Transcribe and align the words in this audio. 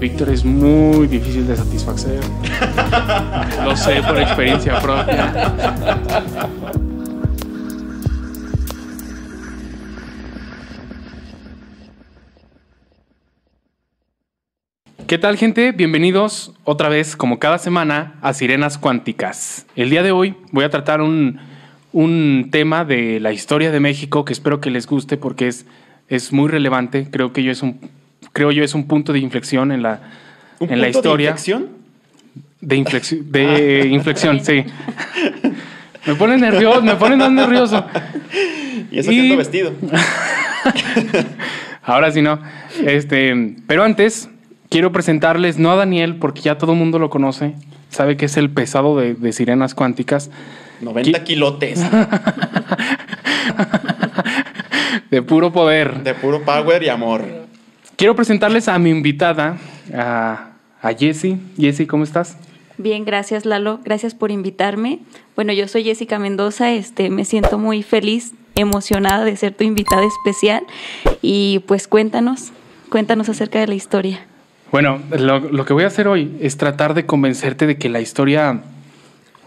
Víctor 0.00 0.30
es 0.30 0.46
muy 0.46 1.06
difícil 1.08 1.46
de 1.46 1.54
satisfacer. 1.54 2.20
Lo 3.64 3.76
sé 3.76 4.02
por 4.02 4.18
experiencia 4.18 4.80
propia. 4.80 5.52
¿Qué 15.06 15.18
tal 15.18 15.36
gente? 15.36 15.72
Bienvenidos 15.72 16.54
otra 16.64 16.88
vez, 16.88 17.14
como 17.14 17.38
cada 17.38 17.58
semana, 17.58 18.14
a 18.22 18.32
Sirenas 18.32 18.78
Cuánticas. 18.78 19.66
El 19.76 19.90
día 19.90 20.02
de 20.02 20.12
hoy 20.12 20.34
voy 20.50 20.64
a 20.64 20.70
tratar 20.70 21.02
un, 21.02 21.40
un 21.92 22.48
tema 22.50 22.86
de 22.86 23.20
la 23.20 23.32
historia 23.32 23.70
de 23.70 23.80
México 23.80 24.24
que 24.24 24.32
espero 24.32 24.62
que 24.62 24.70
les 24.70 24.86
guste 24.86 25.18
porque 25.18 25.48
es, 25.48 25.66
es 26.08 26.32
muy 26.32 26.48
relevante. 26.48 27.08
Creo 27.10 27.34
que 27.34 27.42
yo 27.42 27.52
es 27.52 27.62
un, 27.62 27.78
creo 28.32 28.50
yo 28.52 28.62
es 28.64 28.74
un 28.74 28.86
punto 28.86 29.12
de 29.12 29.18
inflexión 29.20 29.72
en 29.72 29.82
la, 29.82 30.00
¿Un 30.58 30.72
en 30.72 30.80
la 30.80 30.86
punto 30.86 30.98
historia. 30.98 31.26
de 31.26 31.30
inflexión? 31.32 31.68
De 32.60 32.76
inflexión, 32.76 33.32
de 33.32 33.88
inflexión, 33.90 34.40
sí. 34.44 34.64
Me 36.06 36.14
pone 36.14 36.36
nervioso, 36.38 36.82
me 36.82 36.94
pone 36.96 37.16
más 37.16 37.30
nervioso. 37.30 37.84
Y 38.90 38.98
eso 38.98 39.12
Y- 39.12 39.36
vestido. 39.36 39.72
Ahora 41.82 42.10
sí 42.12 42.22
no. 42.22 42.38
Este, 42.84 43.56
pero 43.66 43.84
antes 43.84 44.28
quiero 44.68 44.92
presentarles 44.92 45.58
no 45.58 45.72
a 45.72 45.76
Daniel 45.76 46.16
porque 46.16 46.40
ya 46.42 46.58
todo 46.58 46.72
el 46.72 46.78
mundo 46.78 46.98
lo 46.98 47.10
conoce, 47.10 47.54
sabe 47.88 48.16
que 48.16 48.26
es 48.26 48.36
el 48.36 48.50
pesado 48.50 48.96
de, 48.98 49.14
de 49.14 49.32
Sirenas 49.32 49.74
Cuánticas, 49.74 50.30
90 50.80 51.18
¿Qué? 51.18 51.24
kilotes 51.24 51.80
de 55.10 55.22
puro 55.22 55.52
poder. 55.52 56.02
de 56.02 56.14
puro 56.14 56.42
power 56.42 56.82
y 56.82 56.88
amor. 56.88 57.24
Quiero 58.00 58.16
presentarles 58.16 58.66
a 58.66 58.78
mi 58.78 58.88
invitada, 58.88 59.58
a, 59.92 60.52
a 60.80 60.92
Jessie. 60.94 61.36
Jessie, 61.58 61.86
¿cómo 61.86 62.02
estás? 62.02 62.38
Bien, 62.78 63.04
gracias 63.04 63.44
Lalo, 63.44 63.80
gracias 63.84 64.14
por 64.14 64.30
invitarme. 64.30 65.00
Bueno, 65.36 65.52
yo 65.52 65.68
soy 65.68 65.84
Jessica 65.84 66.18
Mendoza, 66.18 66.72
este, 66.72 67.10
me 67.10 67.26
siento 67.26 67.58
muy 67.58 67.82
feliz, 67.82 68.32
emocionada 68.54 69.26
de 69.26 69.36
ser 69.36 69.52
tu 69.52 69.64
invitada 69.64 70.02
especial 70.06 70.62
y 71.20 71.58
pues 71.66 71.86
cuéntanos, 71.88 72.52
cuéntanos 72.88 73.28
acerca 73.28 73.60
de 73.60 73.66
la 73.66 73.74
historia. 73.74 74.26
Bueno, 74.72 75.02
lo, 75.10 75.40
lo 75.40 75.66
que 75.66 75.74
voy 75.74 75.84
a 75.84 75.88
hacer 75.88 76.08
hoy 76.08 76.38
es 76.40 76.56
tratar 76.56 76.94
de 76.94 77.04
convencerte 77.04 77.66
de 77.66 77.76
que 77.76 77.90
la 77.90 78.00
historia 78.00 78.62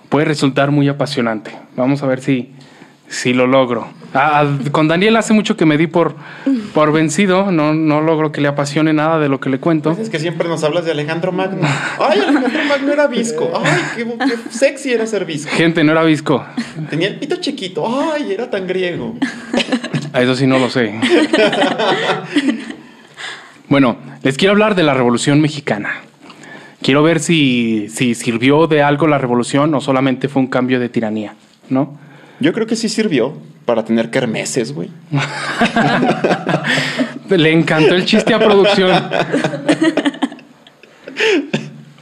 puede 0.10 0.26
resultar 0.26 0.70
muy 0.70 0.88
apasionante. 0.90 1.58
Vamos 1.76 2.04
a 2.04 2.06
ver 2.06 2.22
si, 2.22 2.52
si 3.08 3.34
lo 3.34 3.48
logro. 3.48 3.88
Ah, 4.14 4.42
ah, 4.42 4.70
con 4.72 4.88
Daniel 4.88 5.16
hace 5.18 5.34
mucho 5.34 5.58
que 5.58 5.66
me 5.66 5.78
di 5.78 5.88
por, 5.88 6.16
por 6.74 6.92
vencido, 6.92 7.52
no, 7.52 7.74
no 7.74 8.02
logro 8.02 8.32
que 8.32 8.42
le 8.42 8.48
apasione 8.48 8.94
nada 8.94 9.20
de 9.20 9.28
lo 9.30 9.40
que 9.40 9.50
le 9.50 9.60
cuento. 9.60 9.92
Pues 9.92 10.04
es 10.04 10.10
que 10.10 10.20
siempre 10.20 10.48
nos 10.48 10.64
hablas 10.64 10.86
de 10.86 10.92
Alejandro 10.92 11.32
Magno. 11.32 11.68
Ay, 12.00 12.20
Alejandro 12.20 12.64
Magno 12.68 12.94
era 12.94 13.08
visco. 13.08 13.52
Ay, 13.56 13.82
qué, 13.96 14.06
qué 14.06 14.38
sexy 14.52 14.94
era 14.94 15.08
ser 15.08 15.26
visco. 15.26 15.52
Gente, 15.52 15.84
no 15.84 15.92
era 15.92 16.04
visco. 16.04 16.46
Tenía 16.90 17.08
el 17.08 17.20
pito 17.20 17.38
chiquito. 17.38 17.86
Ay, 18.14 18.32
era 18.32 18.50
tan 18.50 18.68
griego. 18.68 19.16
A 20.14 20.22
Eso 20.22 20.36
sí 20.36 20.46
no 20.46 20.60
lo 20.60 20.70
sé. 20.70 20.94
Bueno, 23.70 23.98
les 24.22 24.38
quiero 24.38 24.52
hablar 24.52 24.76
de 24.76 24.84
la 24.84 24.94
Revolución 24.94 25.42
Mexicana. 25.42 26.02
Quiero 26.84 27.02
ver 27.02 27.20
si, 27.20 27.88
si 27.90 28.14
sirvió 28.14 28.68
de 28.68 28.84
algo 28.84 29.08
la 29.08 29.18
revolución 29.18 29.74
o 29.74 29.82
solamente 29.82 30.28
fue 30.28 30.42
un 30.44 30.48
cambio 30.48 30.80
de 30.80 30.90
tiranía, 30.90 31.34
¿no? 31.70 31.98
Yo 32.44 32.52
creo 32.52 32.68
que 32.68 32.76
sí 32.76 32.90
sirvió 32.90 33.38
para 33.64 33.86
tener 33.86 34.10
kermeses, 34.10 34.74
güey. 34.74 34.90
Le 37.30 37.54
encantó 37.54 37.96
el 37.96 38.04
chiste 38.04 38.34
a 38.34 38.40
producción. 38.40 38.92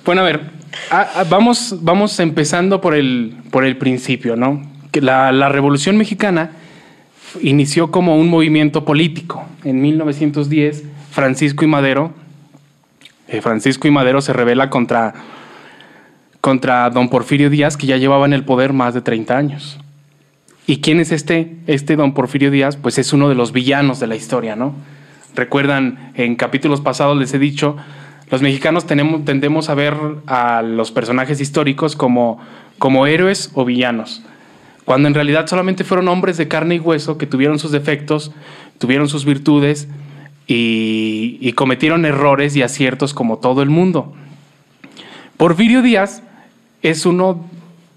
Bueno, 0.04 0.22
a 0.22 0.24
ver, 0.24 0.42
vamos, 1.30 1.76
vamos 1.82 2.20
empezando 2.20 2.82
por 2.82 2.96
el, 2.96 3.36
por 3.52 3.66
el 3.66 3.78
principio, 3.78 4.36
¿no? 4.36 4.64
Que 4.90 5.00
la, 5.00 5.32
la 5.32 5.48
Revolución 5.48 5.96
Mexicana 5.96 6.54
inició 7.44 7.92
como 7.92 8.18
un 8.18 8.28
movimiento 8.28 8.84
político. 8.84 9.46
En 9.64 9.80
1910, 9.80 10.86
Francisco 11.12 11.64
y 11.64 11.68
Madero, 11.68 12.14
eh, 13.28 13.42
Francisco 13.42 13.88
y 13.88 13.92
Madero 13.92 14.22
se 14.22 14.34
rebela 14.34 14.72
contra, 14.72 15.14
contra 16.42 16.90
don 16.90 17.10
Porfirio 17.10 17.52
Díaz, 17.52 17.78
que 17.78 17.86
ya 17.86 17.98
llevaba 17.98 18.26
en 18.26 18.34
el 18.34 18.44
poder 18.44 18.74
más 18.74 18.96
de 18.96 19.02
30 19.02 19.38
años. 19.38 19.78
¿Y 20.72 20.78
quién 20.78 21.02
es 21.02 21.12
este, 21.12 21.58
este 21.68 21.98
don 21.98 22.14
Porfirio 22.14 22.50
Díaz? 22.50 22.78
Pues 22.78 22.98
es 22.98 23.12
uno 23.12 23.28
de 23.28 23.36
los 23.36 23.52
villanos 23.52 24.00
de 24.00 24.08
la 24.08 24.16
historia, 24.16 24.56
¿no? 24.56 24.74
Recuerdan, 25.36 26.14
en 26.16 26.38
capítulos 26.38 26.80
pasados 26.80 27.18
les 27.18 27.34
he 27.34 27.40
dicho, 27.40 27.76
los 28.30 28.42
mexicanos 28.42 28.86
tendemos 28.88 29.70
a 29.70 29.76
ver 29.76 29.98
a 30.28 30.62
los 30.62 30.94
personajes 30.94 31.42
históricos 31.42 31.98
como, 31.98 32.40
como 32.78 33.06
héroes 33.06 33.52
o 33.54 33.66
villanos, 33.66 34.24
cuando 34.86 35.10
en 35.10 35.14
realidad 35.14 35.46
solamente 35.46 35.84
fueron 35.84 36.08
hombres 36.08 36.38
de 36.38 36.48
carne 36.48 36.76
y 36.76 36.80
hueso 36.80 37.18
que 37.18 37.28
tuvieron 37.28 37.60
sus 37.60 37.74
defectos, 37.74 38.32
tuvieron 38.78 39.10
sus 39.10 39.26
virtudes 39.26 39.90
y 40.48 41.52
cometieron 41.52 42.06
errores 42.06 42.56
y 42.56 42.62
aciertos 42.62 43.14
como 43.14 43.40
todo 43.40 43.62
el 43.62 43.70
mundo. 43.70 44.14
Porfirio 45.36 45.82
Díaz 45.82 46.24
es 46.82 47.06
uno 47.06 47.44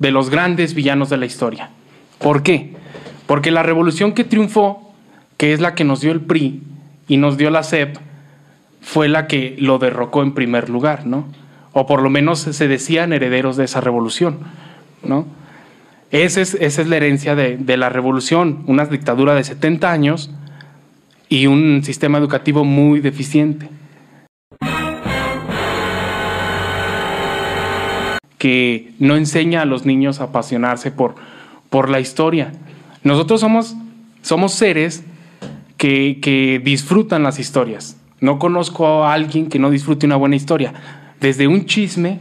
de 0.01 0.11
los 0.11 0.29
grandes 0.29 0.75
villanos 0.75 1.09
de 1.09 1.19
la 1.19 1.27
historia. 1.27 1.71
¿Por 2.19 2.43
qué? 2.43 2.75
Porque 3.27 3.51
la 3.51 3.63
revolución 3.63 4.13
que 4.13 4.25
triunfó, 4.25 4.93
que 5.37 5.53
es 5.53 5.61
la 5.61 5.75
que 5.75 5.85
nos 5.85 6.01
dio 6.01 6.13
el 6.13 6.21
PRI 6.21 6.63
y 7.09 7.17
nos 7.17 7.37
dio 7.37 7.51
la 7.51 7.63
CEP, 7.63 7.97
fue 8.81 9.09
la 9.09 9.27
que 9.27 9.57
lo 9.59 9.79
derrocó 9.79 10.23
en 10.23 10.33
primer 10.33 10.69
lugar, 10.69 11.07
¿no? 11.07 11.27
O 11.73 11.87
por 11.87 12.03
lo 12.03 12.11
menos 12.11 12.41
se 12.41 12.69
decían 12.69 13.13
herederos 13.13 13.57
de 13.57 13.65
esa 13.65 13.81
revolución, 13.81 14.39
¿no? 15.03 15.27
Esa 16.11 16.43
es, 16.43 16.87
la 16.87 16.97
herencia 16.97 17.35
de, 17.35 17.57
de 17.57 17.77
la 17.77 17.89
revolución, 17.89 18.63
una 18.67 18.85
dictadura 18.85 19.35
de 19.35 19.43
70 19.43 19.91
años 19.91 20.31
y 21.29 21.47
un 21.49 21.83
sistema 21.83 22.19
educativo 22.19 22.65
muy 22.65 23.01
deficiente. 23.01 23.69
que 28.45 28.93
no 28.99 29.17
enseña 29.17 29.63
a 29.63 29.65
los 29.65 29.87
niños 29.87 30.21
a 30.21 30.25
apasionarse 30.25 30.91
por, 30.91 31.15
por 31.75 31.91
la 31.91 31.99
historia. 31.99 32.53
Nosotros 33.03 33.41
somos, 33.41 33.75
somos 34.23 34.53
seres 34.53 35.03
que, 35.77 36.21
que 36.23 36.61
disfrutan 36.63 37.25
las 37.25 37.41
historias. 37.41 37.97
No 38.21 38.39
conozco 38.39 39.03
a 39.03 39.13
alguien 39.13 39.49
que 39.49 39.59
no 39.59 39.71
disfrute 39.71 40.07
una 40.07 40.15
buena 40.15 40.37
historia. 40.37 40.73
Desde 41.21 41.49
un 41.49 41.67
chisme, 41.67 42.21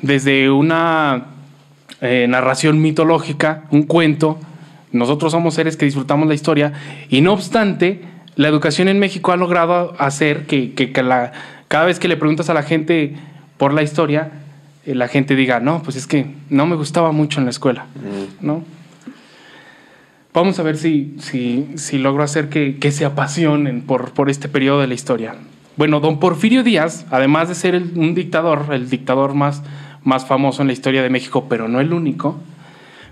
desde 0.00 0.52
una 0.52 1.30
eh, 2.00 2.26
narración 2.28 2.80
mitológica, 2.80 3.64
un 3.72 3.82
cuento. 3.82 4.38
Nosotros 4.92 5.32
somos 5.32 5.54
seres 5.54 5.76
que 5.76 5.86
disfrutamos 5.86 6.28
la 6.28 6.34
historia 6.34 6.72
y 7.08 7.22
no 7.22 7.32
obstante, 7.32 8.02
la 8.36 8.46
educación 8.46 8.86
en 8.86 9.00
México 9.00 9.32
ha 9.32 9.36
logrado 9.36 9.96
hacer 9.98 10.46
que, 10.46 10.92
cada 10.92 11.86
vez 11.86 11.98
que 11.98 12.06
le 12.06 12.16
preguntas 12.16 12.48
a 12.50 12.54
la 12.54 12.62
gente 12.62 13.16
por 13.56 13.74
la 13.74 13.82
historia, 13.82 14.30
la 14.86 15.08
gente 15.08 15.34
diga, 15.36 15.60
no, 15.60 15.82
pues 15.82 15.96
es 15.96 16.06
que 16.06 16.26
no 16.48 16.66
me 16.66 16.76
gustaba 16.76 17.12
mucho 17.12 17.38
en 17.40 17.44
la 17.46 17.50
escuela, 17.50 17.86
¿no? 18.40 18.62
Vamos 20.32 20.58
a 20.60 20.62
ver 20.62 20.76
si, 20.76 21.16
si, 21.18 21.68
si 21.76 21.98
logro 21.98 22.22
hacer 22.22 22.48
que, 22.48 22.78
que 22.78 22.92
se 22.92 23.04
apasionen 23.04 23.82
por, 23.82 24.12
por 24.12 24.30
este 24.30 24.48
periodo 24.48 24.80
de 24.80 24.86
la 24.86 24.94
historia. 24.94 25.34
Bueno, 25.76 25.98
don 26.00 26.20
Porfirio 26.20 26.62
Díaz, 26.62 27.04
además 27.10 27.48
de 27.48 27.54
ser 27.56 27.74
el- 27.74 27.92
un 27.96 28.14
dictador, 28.14 28.66
el 28.72 28.88
dictador 28.88 29.34
más, 29.34 29.62
más 30.04 30.26
famoso 30.26 30.62
en 30.62 30.68
la 30.68 30.72
historia 30.72 31.02
de 31.02 31.10
México, 31.10 31.46
pero 31.48 31.66
no 31.68 31.80
el 31.80 31.92
único, 31.92 32.38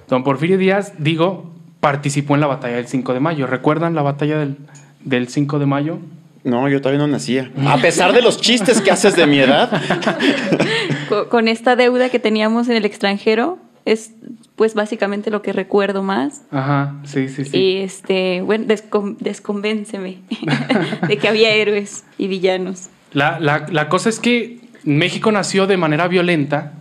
don 0.09 0.23
Porfirio 0.23 0.59
Díaz, 0.59 0.93
digo, 0.99 1.53
participó 1.81 2.35
en 2.37 2.41
la 2.41 2.47
batalla 2.47 2.77
del 2.77 2.87
5 2.87 3.13
de 3.15 3.21
mayo. 3.21 3.47
¿Recuerdan 3.47 3.95
la 3.95 4.03
batalla 4.03 4.39
del, 4.39 4.57
del 5.05 5.29
5 5.29 5.59
de 5.59 5.67
mayo? 5.67 5.99
No, 6.45 6.69
yo 6.69 6.81
todavía 6.81 6.99
no 7.01 7.09
nacía. 7.09 7.51
A 7.67 7.77
pesar 7.79 8.13
de 8.13 8.23
los 8.23 8.41
chistes 8.41 8.81
que 8.81 8.91
haces 8.91 9.17
de 9.17 9.27
mi 9.27 9.39
edad. 9.39 9.71
Co- 11.09 11.29
Con 11.29 11.49
esta 11.49 11.77
deuda 11.77 12.09
que 12.11 12.19
teníamos 12.19 12.69
en 12.69 12.77
el 12.77 12.85
extranjero, 12.85 13.59
es 13.85 14.13
pues 14.57 14.75
básicamente 14.75 15.31
lo 15.31 15.41
que 15.43 15.53
recuerdo 15.53 16.03
más. 16.03 16.43
Ajá, 16.51 16.95
sí, 17.05 17.29
sí, 17.29 17.45
sí. 17.45 17.57
Y 17.57 17.77
este, 17.79 18.43
bueno, 18.43 18.67
descon- 18.67 19.17
desconvénceme 19.19 20.19
de 21.09 21.17
que 21.17 21.29
había 21.29 21.51
héroes 21.55 22.05
y 22.19 22.29
villanos. 22.29 22.89
La, 23.13 23.39
la- 23.41 23.67
la 23.71 23.89
cosa 23.89 24.09
es 24.09 24.19
que 24.21 24.59
México 24.85 25.33
nació 25.33 25.67
de 25.67 25.77
manera 25.77 26.09
violenta 26.09 26.73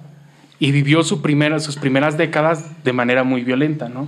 y 0.60 0.71
vivió 0.71 1.03
su 1.03 1.21
primera, 1.21 1.60
sus 1.60 1.77
primeras 1.77 2.18
décadas 2.18 2.83
de 2.83 2.94
manera 2.94 3.24
muy 3.24 3.44
violenta, 3.44 3.89
¿no? 3.89 4.07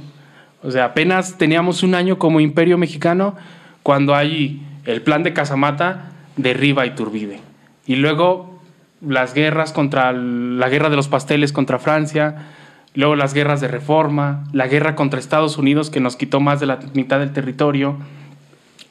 O 0.64 0.72
sea, 0.72 0.86
apenas 0.86 1.38
teníamos 1.38 1.84
un 1.84 1.96
año 1.96 2.18
como 2.18 2.40
imperio 2.40 2.78
mexicano 2.78 3.36
cuando 3.84 4.14
hay 4.16 4.62
el 4.90 5.04
plan 5.04 5.22
de 5.22 5.34
Casamata 5.34 6.12
derriba 6.36 6.84
a 6.84 6.86
Iturbide. 6.88 7.40
Y 7.86 7.96
luego 7.96 8.60
las 9.02 9.36
guerras 9.36 9.72
contra 9.72 10.12
la 10.12 10.68
guerra 10.68 10.90
de 10.90 10.96
los 10.96 11.08
pasteles 11.08 11.54
contra 11.54 11.78
Francia, 11.78 12.48
luego 12.96 13.16
las 13.16 13.36
guerras 13.36 13.62
de 13.62 13.68
reforma, 13.68 14.46
la 14.52 14.68
guerra 14.68 14.96
contra 14.96 15.20
Estados 15.20 15.58
Unidos 15.60 15.92
que 15.92 16.00
nos 16.00 16.16
quitó 16.16 16.40
más 16.40 16.60
de 16.60 16.66
la 16.66 16.80
mitad 16.94 17.20
del 17.20 17.34
territorio. 17.34 17.98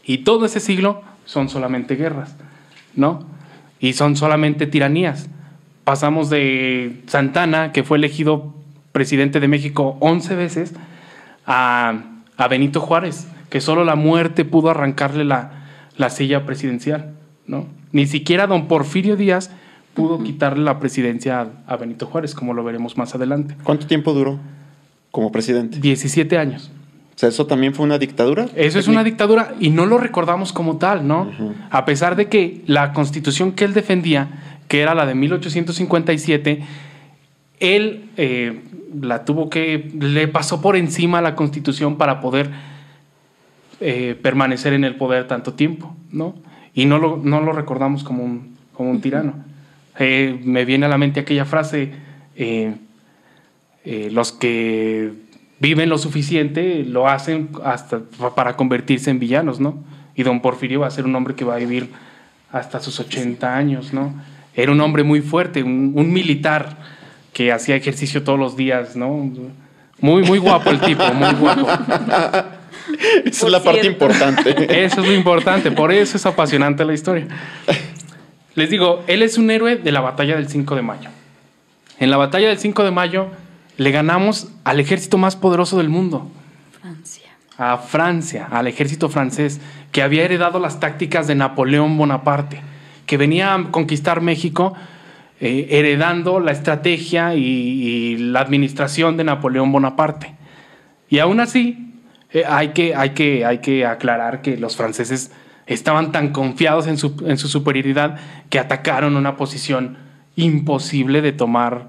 Y 0.05 0.19
todo 0.19 0.47
ese 0.47 0.61
siglo 0.61 1.03
son 1.25 1.49
solamente 1.49 1.97
guerras, 1.97 2.37
¿no? 2.95 3.27
Y 3.81 3.95
son 3.95 4.17
solamente 4.17 4.67
tiranías. 4.67 5.29
Pasamos 5.83 6.31
de 6.31 7.03
Santana, 7.07 7.73
que 7.73 7.83
fue 7.83 7.99
elegido 7.99 8.55
presidente 8.93 9.41
de 9.41 9.49
México 9.49 9.97
11 10.01 10.37
veces, 10.37 10.75
a, 11.45 12.03
a 12.37 12.49
Benito 12.49 12.81
Juárez, 12.81 13.27
que 13.51 13.61
solo 13.61 13.85
la 13.85 13.97
muerte 13.97 14.45
pudo 14.45 14.71
arrancarle 14.71 15.25
la, 15.25 15.58
la 15.99 16.09
silla 16.09 16.47
presidencial, 16.47 17.13
¿no? 17.47 17.67
Ni 17.93 18.07
siquiera 18.07 18.47
don 18.47 18.69
Porfirio 18.69 19.17
Díaz 19.17 19.51
pudo 19.93 20.23
quitarle 20.23 20.65
la 20.65 20.79
presidencia 20.79 21.49
a, 21.67 21.77
Benito 21.77 22.07
Juárez, 22.07 22.35
como 22.35 22.55
lo 22.55 22.63
veremos 22.63 22.97
más 22.97 23.15
adelante. 23.15 23.57
¿Cuánto 23.65 23.87
tiempo 23.87 24.15
duró 24.15 24.39
como 25.11 25.33
presidente? 25.33 25.81
17 25.81 26.39
años. 26.39 26.71
O 27.17 27.19
sea, 27.19 27.29
¿eso 27.29 27.47
también 27.47 27.75
fue 27.75 27.85
una 27.85 27.99
dictadura? 27.99 28.47
Eso 28.55 28.79
es 28.79 28.87
una 28.87 29.03
dictadura 29.03 29.55
y 29.59 29.71
no 29.71 29.87
lo 29.87 29.99
recordamos 29.99 30.53
como 30.53 30.77
tal, 30.77 31.09
¿no? 31.09 31.29
A 31.71 31.85
pesar 31.85 32.15
de 32.15 32.29
que 32.29 32.63
la 32.67 32.93
constitución 32.93 33.53
que 33.53 33.65
él 33.65 33.75
defendía, 33.75 34.29
que 34.69 34.83
era 34.83 34.95
la 34.95 35.05
de 35.05 35.17
1857, 35.17 36.63
él 37.59 38.05
eh, 38.17 38.61
la 39.01 39.25
tuvo 39.25 39.51
que, 39.51 39.91
le 39.99 40.29
pasó 40.29 40.61
por 40.61 40.77
encima 40.77 41.19
a 41.19 41.23
la 41.23 41.35
constitución 41.35 41.97
para 41.97 42.21
poder 42.21 42.51
eh, 43.81 44.19
permanecer 44.21 44.73
en 44.73 44.85
el 44.85 44.97
poder 44.97 45.27
tanto 45.29 45.55
tiempo, 45.55 45.95
¿no? 46.11 46.35
Y 46.75 46.85
no 46.87 46.99
lo, 46.99 47.17
no 47.23 47.41
lo 47.41 47.53
recordamos 47.53 48.05
como 48.05 48.25
un, 48.25 48.57
como 48.73 48.91
un 48.91 49.01
tirano. 49.01 49.35
Eh, 49.99 50.39
me 50.45 50.65
viene 50.65 50.87
a 50.87 50.89
la 50.89 50.99
mente 50.99 51.21
aquella 51.21 51.45
frase, 51.45 51.93
eh, 52.37 52.75
los 54.13 54.33
que 54.33 55.13
viven 55.61 55.89
lo 55.89 55.99
suficiente 55.99 56.85
lo 56.85 57.09
hacen 57.09 57.49
hasta 57.65 58.01
pa- 58.01 58.35
para 58.35 58.57
convertirse 58.57 59.11
en 59.11 59.19
villanos, 59.19 59.61
¿no? 59.61 59.83
Y 60.15 60.23
don 60.25 60.41
Porfirio 60.41 60.81
va 60.81 60.87
a 60.89 60.91
ser 60.91 61.05
un 61.05 61.15
hombre 61.15 61.35
que 61.35 61.45
va 61.45 61.55
a 61.55 61.59
vivir 61.59 61.89
hasta 62.53 62.81
sus 62.81 62.99
80 63.01 63.57
años, 63.57 63.93
¿no? 63.93 64.13
Era 64.55 64.73
un 64.73 64.81
hombre 64.81 65.05
muy 65.05 65.21
fuerte, 65.21 65.63
un, 65.63 65.93
un 65.95 66.13
militar 66.13 66.77
que 67.33 67.53
hacía 67.53 67.77
ejercicio 67.77 68.23
todos 68.25 68.39
los 68.39 68.57
días, 68.57 68.95
¿no? 68.97 69.31
Muy, 70.01 70.23
muy 70.23 70.39
guapo 70.39 70.71
el 70.71 70.81
tipo, 70.81 71.03
muy 71.15 71.35
guapo. 71.35 71.67
Esa 73.25 73.47
es 73.47 73.53
la 73.53 73.63
parte 73.63 73.87
importante. 73.87 74.51
Eso 74.85 75.01
es 75.01 75.07
lo 75.07 75.15
importante, 75.15 75.71
por 75.71 75.93
eso 75.93 76.17
es 76.17 76.27
apasionante 76.27 76.85
la 76.85 76.95
historia. 76.95 77.27
Les 78.55 78.71
digo, 78.71 79.05
él 79.07 79.23
es 79.23 79.39
un 79.39 79.51
héroe 79.51 79.77
de 79.77 79.93
la 79.93 80.01
batalla 80.01 80.37
del 80.37 80.49
5 80.49 80.75
de 80.75 80.83
mayo. 80.83 81.11
En 81.99 82.11
la 82.11 82.17
batalla 82.17 82.49
del 82.49 82.59
5 82.59 82.85
de 82.85 82.91
mayo 82.91 83.29
le 83.77 83.91
ganamos 83.91 84.49
al 84.65 84.81
ejército 84.81 85.19
más 85.19 85.37
poderoso 85.37 85.79
del 85.79 85.89
mundo, 85.89 86.31
Francia. 86.81 87.31
a 87.57 87.79
Francia, 87.79 88.49
al 88.51 88.67
ejército 88.67 89.09
francés, 89.09 89.61
que 89.93 90.03
había 90.03 90.25
heredado 90.25 90.59
las 90.59 90.81
tácticas 90.81 91.27
de 91.29 91.37
Napoleón 91.37 91.97
Bonaparte, 91.97 92.61
que 93.07 93.17
venía 93.17 93.55
a 93.55 93.71
conquistar 93.71 94.21
México 94.21 94.75
eh, 95.41 95.69
heredando 95.71 96.41
la 96.41 96.51
estrategia 96.51 97.37
y, 97.37 97.45
y 97.45 98.17
la 98.17 98.41
administración 98.41 99.17
de 99.17 99.25
Napoleón 99.25 99.71
Bonaparte. 99.71 100.35
Y 101.09 101.21
aún 101.21 101.39
así, 101.41 101.88
eh, 102.33 102.45
hay, 102.47 102.69
que, 102.69 102.95
hay, 102.95 103.11
que, 103.11 103.45
hay 103.45 103.59
que 103.59 103.87
aclarar 103.87 104.43
que 104.43 104.57
los 104.57 104.77
franceses 104.77 105.31
estaban 105.67 106.13
tan 106.13 106.33
confiados 106.33 106.87
en 106.87 106.99
su, 106.99 107.25
en 107.27 107.39
su 107.39 107.49
superioridad 107.49 108.19
que 108.51 108.59
atacaron 108.59 109.17
una 109.17 109.37
posición 109.37 109.97
imposible 110.37 111.23
de 111.23 111.33
tomar 111.33 111.89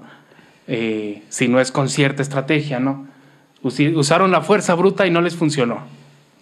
eh, 0.66 1.22
si 1.28 1.48
no 1.48 1.60
es 1.60 1.70
con 1.70 1.88
cierta 1.88 2.22
estrategia, 2.22 2.80
¿no? 2.80 3.06
Usaron 3.62 4.30
la 4.30 4.40
fuerza 4.40 4.74
bruta 4.74 5.06
y 5.06 5.10
no 5.10 5.20
les 5.20 5.36
funcionó. 5.36 5.80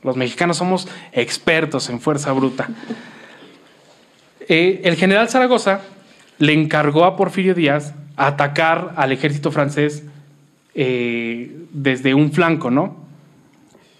Los 0.05 0.17
mexicanos 0.17 0.59
somos 0.59 0.87
expertos 1.13 1.91
en 1.91 2.01
fuerza 2.01 2.33
bruta. 2.33 2.69
Eh, 4.49 4.83
el 4.85 4.95
general 4.95 5.29
Zaragoza 5.29 5.81
le 6.39 6.53
encargó 6.53 7.05
a 7.05 7.17
Porfirio 7.17 7.55
Díaz 7.55 7.95
atacar 8.17 8.93
al 8.97 9.11
ejército 9.11 9.51
francés 9.51 10.05
desde 10.75 12.15
un 12.15 12.31
flanco, 12.31 12.71
¿no? 12.71 13.08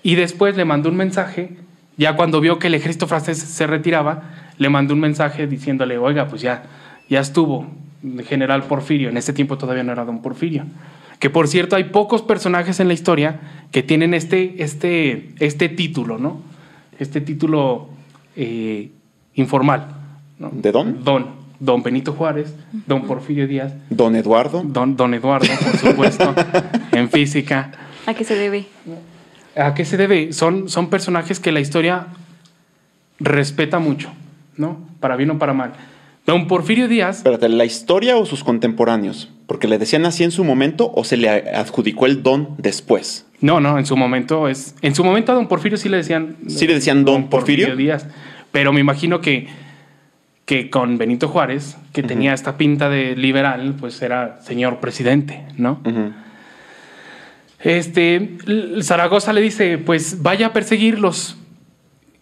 Y 0.09 0.15
después 0.15 0.57
le 0.57 0.65
mandó 0.65 0.89
un 0.89 0.97
mensaje, 0.97 1.51
ya 1.99 2.17
cuando 2.17 2.41
vio 2.41 2.59
que 2.59 2.69
el 2.69 2.75
ejército 2.75 3.07
francés 3.07 3.37
se 3.37 3.67
retiraba, 3.67 4.23
le 4.57 4.71
mandó 4.71 4.95
un 4.95 5.01
mensaje 5.01 5.47
diciéndole, 5.47 5.99
oiga, 5.99 6.29
pues 6.29 6.41
ya, 6.41 6.63
ya 7.11 7.21
estuvo, 7.21 7.67
general 8.25 8.63
Porfirio, 8.63 9.11
en 9.11 9.19
ese 9.19 9.35
tiempo 9.35 9.59
todavía 9.59 9.83
no 9.83 9.93
era 9.93 10.07
don 10.07 10.23
Porfirio. 10.23 10.65
Que 11.19 11.29
por 11.29 11.47
cierto, 11.47 11.77
hay 11.77 11.85
pocos 11.85 12.23
personajes 12.23 12.81
en 12.81 12.89
la 12.89 12.95
historia 12.95 13.39
que 13.71 13.83
tienen 13.83 14.15
este, 14.15 14.63
este, 14.63 15.35
este 15.41 15.69
título, 15.69 16.17
¿no? 16.17 16.41
Este 16.99 17.21
título 17.21 17.91
eh, 18.35 18.89
informal. 19.35 19.89
¿no? 20.39 20.49
¿De 20.55 20.73
don? 20.73 21.05
Don. 21.05 21.27
Don 21.61 21.83
Benito 21.83 22.15
Juárez, 22.15 22.55
don 22.87 23.07
Porfirio 23.07 23.47
Díaz, 23.47 23.75
Don 23.91 24.17
Eduardo. 24.17 24.63
don, 24.65 24.97
don 24.97 25.13
Eduardo, 25.13 25.49
por 25.63 25.77
supuesto, 25.77 26.35
en 26.93 27.11
física. 27.11 27.73
¿A 28.07 28.15
qué 28.15 28.25
se 28.25 28.37
debe? 28.37 28.65
¿A 29.59 29.75
qué 29.75 29.85
se 29.85 29.97
debe? 29.97 30.33
Son, 30.33 30.69
son 30.69 30.89
personajes 30.89 31.41
que 31.41 31.53
la 31.53 31.61
historia 31.61 32.07
respeta 33.19 33.79
mucho, 33.79 34.11
¿no? 34.57 34.79
Para 35.01 35.17
bien 35.17 35.31
o 35.31 35.39
para 35.39 35.53
mal. 35.53 35.73
Don 36.27 36.47
Porfirio 36.47 36.89
Díaz, 36.89 37.19
Espérate, 37.19 37.49
¿la 37.49 37.65
historia 37.65 38.17
o 38.17 38.27
sus 38.27 38.45
contemporáneos? 38.45 39.31
Porque 39.47 39.67
le 39.67 39.79
decían 39.79 40.05
así 40.05 40.25
en 40.25 40.31
su 40.31 40.45
momento 40.45 40.93
o 40.95 41.03
se 41.03 41.17
le 41.17 41.31
adjudicó 41.31 42.07
el 42.07 42.23
don 42.23 42.51
después. 42.59 43.27
no, 43.41 43.61
no, 43.61 43.79
en 43.79 43.87
su 43.87 43.97
momento 43.97 44.47
es. 44.47 44.75
En 44.83 44.95
su 44.95 45.03
momento 45.05 45.33
a 45.33 45.35
don 45.35 45.49
Porfirio 45.49 45.79
sí 45.79 45.89
le 45.89 45.97
decían. 45.97 46.37
¿Sí 46.49 46.67
le 46.67 46.75
decían 46.75 47.05
don 47.05 47.29
Porfirio? 47.29 47.75
Díaz. 47.77 48.07
Pero 48.53 48.73
me 48.73 48.81
imagino 48.81 49.21
que, 49.23 49.49
que 50.45 50.69
con 50.71 50.99
Benito 50.99 51.29
Juárez, 51.29 51.79
que 51.93 52.03
tenía 52.03 52.35
esta 52.35 52.59
pinta 52.59 52.91
de 52.91 53.17
liberal, 53.17 53.75
pues 53.81 54.01
era 54.03 54.39
señor 54.43 54.81
presidente, 54.81 55.45
¿no? 55.57 55.81
Ujú. 55.85 56.13
Este, 57.61 58.39
Zaragoza 58.83 59.33
le 59.33 59.41
dice, 59.41 59.79
pues 59.79 60.23
vaya 60.23 60.49
a 60.49 60.53
perseguirlos. 60.53 61.37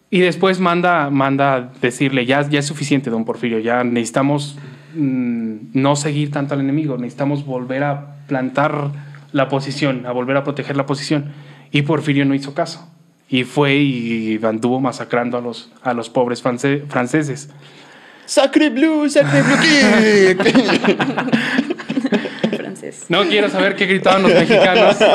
Y 0.09 0.21
después 0.21 0.61
manda, 0.61 1.11
manda 1.11 1.73
decirle, 1.83 2.25
ya, 2.27 2.49
ya 2.49 2.61
es 2.61 2.67
suficiente, 2.67 3.11
don 3.11 3.25
Porfirio, 3.25 3.59
ya 3.59 3.83
necesitamos 3.85 4.57
mm, 4.95 5.55
no 5.75 5.97
seguir 5.97 6.31
tanto 6.31 6.55
al 6.55 6.61
enemigo, 6.61 6.97
necesitamos 6.97 7.45
volver 7.45 7.83
a 7.83 8.17
plantar 8.29 8.93
la 9.33 9.49
posición, 9.49 10.07
a 10.07 10.13
volver 10.13 10.37
a 10.37 10.45
proteger 10.45 10.77
la 10.77 10.87
posición. 10.87 11.33
Y 11.73 11.83
Porfirio 11.83 12.25
no 12.25 12.35
hizo 12.35 12.55
caso. 12.55 12.89
Y 13.29 13.43
fue 13.43 13.75
y 13.75 14.39
anduvo 14.45 14.81
masacrando 14.81 15.37
a 15.37 15.41
los, 15.41 15.71
a 15.83 15.93
los 15.93 16.09
pobres 16.09 16.41
france- 16.43 16.85
franceses. 16.89 17.51
Sacre 18.25 18.71
bleu, 18.71 19.09
sacre 19.09 19.43
bleu. 19.43 20.37
No 23.09 23.25
quiero 23.25 23.49
saber 23.51 23.77
qué 23.77 23.87
gritaban 23.87 24.23
los 24.23 24.33
mexicanos. 24.33 24.97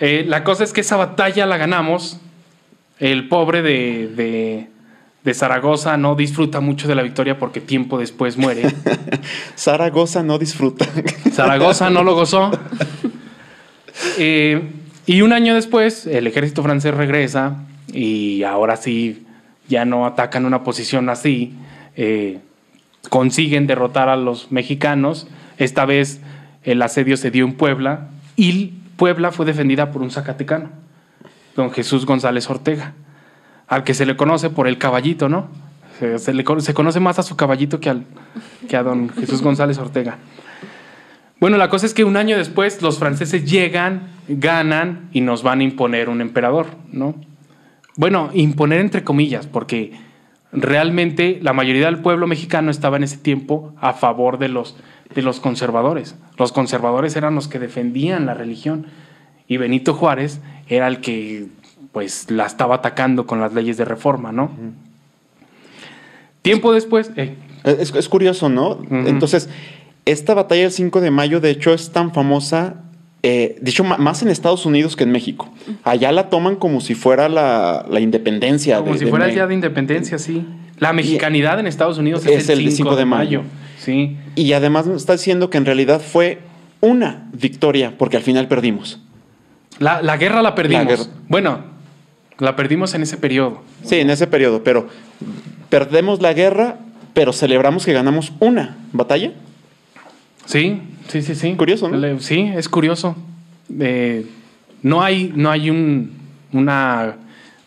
Eh, 0.00 0.24
la 0.26 0.42
cosa 0.44 0.64
es 0.64 0.72
que 0.72 0.80
esa 0.80 0.96
batalla 0.96 1.46
la 1.46 1.56
ganamos. 1.56 2.18
El 2.98 3.28
pobre 3.28 3.62
de, 3.62 4.08
de- 4.08 4.66
de 5.24 5.34
Zaragoza 5.34 5.96
no 5.96 6.16
disfruta 6.16 6.58
mucho 6.60 6.88
de 6.88 6.96
la 6.96 7.02
victoria 7.02 7.38
porque 7.38 7.60
tiempo 7.60 7.98
después 7.98 8.36
muere. 8.36 8.62
Zaragoza 9.56 10.22
no 10.24 10.38
disfruta. 10.38 10.86
Zaragoza 11.32 11.90
no 11.90 12.02
lo 12.04 12.14
gozó. 12.14 12.50
Eh, 14.18 14.60
y 15.06 15.20
un 15.22 15.32
año 15.32 15.54
después, 15.54 16.06
el 16.06 16.26
ejército 16.26 16.62
francés 16.62 16.92
regresa 16.94 17.56
y 17.92 18.42
ahora 18.42 18.76
sí, 18.76 19.24
ya 19.68 19.84
no 19.84 20.06
atacan 20.06 20.44
una 20.44 20.64
posición 20.64 21.08
así. 21.08 21.54
Eh, 21.96 22.38
consiguen 23.12 23.66
derrotar 23.66 24.08
a 24.08 24.16
los 24.16 24.50
mexicanos. 24.50 25.28
Esta 25.58 25.84
vez 25.84 26.22
el 26.62 26.80
asedio 26.80 27.18
se 27.18 27.30
dio 27.30 27.44
en 27.44 27.52
Puebla 27.52 28.08
y 28.36 28.72
Puebla 28.96 29.32
fue 29.32 29.44
defendida 29.44 29.90
por 29.90 30.00
un 30.00 30.10
zacatecano, 30.10 30.70
don 31.54 31.70
Jesús 31.72 32.06
González 32.06 32.48
Ortega, 32.48 32.94
al 33.68 33.84
que 33.84 33.92
se 33.92 34.06
le 34.06 34.16
conoce 34.16 34.48
por 34.48 34.66
el 34.66 34.78
caballito, 34.78 35.28
¿no? 35.28 35.48
Se, 36.16 36.32
le, 36.32 36.42
conoce 36.42 37.00
más 37.00 37.18
a 37.18 37.22
su 37.22 37.36
caballito 37.36 37.80
que, 37.80 37.90
al, 37.90 38.06
que 38.66 38.78
a 38.78 38.82
don 38.82 39.10
Jesús 39.10 39.42
González 39.42 39.76
Ortega. 39.76 40.16
Bueno, 41.38 41.58
la 41.58 41.68
cosa 41.68 41.84
es 41.84 41.92
que 41.92 42.04
un 42.04 42.16
año 42.16 42.38
después 42.38 42.80
los 42.80 42.98
franceses 42.98 43.44
llegan, 43.44 44.08
ganan 44.26 45.10
y 45.12 45.20
nos 45.20 45.42
van 45.42 45.60
a 45.60 45.64
imponer 45.64 46.08
un 46.08 46.22
emperador, 46.22 46.68
¿no? 46.90 47.14
Bueno, 47.94 48.30
imponer 48.32 48.80
entre 48.80 49.04
comillas, 49.04 49.46
porque 49.46 49.92
realmente 50.52 51.38
la 51.42 51.52
mayoría 51.52 51.86
del 51.86 51.98
pueblo 51.98 52.26
mexicano 52.26 52.70
estaba 52.70 52.96
en 52.96 53.04
ese 53.04 53.16
tiempo 53.16 53.72
a 53.80 53.92
favor 53.94 54.38
de 54.38 54.48
los, 54.48 54.76
de 55.14 55.22
los 55.22 55.40
conservadores. 55.40 56.14
Los 56.38 56.52
conservadores 56.52 57.16
eran 57.16 57.34
los 57.34 57.48
que 57.48 57.58
defendían 57.58 58.26
la 58.26 58.34
religión 58.34 58.86
y 59.48 59.56
Benito 59.56 59.94
Juárez 59.94 60.40
era 60.68 60.88
el 60.88 61.00
que 61.00 61.46
pues 61.92 62.30
la 62.30 62.46
estaba 62.46 62.76
atacando 62.76 63.26
con 63.26 63.40
las 63.40 63.52
leyes 63.52 63.76
de 63.76 63.84
reforma, 63.84 64.32
¿no? 64.32 64.50
Tiempo 66.42 66.72
después... 66.72 67.10
eh, 67.16 67.36
Es, 67.64 67.94
es 67.94 68.08
curioso, 68.08 68.48
¿no? 68.48 68.78
Entonces, 68.90 69.48
esta 70.04 70.34
batalla 70.34 70.62
del 70.62 70.72
5 70.72 71.00
de 71.00 71.10
mayo, 71.12 71.40
de 71.40 71.50
hecho, 71.50 71.72
es 71.72 71.92
tan 71.92 72.12
famosa, 72.12 72.82
eh, 73.22 73.56
de 73.60 73.70
hecho, 73.70 73.84
más 73.84 74.22
en 74.22 74.28
Estados 74.28 74.66
Unidos 74.66 74.96
que 74.96 75.04
en 75.04 75.12
México. 75.12 75.48
Allá 75.84 76.10
la 76.12 76.28
toman 76.30 76.56
como 76.56 76.80
si 76.80 76.94
fuera 76.94 77.28
la, 77.28 77.86
la 77.88 78.00
independencia. 78.00 78.78
como 78.78 78.92
de- 78.92 78.98
si 78.98 79.04
de 79.04 79.10
fuera 79.10 79.26
el 79.26 79.34
día 79.34 79.46
de 79.46 79.54
independencia, 79.54 80.18
sí. 80.18 80.44
La 80.78 80.92
mexicanidad 80.92 81.60
en 81.60 81.66
Estados 81.68 81.98
Unidos 81.98 82.26
es, 82.26 82.48
el 82.48 82.70
5 82.72 82.96
de 82.96 83.04
mayo. 83.04 83.42
Sí. 83.78 84.16
Y 84.34 84.52
además 84.52 84.86
está 84.88 85.12
diciendo 85.12 85.48
que 85.50 85.58
en 85.58 85.64
realidad 85.66 86.00
fue 86.00 86.40
una 86.80 87.28
victoria, 87.32 87.94
porque 87.96 88.16
al 88.16 88.24
final 88.24 88.48
perdimos. 88.48 89.00
La, 89.78 90.02
la 90.02 90.16
guerra 90.16 90.42
la 90.42 90.54
perdimos. 90.56 90.86
guerra. 90.86 91.02
Bueno, 91.28 91.60
la 92.38 92.56
perdimos 92.56 92.94
en 92.94 93.02
ese 93.02 93.16
periodo. 93.16 93.62
Sí, 93.84 93.96
en 94.00 94.10
ese 94.10 94.26
periodo, 94.26 94.64
pero 94.64 94.88
perdemos 95.68 96.20
la 96.20 96.32
guerra, 96.32 96.78
pero 97.14 97.32
celebramos 97.32 97.84
que 97.86 97.92
ganamos 97.92 98.32
una 98.40 98.76
batalla. 98.92 99.32
Sí, 100.46 100.80
sí, 101.08 101.22
sí, 101.22 101.34
sí. 101.34 101.54
Curioso, 101.54 101.88
¿no? 101.88 101.96
Le- 101.96 102.20
Sí, 102.20 102.40
es 102.54 102.68
curioso. 102.68 103.16
Eh, 103.80 104.26
no 104.82 105.02
hay, 105.02 105.32
no 105.34 105.50
hay 105.50 105.70
un- 105.70 106.10
una 106.52 107.16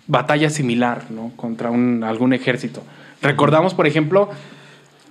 batalla 0.07 0.49
similar 0.49 1.05
¿no? 1.09 1.31
contra 1.35 1.71
un- 1.71 2.03
algún 2.03 2.33
ejército. 2.33 2.83
Recordamos, 3.21 3.73
por 3.73 3.87
ejemplo, 3.87 4.29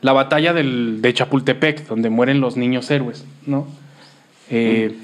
la 0.03 0.13
batalla 0.13 0.53
del- 0.53 1.01
de 1.03 1.15
Chapultepec, 1.15 1.87
donde 1.89 2.11
mueren 2.11 2.41
los 2.41 2.57
niños 2.57 2.91
héroes, 2.91 3.25
¿no? 3.47 3.67
Eh, 4.51 4.95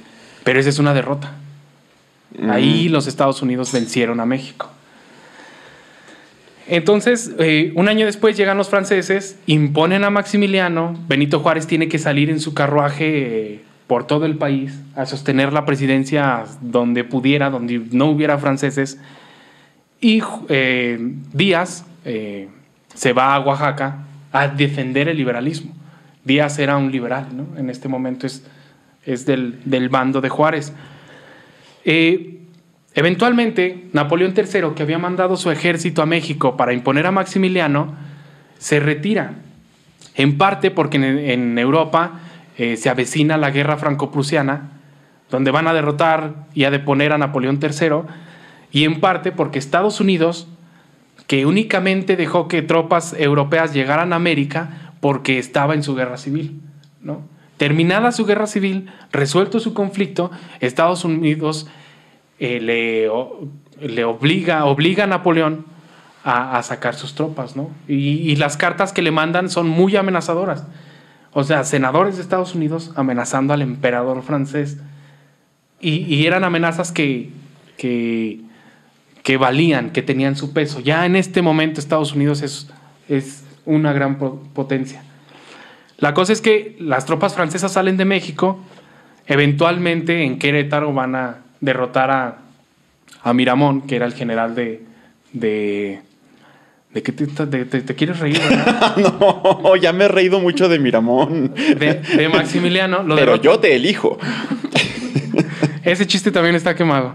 Pero 0.45 0.59
esa 0.61 0.69
es 0.71 0.79
una 0.79 0.95
derrota. 0.95 1.33
Ahí 2.49 2.89
los 2.89 3.07
Estados 3.07 3.43
Unidos 3.43 3.73
vencieron 3.73 4.21
a 4.21 4.27
México. 4.27 4.71
Entonces, 6.71 7.33
eh, 7.41 7.73
un 7.75 7.89
año 7.89 8.07
después 8.07 8.37
llegan 8.37 8.57
los 8.57 8.69
franceses, 8.69 9.37
imponen 9.47 10.05
a 10.05 10.11
Maximiliano, 10.11 10.97
Benito 11.09 11.41
Juárez 11.41 11.67
tiene 11.67 11.89
que 11.89 11.99
salir 11.99 12.31
en 12.31 12.39
su 12.39 12.55
carruaje 12.55 13.55
eh, 13.55 13.61
por 13.89 14.07
todo 14.07 14.25
el 14.25 14.37
país 14.37 14.79
a 14.95 15.05
sostener 15.05 15.53
la 15.53 15.67
presidencia 15.67 16.45
donde 16.61 17.03
pudiera, 17.03 17.51
donde 17.51 17.83
no 17.91 18.07
hubiera 18.07 18.39
franceses, 18.39 19.01
y 20.01 20.23
eh, 20.49 20.97
Díaz 21.33 21.87
se 22.95 23.13
va 23.13 23.35
a 23.35 23.41
Oaxaca 23.41 24.05
a 24.31 24.47
defender 24.47 25.09
el 25.09 25.17
liberalismo. 25.17 25.73
Díaz 26.25 26.61
era 26.61 26.77
un 26.77 26.93
liberal, 26.93 27.27
¿no? 27.33 27.59
En 27.59 27.69
este 27.69 27.89
momento 27.89 28.29
es, 28.29 28.45
es 29.05 29.27
del, 29.27 29.59
del 29.65 29.89
bando 29.89 30.21
de 30.21 30.29
Juárez. 30.29 30.73
Eventualmente, 32.95 33.89
Napoleón 33.93 34.35
III, 34.37 34.75
que 34.75 34.83
había 34.83 34.99
mandado 34.99 35.37
su 35.37 35.51
ejército 35.51 36.03
a 36.03 36.07
México 36.07 36.57
para 36.57 36.73
imponer 36.73 37.07
a 37.07 37.13
Maximiliano, 37.13 37.95
se 38.59 38.81
retira. 38.81 39.35
En 40.17 40.39
parte 40.39 40.71
porque 40.71 40.97
en, 40.97 41.59
Europa 41.59 42.21
eh, 42.59 42.77
se 42.77 42.91
avecina 42.91 43.37
la 43.37 43.51
guerra 43.51 43.77
franco-prusiana, 43.77 44.71
donde 45.31 45.53
van 45.53 45.69
a 45.69 45.73
derrotar 45.73 46.47
y 46.53 46.65
a 46.65 46.71
deponer 46.71 47.13
a 47.13 47.19
Napoleón 47.19 47.61
III, 47.63 48.03
y 48.73 48.85
en 48.85 49.01
parte 49.01 49.31
porque 49.31 49.61
Estados 49.61 50.01
Unidos, 50.01 50.49
que 51.29 51.47
únicamente 51.47 52.17
dejó 52.17 52.49
que 52.49 52.63
tropas 52.63 53.15
europeas 53.17 53.73
llegaran 53.73 54.13
a 54.13 54.17
América 54.17 54.93
porque 55.01 55.39
estaba 55.39 55.75
en 55.75 55.85
su 55.85 55.95
guerra 55.95 56.17
civil. 56.17 56.61
¿no? 57.01 57.23
Terminada 57.57 58.11
su 58.11 58.27
guerra 58.27 58.49
civil, 58.49 58.91
resuelto 59.13 59.61
su 59.61 59.75
conflicto, 59.75 60.31
Estados 60.61 61.05
Unidos 61.05 61.69
eh, 62.41 62.59
le, 62.61 63.09
le 63.89 64.05
obliga, 64.05 64.65
obliga 64.65 65.05
a 65.05 65.07
Napoleón 65.07 65.65
a, 66.25 66.59
a 66.59 66.63
sacar 66.65 66.95
sus 66.97 67.15
tropas, 67.15 67.55
¿no? 67.55 67.71
Y, 67.87 68.31
y 68.31 68.37
las 68.37 68.57
cartas 68.57 68.93
que 68.93 69.03
le 69.03 69.13
mandan 69.13 69.49
son 69.49 69.69
muy 69.69 69.95
amenazadoras. 69.95 70.67
O 71.33 71.45
sea, 71.45 71.63
senadores 71.63 72.17
de 72.17 72.23
Estados 72.23 72.57
Unidos 72.57 72.93
amenazando 72.97 73.55
al 73.55 73.63
emperador 73.63 74.23
francés. 74.23 74.79
Y, 75.81 76.05
y 76.13 76.27
eran 76.27 76.43
amenazas 76.43 76.91
que, 76.91 77.31
que, 77.79 78.41
que 79.23 79.37
valían, 79.37 79.91
que 79.91 80.03
tenían 80.03 80.35
su 80.35 80.53
peso. 80.53 80.81
Ya 80.81 81.07
en 81.07 81.15
este 81.15 81.41
momento 81.41 81.79
Estados 81.79 82.13
Unidos 82.13 82.43
es, 82.43 82.69
es 83.09 83.45
una 83.65 83.93
gran 83.93 84.19
po- 84.19 84.43
potencia. 84.53 85.05
La 85.99 86.13
cosa 86.15 86.33
es 86.33 86.41
que 86.41 86.77
las 86.81 87.07
tropas 87.07 87.35
francesas 87.35 87.73
salen 87.73 87.97
de 87.97 88.07
México, 88.07 88.59
eventualmente 89.27 90.25
en 90.25 90.39
Querétaro 90.39 90.93
van 90.93 91.15
a 91.15 91.39
derrotar 91.61 92.11
a, 92.11 92.39
a 93.23 93.33
Miramón, 93.35 93.83
que 93.83 93.97
era 93.97 94.07
el 94.07 94.15
general 94.15 94.55
de... 94.55 94.83
¿De, 95.33 96.01
de 96.93 97.03
qué 97.05 97.13
te, 97.13 97.27
de- 97.47 97.65
te- 97.67 97.83
te 97.83 97.95
quieres 97.95 98.19
reír? 98.19 98.41
verdad? 98.41 98.97
no, 99.21 99.77
ya 99.77 99.93
me 99.93 100.07
he 100.07 100.09
reído 100.09 100.41
mucho 100.41 100.69
de 100.69 100.79
Miramón. 100.81 101.55
De, 101.55 101.95
de 101.95 102.29
Maximiliano. 102.29 103.03
Lo 103.05 103.15
Pero 103.15 103.37
yo 103.37 103.61
te 103.61 103.77
elijo. 103.77 104.19
Ese 105.85 106.07
chiste 106.07 106.31
también 106.33 106.55
está 106.57 106.75
quemado. 106.75 107.15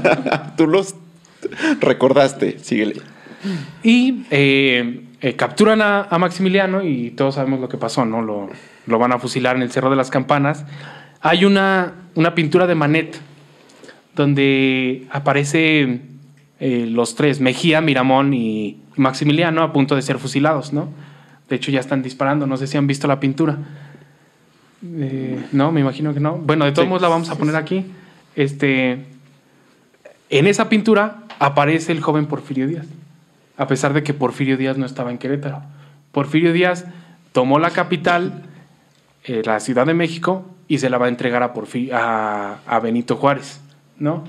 Tú 0.56 0.66
los 0.66 0.94
recordaste. 1.80 2.58
Síguele. 2.60 3.02
Y 3.82 4.24
eh, 4.30 5.02
eh, 5.20 5.36
capturan 5.36 5.82
a, 5.82 6.02
a 6.10 6.18
Maximiliano 6.18 6.82
y 6.82 7.10
todos 7.10 7.34
sabemos 7.36 7.60
lo 7.60 7.68
que 7.68 7.76
pasó, 7.78 8.04
¿no? 8.04 8.22
Lo, 8.22 8.48
lo 8.86 8.98
van 8.98 9.12
a 9.12 9.18
fusilar 9.18 9.56
en 9.56 9.62
el 9.62 9.70
Cerro 9.70 9.90
de 9.90 9.96
las 9.96 10.10
Campanas. 10.10 10.64
Hay 11.20 11.44
una, 11.44 11.92
una 12.14 12.34
pintura 12.34 12.66
de 12.66 12.74
Manet 12.74 13.20
donde 14.20 15.06
aparece 15.10 16.00
eh, 16.60 16.86
los 16.88 17.14
tres, 17.14 17.40
Mejía, 17.40 17.80
Miramón 17.80 18.34
y 18.34 18.78
Maximiliano, 18.96 19.62
a 19.62 19.72
punto 19.72 19.96
de 19.96 20.02
ser 20.02 20.18
fusilados, 20.18 20.72
¿no? 20.72 20.88
De 21.48 21.56
hecho, 21.56 21.70
ya 21.70 21.80
están 21.80 22.02
disparando. 22.02 22.46
No 22.46 22.56
sé 22.56 22.66
si 22.66 22.76
han 22.76 22.86
visto 22.86 23.08
la 23.08 23.18
pintura. 23.18 23.56
Eh, 24.84 25.42
no, 25.52 25.72
me 25.72 25.80
imagino 25.80 26.14
que 26.14 26.20
no. 26.20 26.36
Bueno, 26.36 26.64
de 26.64 26.72
todos 26.72 26.84
Sí, 26.84 26.88
modos 26.88 27.02
la 27.02 27.08
vamos 27.08 27.30
a 27.30 27.36
poner 27.36 27.56
aquí. 27.56 27.86
Este, 28.36 29.04
en 30.30 30.46
esa 30.46 30.68
pintura 30.68 31.24
aparece 31.38 31.92
el 31.92 32.00
joven 32.00 32.26
Porfirio 32.26 32.66
Díaz, 32.68 32.86
a 33.56 33.66
pesar 33.66 33.92
de 33.92 34.02
que 34.02 34.14
Porfirio 34.14 34.56
Díaz 34.56 34.76
no 34.78 34.86
estaba 34.86 35.10
en 35.10 35.18
Querétaro. 35.18 35.62
Porfirio 36.12 36.52
Díaz 36.52 36.84
tomó 37.32 37.58
la 37.58 37.70
capital, 37.70 38.42
eh, 39.24 39.42
la 39.44 39.60
Ciudad 39.60 39.86
de 39.86 39.94
México, 39.94 40.46
y 40.68 40.78
se 40.78 40.88
la 40.88 40.98
va 40.98 41.06
a 41.06 41.08
entregar 41.08 41.42
a, 41.42 41.52
Porfi- 41.52 41.90
a, 41.92 42.58
a 42.66 42.78
Benito 42.80 43.16
Juárez, 43.16 43.60
¿no? 44.00 44.24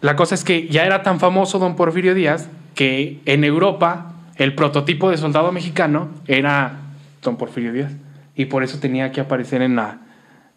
La 0.00 0.16
cosa 0.16 0.34
es 0.34 0.42
que 0.42 0.66
ya 0.66 0.84
era 0.84 1.02
tan 1.02 1.20
famoso 1.20 1.60
don 1.60 1.76
Porfirio 1.76 2.14
Díaz 2.14 2.48
que 2.74 3.20
en 3.24 3.44
Europa 3.44 4.12
el 4.36 4.54
prototipo 4.56 5.10
de 5.10 5.16
soldado 5.16 5.52
mexicano 5.52 6.08
era 6.26 6.78
don 7.22 7.36
Porfirio 7.36 7.72
Díaz. 7.72 7.92
Y 8.34 8.46
por 8.46 8.64
eso 8.64 8.80
tenía 8.80 9.12
que 9.12 9.20
aparecer 9.20 9.62
en 9.62 9.76
la, 9.76 9.98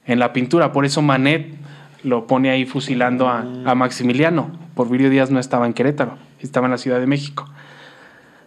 en 0.08 0.17
la 0.17 0.34
pintura. 0.34 0.72
Por 0.72 0.86
eso 0.86 1.03
Manet 1.03 1.53
lo 2.03 2.25
pone 2.25 2.50
ahí 2.50 2.65
fusilando 2.65 3.27
a, 3.27 3.41
a 3.41 3.75
Maximiliano. 3.75 4.50
Porfirio 4.74 5.12
Díaz 5.12 5.29
no 5.29 5.39
estaba 5.39 5.67
en 5.67 5.74
Querétaro, 5.74 6.17
estaba 6.39 6.65
en 6.65 6.72
la 6.72 6.77
Ciudad 6.77 7.00
de 7.00 7.08
México. 7.08 7.48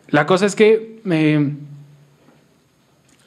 La 0.09 0.27
cosa 0.27 0.47
es 0.47 0.57
que 0.57 1.01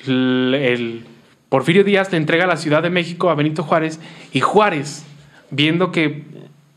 el, 0.05 0.53
el 0.55 1.05
Porfirio 1.49 1.83
Díaz 1.83 2.11
le 2.11 2.17
entrega 2.17 2.47
la 2.47 2.57
Ciudad 2.57 2.81
de 2.81 2.89
México 2.89 3.29
a 3.29 3.35
Benito 3.35 3.63
Juárez 3.63 3.99
y 4.33 4.39
Juárez, 4.39 5.05
viendo 5.51 5.91
que 5.91 6.23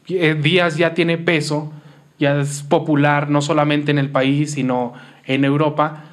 eh, 0.09 0.39
Díaz 0.41 0.77
ya 0.77 0.95
tiene 0.95 1.17
peso, 1.17 1.73
ya 2.19 2.41
es 2.41 2.63
popular 2.63 3.31
no 3.31 3.41
solamente 3.41 3.91
en 3.91 3.99
el 3.99 4.11
país, 4.11 4.53
sino 4.53 4.93
en 5.27 5.45
Europa, 5.45 6.05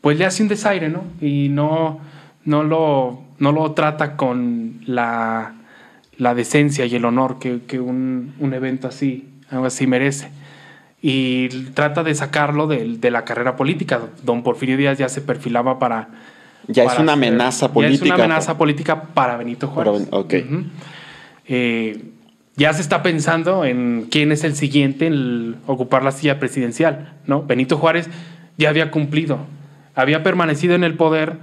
pues 0.00 0.18
le 0.18 0.24
hace 0.26 0.42
un 0.42 0.48
desaire, 0.48 0.88
¿no? 0.88 1.04
Y 1.20 1.48
no, 1.48 2.00
no, 2.44 2.62
lo, 2.64 3.22
no 3.38 3.52
lo 3.52 3.72
trata 3.72 4.16
con 4.16 4.80
la, 4.86 5.54
la 6.16 6.34
decencia 6.34 6.86
y 6.86 6.94
el 6.96 7.04
honor 7.04 7.38
que, 7.38 7.60
que 7.66 7.80
un, 7.80 8.34
un 8.38 8.54
evento 8.54 8.88
así, 8.88 9.28
algo 9.50 9.66
así 9.66 9.86
merece. 9.86 10.30
Y 11.02 11.48
trata 11.72 12.02
de 12.02 12.14
sacarlo 12.14 12.66
de, 12.66 12.98
de 12.98 13.10
la 13.10 13.24
carrera 13.24 13.56
política. 13.56 14.00
Don 14.22 14.42
Porfirio 14.42 14.76
Díaz 14.76 14.98
ya 14.98 15.08
se 15.08 15.22
perfilaba 15.22 15.78
para... 15.78 16.08
Ya 16.68 16.84
es 16.84 16.98
una 16.98 17.14
amenaza 17.14 17.66
Ya 17.66 17.66
es 17.68 17.72
política. 17.72 18.14
una 18.16 18.24
amenaza 18.24 18.58
política 18.58 19.02
para 19.14 19.36
Benito 19.38 19.66
Juárez. 19.68 20.08
Eh, 21.52 22.00
ya 22.54 22.72
se 22.72 22.80
está 22.80 23.02
pensando 23.02 23.64
en 23.64 24.06
quién 24.08 24.30
es 24.30 24.44
el 24.44 24.54
siguiente 24.54 25.08
en 25.08 25.56
ocupar 25.66 26.04
la 26.04 26.12
silla 26.12 26.38
presidencial, 26.38 27.14
¿no? 27.26 27.42
Benito 27.42 27.76
Juárez 27.76 28.08
ya 28.56 28.68
había 28.68 28.92
cumplido, 28.92 29.38
había 29.96 30.22
permanecido 30.22 30.76
en 30.76 30.84
el 30.84 30.94
poder 30.94 31.38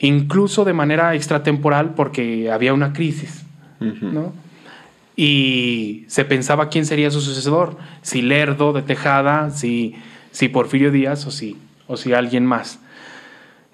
incluso 0.00 0.64
de 0.64 0.72
manera 0.72 1.14
extratemporal 1.14 1.94
porque 1.94 2.50
había 2.50 2.74
una 2.74 2.92
crisis, 2.92 3.44
¿no? 3.78 4.32
Y 5.14 6.06
se 6.08 6.24
pensaba 6.24 6.68
quién 6.68 6.84
sería 6.84 7.12
su 7.12 7.20
sucesor, 7.20 7.76
si 8.00 8.20
Lerdo 8.20 8.72
de 8.72 8.82
Tejada, 8.82 9.50
si, 9.50 9.94
si 10.32 10.48
Porfirio 10.48 10.90
Díaz 10.90 11.24
o 11.26 11.30
si, 11.30 11.56
o 11.86 11.96
si 11.96 12.12
alguien 12.14 12.46
más. 12.46 12.80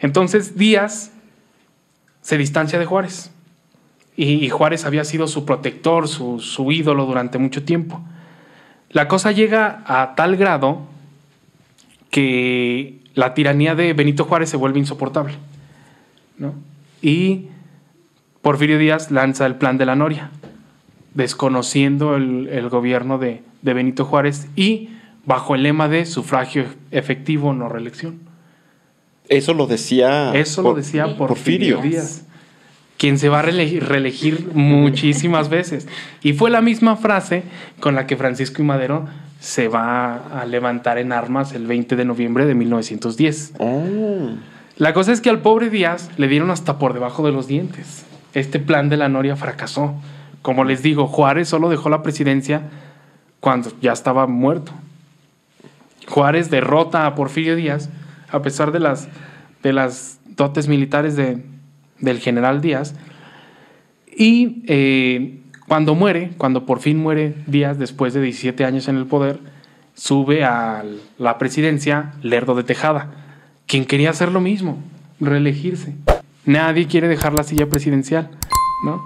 Entonces 0.00 0.58
Díaz 0.58 1.12
se 2.20 2.36
distancia 2.36 2.78
de 2.78 2.84
Juárez. 2.84 3.30
Y, 4.18 4.44
y 4.44 4.48
Juárez 4.48 4.84
había 4.84 5.04
sido 5.04 5.28
su 5.28 5.44
protector, 5.44 6.08
su, 6.08 6.40
su 6.40 6.72
ídolo 6.72 7.06
durante 7.06 7.38
mucho 7.38 7.62
tiempo. 7.62 8.02
La 8.90 9.06
cosa 9.06 9.30
llega 9.30 9.84
a 9.86 10.16
tal 10.16 10.36
grado 10.36 10.80
que 12.10 12.98
la 13.14 13.34
tiranía 13.34 13.76
de 13.76 13.92
Benito 13.92 14.24
Juárez 14.24 14.50
se 14.50 14.56
vuelve 14.56 14.80
insoportable. 14.80 15.34
¿no? 16.36 16.54
Y 17.00 17.46
Porfirio 18.42 18.76
Díaz 18.76 19.10
lanza 19.12 19.46
el 19.46 19.54
plan 19.54 19.78
de 19.78 19.86
la 19.86 19.94
Noria, 19.94 20.30
desconociendo 21.14 22.16
el, 22.16 22.48
el 22.48 22.68
gobierno 22.68 23.18
de, 23.18 23.42
de 23.62 23.74
Benito 23.74 24.04
Juárez 24.04 24.48
y 24.56 24.90
bajo 25.26 25.54
el 25.54 25.62
lema 25.62 25.88
de 25.88 26.06
sufragio 26.06 26.64
efectivo, 26.90 27.52
no 27.52 27.68
reelección. 27.68 28.18
Eso 29.28 29.52
lo 29.54 29.66
decía. 29.66 30.32
Eso 30.34 30.62
lo 30.62 30.74
decía 30.74 31.06
Sí. 31.06 31.14
Porfirio, 31.18 31.76
Porfirio. 31.76 32.00
Díaz, 32.00 32.24
quien 32.98 33.18
se 33.18 33.28
va 33.28 33.38
a 33.38 33.42
reelegir, 33.42 33.84
reelegir 33.86 34.48
muchísimas 34.54 35.48
veces. 35.58 35.88
Y 36.22 36.34
fue 36.34 36.50
la 36.50 36.60
misma 36.60 36.96
frase 36.96 37.44
con 37.80 37.94
la 37.94 38.06
que 38.06 38.16
Francisco 38.16 38.60
y 38.60 38.64
Madero 38.66 39.06
se 39.40 39.68
va 39.68 40.40
a 40.40 40.44
levantar 40.46 40.98
en 40.98 41.12
armas 41.12 41.52
el 41.54 41.66
20 41.66 41.94
de 41.96 42.04
noviembre 42.04 42.44
de 42.44 42.54
1910. 42.54 43.54
Oh. 43.58 44.30
La 44.76 44.92
cosa 44.92 45.12
es 45.12 45.20
que 45.20 45.30
al 45.30 45.40
pobre 45.40 45.70
Díaz 45.70 46.10
le 46.18 46.28
dieron 46.28 46.50
hasta 46.50 46.78
por 46.78 46.92
debajo 46.92 47.24
de 47.24 47.32
los 47.32 47.46
dientes. 47.46 48.04
Este 48.34 48.58
plan 48.58 48.88
de 48.88 48.96
la 48.96 49.08
Noria 49.08 49.36
fracasó. 49.36 49.94
Como 50.42 50.64
les 50.64 50.82
digo, 50.82 51.06
Juárez 51.06 51.48
solo 51.48 51.68
dejó 51.68 51.88
la 51.88 52.02
presidencia 52.02 52.62
cuando 53.40 53.70
ya 53.80 53.92
estaba 53.92 54.26
muerto. 54.26 54.72
Juárez 56.06 56.50
derrota 56.50 57.06
a 57.06 57.14
Porfirio 57.14 57.54
Díaz 57.56 57.90
a 58.30 58.42
pesar 58.42 58.72
de 58.72 58.80
las, 58.80 59.08
de 59.62 59.72
las 59.72 60.18
dotes 60.36 60.68
militares 60.68 61.16
de- 61.16 61.42
del 62.00 62.18
general 62.18 62.60
Díaz. 62.60 62.94
Y 64.16 64.62
eh, 64.66 65.40
cuando 65.66 65.94
muere, 65.94 66.32
cuando 66.38 66.66
por 66.66 66.80
fin 66.80 66.98
muere 66.98 67.34
Díaz 67.46 67.78
después 67.78 68.14
de 68.14 68.22
17 68.22 68.64
años 68.64 68.88
en 68.88 68.96
el 68.96 69.06
poder, 69.06 69.38
sube 69.94 70.44
a 70.44 70.84
la 71.18 71.38
presidencia 71.38 72.14
Lerdo 72.22 72.54
de 72.54 72.64
Tejada, 72.64 73.10
quien 73.66 73.84
quería 73.84 74.10
hacer 74.10 74.32
lo 74.32 74.40
mismo, 74.40 74.78
reelegirse. 75.20 75.94
Nadie 76.46 76.86
quiere 76.86 77.08
dejar 77.08 77.34
la 77.34 77.42
silla 77.42 77.66
presidencial, 77.66 78.30
¿no? 78.84 79.02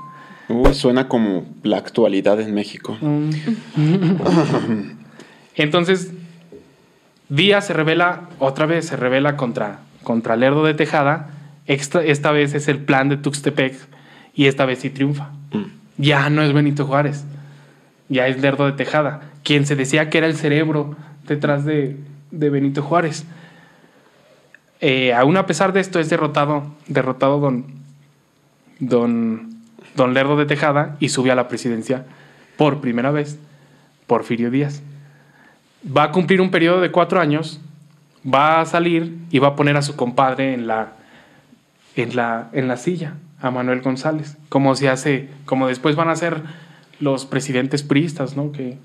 Uy, 0.48 0.74
suena 0.74 1.08
como 1.08 1.44
la 1.62 1.78
actualidad 1.78 2.40
en 2.40 2.54
México. 2.54 2.96
Mm. 3.00 3.30
Entonces, 5.56 6.12
Díaz 7.28 7.66
se 7.66 7.72
revela, 7.72 8.28
otra 8.38 8.66
vez 8.66 8.86
se 8.86 8.96
revela 8.96 9.36
contra, 9.36 9.80
contra 10.02 10.36
Lerdo 10.36 10.64
de 10.64 10.74
Tejada. 10.74 11.30
Esta 11.66 12.32
vez 12.32 12.54
es 12.54 12.68
el 12.68 12.78
plan 12.78 13.08
de 13.08 13.16
Tuxtepec 13.16 13.76
y 14.34 14.46
esta 14.46 14.64
vez 14.64 14.80
sí 14.80 14.90
triunfa. 14.90 15.30
Ya 15.96 16.28
no 16.30 16.42
es 16.42 16.52
Benito 16.52 16.86
Juárez, 16.86 17.24
ya 18.08 18.26
es 18.26 18.40
Lerdo 18.40 18.66
de 18.66 18.72
Tejada, 18.72 19.22
quien 19.44 19.66
se 19.66 19.76
decía 19.76 20.10
que 20.10 20.18
era 20.18 20.26
el 20.26 20.36
cerebro 20.36 20.96
detrás 21.26 21.64
de, 21.64 21.96
de 22.30 22.50
Benito 22.50 22.82
Juárez. 22.82 23.24
Eh, 24.80 25.12
aún 25.12 25.36
a 25.36 25.46
pesar 25.46 25.72
de 25.72 25.80
esto, 25.80 26.00
es 26.00 26.10
derrotado, 26.10 26.66
derrotado 26.88 27.38
don, 27.38 27.66
don, 28.80 29.54
don 29.94 30.14
Lerdo 30.14 30.36
de 30.36 30.46
Tejada 30.46 30.96
y 30.98 31.10
sube 31.10 31.30
a 31.30 31.36
la 31.36 31.46
presidencia 31.46 32.04
por 32.56 32.80
primera 32.80 33.12
vez 33.12 33.38
Porfirio 34.08 34.50
Díaz. 34.50 34.82
Va 35.84 36.04
a 36.04 36.10
cumplir 36.10 36.40
un 36.40 36.50
periodo 36.50 36.80
de 36.80 36.90
cuatro 36.90 37.20
años, 37.20 37.60
va 38.26 38.60
a 38.60 38.66
salir 38.66 39.18
y 39.30 39.38
va 39.38 39.48
a 39.48 39.56
poner 39.56 39.76
a 39.76 39.82
su 39.82 39.94
compadre 39.94 40.54
en 40.54 40.66
la, 40.66 40.94
en 41.96 42.16
la, 42.16 42.50
en 42.52 42.68
la 42.68 42.76
silla, 42.76 43.14
a 43.40 43.50
Manuel 43.50 43.82
González, 43.82 44.36
como 44.48 44.74
se 44.76 44.88
hace, 44.88 45.28
como 45.44 45.68
después 45.68 45.96
van 45.96 46.08
a 46.08 46.16
ser 46.16 46.42
los 47.00 47.26
presidentes 47.26 47.82
priistas, 47.82 48.36
¿no? 48.36 48.52
Que 48.52 48.78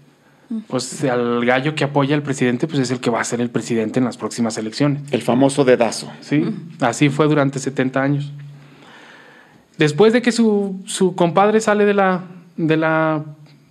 pues 0.67 1.04
al 1.04 1.46
gallo 1.46 1.76
que 1.76 1.84
apoya 1.84 2.15
al 2.15 2.24
presidente, 2.24 2.67
pues 2.67 2.80
es 2.80 2.91
el 2.91 3.00
que 3.00 3.10
va 3.10 3.20
a 3.20 3.24
ser 3.24 3.41
el 3.41 3.50
presidente 3.50 4.00
en 4.00 4.06
las 4.06 4.17
próximas 4.17 4.58
elecciones. 4.58 5.02
El 5.12 5.22
famoso 5.22 5.65
dedazo. 5.65 6.12
Sí, 6.22 6.46
así 6.80 7.10
fue 7.10 7.28
durante 7.28 7.60
70 7.60 8.02
años. 8.02 8.32
Después 9.78 10.13
de 10.13 10.22
que 10.22 10.32
su, 10.32 10.82
su 10.86 11.15
compadre 11.15 11.60
sale 11.60 11.86
de 11.86 11.93
la, 11.93 12.24
de, 12.56 12.78
la, 12.78 13.26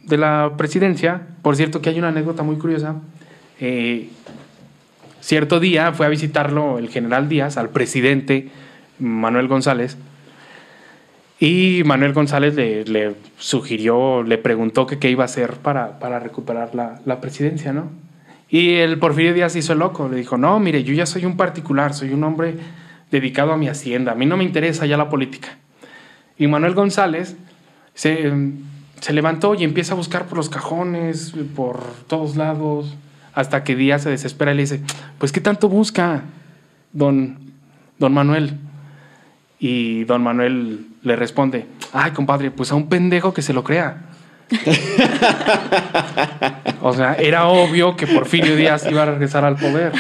de 0.05 0.19
la 0.19 0.53
presidencia, 0.57 1.23
por 1.43 1.57
cierto 1.57 1.81
que 1.81 1.91
hay 1.91 1.99
una 1.99 2.09
anécdota 2.09 2.43
muy 2.43 2.57
curiosa, 2.57 2.97
eh, 3.59 4.11
cierto 5.21 5.59
día 5.59 5.93
fue 5.93 6.07
a 6.07 6.11
visitarlo 6.11 6.79
el 6.79 6.91
general 6.91 7.29
Díaz 7.29 7.57
al 7.57 7.71
presidente 7.71 8.51
Manuel 8.99 9.49
González 9.49 9.97
y 11.39 11.83
Manuel 11.85 12.15
González 12.15 12.55
le, 12.55 13.15
sugirió, 13.39 14.23
le 14.23 14.39
preguntó 14.39 14.87
que 14.87 14.99
qué 14.99 15.11
iba 15.11 15.25
a 15.25 15.27
hacer 15.27 15.55
para, 15.55 15.99
para 15.99 16.19
recuperar 16.19 16.75
la, 16.75 17.01
la 17.05 17.21
presidencia, 17.21 17.73
¿no? 17.73 17.91
Y 18.49 18.75
el 18.75 18.99
Porfirio 18.99 19.35
Díaz 19.35 19.57
hizo 19.57 19.75
loco, 19.75 20.09
le 20.09 20.17
dijo, 20.17 20.39
no, 20.39 20.59
mire, 20.61 20.83
yo 20.85 20.95
ya 20.95 21.05
soy 21.05 21.25
un 21.27 21.37
particular, 21.37 21.95
soy 21.95 22.13
un 22.13 22.25
hombre 22.25 22.55
dedicado 23.11 23.53
a 23.53 23.57
mi 23.57 23.69
hacienda, 23.69 24.13
a 24.13 24.15
mí 24.15 24.25
no 24.25 24.37
me 24.37 24.45
interesa 24.45 24.87
ya 24.87 24.97
la 24.97 25.11
política. 25.11 25.59
Y 26.39 26.47
Manuel 26.47 26.75
González 26.75 27.37
se, 27.95 28.33
se 29.01 29.13
levantó 29.13 29.55
y 29.55 29.65
empieza 29.65 29.93
a 29.93 29.97
buscar 29.97 30.27
por 30.27 30.39
los 30.39 30.49
cajones, 30.49 31.35
por 31.55 31.81
todos 32.07 32.37
lados, 32.37 32.97
hasta 33.35 33.65
que 33.65 33.77
Díaz 33.77 34.05
se 34.05 34.11
desespera 34.11 34.53
y 34.53 34.57
le 34.57 34.63
dice, 34.63 34.81
pues 35.19 35.33
¿qué 35.33 35.41
tanto 35.41 35.69
busca, 35.69 36.23
don, 36.93 37.39
don 37.99 38.15
Manuel? 38.15 38.59
Y 39.59 40.05
don 40.05 40.23
Manuel 40.23 40.87
le 41.03 41.17
responde, 41.17 41.67
ay, 41.93 42.13
compadre, 42.13 42.51
pues 42.51 42.73
a 42.73 42.75
un 42.75 42.89
pendejo 42.89 43.33
que 43.33 43.43
se 43.43 43.53
lo 43.53 43.65
crea. 43.65 44.03
o 46.83 46.93
sea, 46.93 47.15
era 47.15 47.49
obvio 47.49 47.97
que 47.97 48.07
Porfirio 48.07 48.55
Díaz 48.55 48.87
iba 48.91 49.03
a 49.03 49.07
regresar 49.07 49.45
al 49.45 49.57
poder. 49.57 49.93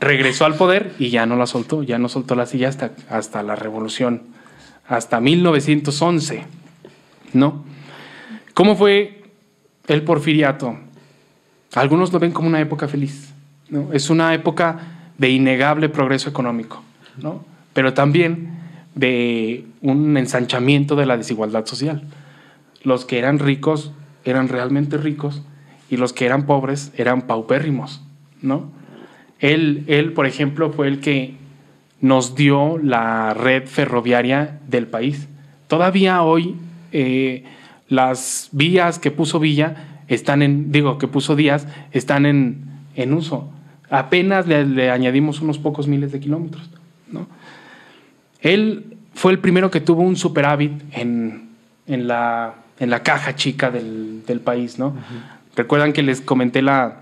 Regresó 0.00 0.44
al 0.44 0.54
poder 0.54 0.94
y 0.98 1.10
ya 1.10 1.26
no 1.26 1.36
la 1.36 1.46
soltó, 1.46 1.82
ya 1.82 1.98
no 1.98 2.08
soltó 2.08 2.34
la 2.34 2.46
silla 2.46 2.68
hasta, 2.68 2.92
hasta 3.08 3.42
la 3.42 3.56
revolución, 3.56 4.22
hasta 4.86 5.20
1911. 5.20 6.44
¿No? 7.32 7.64
¿Cómo 8.52 8.76
fue 8.76 9.22
el 9.88 10.02
porfiriato? 10.02 10.78
Algunos 11.74 12.12
lo 12.12 12.20
ven 12.20 12.30
como 12.30 12.46
una 12.46 12.60
época 12.60 12.86
feliz, 12.86 13.32
¿no? 13.68 13.92
Es 13.92 14.10
una 14.10 14.32
época 14.32 14.78
de 15.18 15.30
innegable 15.30 15.88
progreso 15.88 16.28
económico, 16.28 16.84
¿no? 17.16 17.44
Pero 17.74 17.92
también 17.92 18.58
de 18.94 19.66
un 19.82 20.16
ensanchamiento 20.16 20.96
de 20.96 21.06
la 21.06 21.18
desigualdad 21.18 21.66
social. 21.66 22.02
Los 22.82 23.04
que 23.04 23.18
eran 23.18 23.38
ricos 23.38 23.92
eran 24.24 24.48
realmente 24.48 24.96
ricos 24.96 25.42
y 25.90 25.98
los 25.98 26.12
que 26.12 26.24
eran 26.24 26.46
pobres 26.46 26.92
eran 26.96 27.22
paupérrimos, 27.22 28.02
¿no? 28.40 28.70
Él, 29.40 29.84
él, 29.88 30.12
por 30.12 30.26
ejemplo, 30.26 30.72
fue 30.72 30.88
el 30.88 31.00
que 31.00 31.34
nos 32.00 32.34
dio 32.34 32.78
la 32.78 33.34
red 33.34 33.66
ferroviaria 33.66 34.60
del 34.68 34.86
país. 34.86 35.28
Todavía 35.68 36.22
hoy 36.22 36.56
eh, 36.92 37.44
las 37.88 38.48
vías 38.52 38.98
que 38.98 39.10
puso 39.10 39.40
Villa 39.40 39.94
están 40.08 40.42
en, 40.42 40.72
digo, 40.72 40.98
que 40.98 41.08
puso 41.08 41.36
Díaz, 41.36 41.66
están 41.92 42.26
en, 42.26 42.64
en 42.94 43.12
uso. 43.14 43.50
Apenas 43.90 44.46
le, 44.46 44.90
añadimos 44.90 45.40
unos 45.40 45.58
pocos 45.58 45.86
miles 45.88 46.12
de 46.12 46.20
kilómetros. 46.20 46.68
Él 48.44 48.96
fue 49.14 49.32
el 49.32 49.38
primero 49.40 49.70
que 49.70 49.80
tuvo 49.80 50.02
un 50.02 50.14
superávit 50.16 50.72
en, 50.92 51.48
en, 51.88 52.06
la, 52.06 52.54
en 52.78 52.90
la 52.90 53.02
caja 53.02 53.34
chica 53.34 53.70
del, 53.70 54.24
del 54.26 54.38
país, 54.40 54.78
¿no? 54.78 54.94
Recuerdan 55.56 55.92
que 55.92 56.02
les 56.02 56.20
comenté 56.20 56.62
la, 56.62 56.98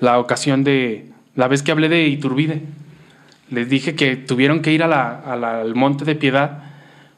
la 0.00 0.18
ocasión 0.18 0.64
de 0.64 1.06
la 1.36 1.48
vez 1.48 1.62
que 1.62 1.70
hablé 1.72 1.88
de 1.88 2.08
Iturbide. 2.08 2.62
Les 3.50 3.68
dije 3.68 3.94
que 3.94 4.16
tuvieron 4.16 4.60
que 4.60 4.72
ir 4.72 4.82
a 4.82 4.88
la- 4.88 5.18
a 5.20 5.36
la- 5.36 5.60
al 5.60 5.74
Monte 5.74 6.04
de 6.04 6.14
Piedad 6.14 6.64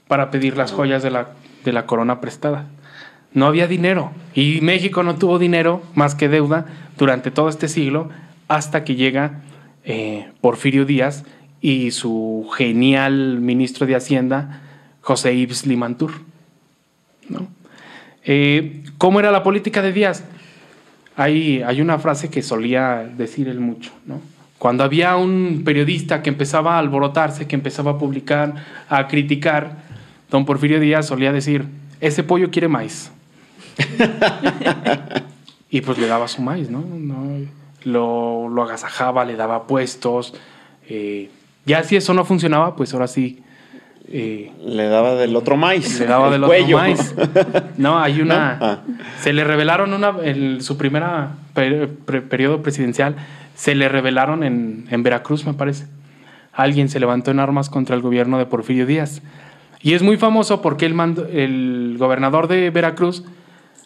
para 0.08 0.30
pedir 0.30 0.56
las 0.56 0.72
joyas 0.72 1.02
de 1.02 1.10
la, 1.10 1.28
de 1.64 1.72
la 1.72 1.86
corona 1.86 2.20
prestada. 2.20 2.66
No 3.32 3.46
había 3.46 3.66
dinero 3.66 4.12
y 4.34 4.60
México 4.60 5.02
no 5.02 5.14
tuvo 5.16 5.38
dinero 5.38 5.82
más 5.94 6.14
que 6.14 6.28
deuda 6.28 6.66
durante 6.98 7.30
todo 7.30 7.48
este 7.48 7.68
siglo 7.68 8.10
hasta 8.48 8.84
que 8.84 8.94
llega 8.96 9.40
eh, 9.84 10.28
Porfirio 10.40 10.84
Díaz 10.84 11.24
y 11.64 11.92
su 11.92 12.46
genial 12.58 13.40
ministro 13.40 13.86
de 13.86 13.96
Hacienda, 13.96 14.60
José 15.00 15.32
Ives 15.32 15.66
Limantur. 15.66 16.12
¿no? 17.30 17.48
Eh, 18.22 18.82
¿Cómo 18.98 19.18
era 19.18 19.30
la 19.30 19.42
política 19.42 19.80
de 19.80 19.90
Díaz? 19.90 20.24
Hay, 21.16 21.62
hay 21.62 21.80
una 21.80 21.98
frase 21.98 22.28
que 22.28 22.42
solía 22.42 23.10
decir 23.16 23.48
él 23.48 23.60
mucho, 23.60 23.92
¿no? 24.04 24.20
Cuando 24.58 24.84
había 24.84 25.16
un 25.16 25.62
periodista 25.64 26.20
que 26.20 26.28
empezaba 26.28 26.74
a 26.74 26.80
alborotarse, 26.80 27.46
que 27.46 27.56
empezaba 27.56 27.92
a 27.92 27.98
publicar, 27.98 28.56
a 28.90 29.08
criticar, 29.08 29.78
don 30.30 30.44
Porfirio 30.44 30.80
Díaz 30.80 31.06
solía 31.06 31.32
decir, 31.32 31.64
ese 32.02 32.24
pollo 32.24 32.50
quiere 32.50 32.68
maíz. 32.68 33.10
y 35.70 35.80
pues 35.80 35.96
le 35.96 36.08
daba 36.08 36.28
su 36.28 36.42
maíz, 36.42 36.68
¿no? 36.68 36.82
No, 36.82 37.38
Lo, 37.84 38.50
lo 38.50 38.62
agasajaba, 38.64 39.24
le 39.24 39.36
daba 39.36 39.66
puestos, 39.66 40.34
eh, 40.90 41.30
Ya 41.66 41.82
si 41.82 41.96
eso 41.96 42.12
no 42.14 42.24
funcionaba, 42.24 42.76
pues 42.76 42.92
ahora 42.92 43.06
sí. 43.08 43.42
eh, 44.08 44.52
Le 44.66 44.84
daba 44.88 45.14
del 45.14 45.34
otro 45.36 45.56
maíz. 45.56 45.98
le 45.98 46.06
daba 46.06 46.26
el 46.26 46.32
del 46.32 46.44
cuello. 46.44 46.76
otro 46.76 46.78
maíz. 46.78 47.14
No, 47.78 47.98
hay 47.98 48.20
una. 48.20 48.56
¿No? 48.56 48.66
Ah. 48.66 48.78
Se 49.20 49.32
le 49.32 49.44
revelaron 49.44 49.92
una. 49.94 50.14
En 50.22 50.60
su 50.62 50.76
primera 50.76 51.32
per- 51.54 51.88
periodo 52.28 52.62
presidencial, 52.62 53.16
se 53.54 53.74
le 53.74 53.88
revelaron 53.88 54.42
en, 54.44 54.86
en 54.90 55.02
Veracruz, 55.02 55.46
me 55.46 55.54
parece. 55.54 55.86
Alguien 56.52 56.88
se 56.88 57.00
levantó 57.00 57.30
en 57.30 57.40
armas 57.40 57.68
contra 57.70 57.96
el 57.96 58.02
gobierno 58.02 58.38
de 58.38 58.46
Porfirio 58.46 58.86
Díaz. 58.86 59.22
Y 59.80 59.94
es 59.94 60.02
muy 60.02 60.16
famoso 60.16 60.62
porque 60.62 60.86
el, 60.86 60.94
mando- 60.94 61.26
el 61.26 61.96
gobernador 61.98 62.46
de 62.48 62.70
Veracruz 62.70 63.24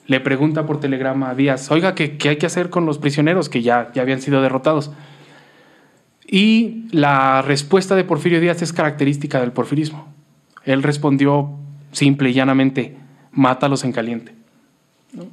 le 0.07 0.21
pregunta 0.21 0.67
por 0.67 0.81
telegrama 0.81 1.31
a 1.31 1.35
Díaz: 1.35 1.71
Oiga, 1.71 1.95
¿qué, 1.95 2.17
qué 2.19 2.31
hay 2.31 2.37
que 2.37 2.47
hacer 2.47 2.71
con 2.71 2.87
los 2.87 2.99
prisioneros 2.99 3.49
que 3.49 3.63
ya, 3.63 3.91
ya 3.95 4.03
habían 4.03 4.21
sido 4.21 4.43
derrotados? 4.43 4.91
Y 6.31 6.85
la 6.93 7.41
respuesta 7.41 7.97
de 7.97 8.05
Porfirio 8.05 8.41
Díaz 8.41 8.61
es 8.61 8.75
característica 8.75 9.41
del 9.41 9.53
porfirismo. 9.53 10.07
Él 10.65 10.83
respondió 10.83 11.51
simple 11.93 12.31
y 12.31 12.35
llanamente, 12.35 12.97
mátalos 13.33 13.83
en 13.85 13.93
caliente. 13.93 14.35
¿no? 15.15 15.27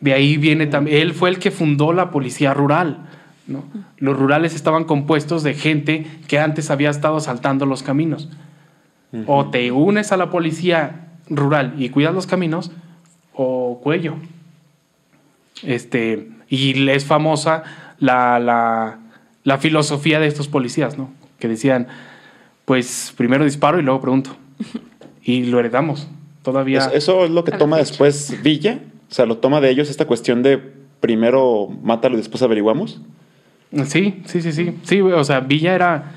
De 0.00 0.12
ahí 0.12 0.36
viene 0.36 0.66
también, 0.66 1.00
él 1.00 1.14
fue 1.14 1.28
el 1.28 1.38
que 1.38 1.52
fundó 1.52 1.92
la 1.92 2.10
policía 2.10 2.52
rural. 2.52 3.06
¿no? 3.46 3.64
Los 3.98 4.18
rurales 4.18 4.54
estaban 4.54 4.84
compuestos 4.84 5.44
de 5.44 5.54
gente 5.54 6.06
que 6.26 6.40
antes 6.40 6.70
había 6.70 6.90
estado 6.90 7.16
asaltando 7.16 7.64
los 7.64 7.82
caminos. 7.82 8.28
O 9.26 9.50
te 9.50 9.72
unes 9.72 10.12
a 10.12 10.16
la 10.16 10.30
policía 10.30 11.08
rural 11.28 11.74
y 11.78 11.88
cuidas 11.88 12.14
los 12.14 12.28
caminos, 12.28 12.70
o 13.34 13.80
cuello. 13.82 14.14
Este, 15.64 16.30
y 16.48 16.88
es 16.88 17.04
famosa 17.04 17.64
la, 17.98 18.38
la, 18.38 18.99
la 19.44 19.58
filosofía 19.58 20.20
de 20.20 20.26
estos 20.26 20.48
policías, 20.48 20.98
¿no? 20.98 21.10
Que 21.38 21.48
decían, 21.48 21.88
pues 22.64 23.12
primero 23.16 23.44
disparo 23.44 23.78
y 23.78 23.82
luego 23.82 24.00
pregunto. 24.00 24.36
Y 25.22 25.44
lo 25.44 25.60
heredamos. 25.60 26.08
Todavía. 26.42 26.78
Eso, 26.78 26.90
eso 26.92 27.24
es 27.26 27.30
lo 27.30 27.44
que 27.44 27.52
toma 27.52 27.76
fecha. 27.76 27.90
después 27.90 28.42
Villa. 28.42 28.80
O 29.10 29.14
sea, 29.14 29.26
lo 29.26 29.36
toma 29.36 29.60
de 29.60 29.68
ellos 29.68 29.90
esta 29.90 30.06
cuestión 30.06 30.42
de 30.42 30.58
primero 31.00 31.68
mátalo 31.82 32.14
y 32.14 32.18
después 32.18 32.42
averiguamos. 32.42 33.02
Sí, 33.84 34.22
sí, 34.24 34.40
sí, 34.40 34.52
sí. 34.52 34.74
Sí, 34.82 35.00
o 35.00 35.24
sea, 35.24 35.40
Villa 35.40 35.74
era, 35.74 36.12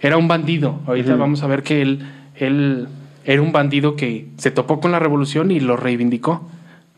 era 0.00 0.16
un 0.16 0.28
bandido. 0.28 0.80
Ahorita 0.86 1.14
vamos 1.14 1.42
a 1.42 1.46
ver 1.46 1.62
que 1.62 1.80
él, 1.80 2.06
él 2.34 2.88
era 3.24 3.42
un 3.42 3.52
bandido 3.52 3.96
que 3.96 4.28
se 4.36 4.50
topó 4.50 4.80
con 4.80 4.92
la 4.92 4.98
revolución 4.98 5.50
y 5.50 5.60
lo 5.60 5.76
reivindicó, 5.76 6.48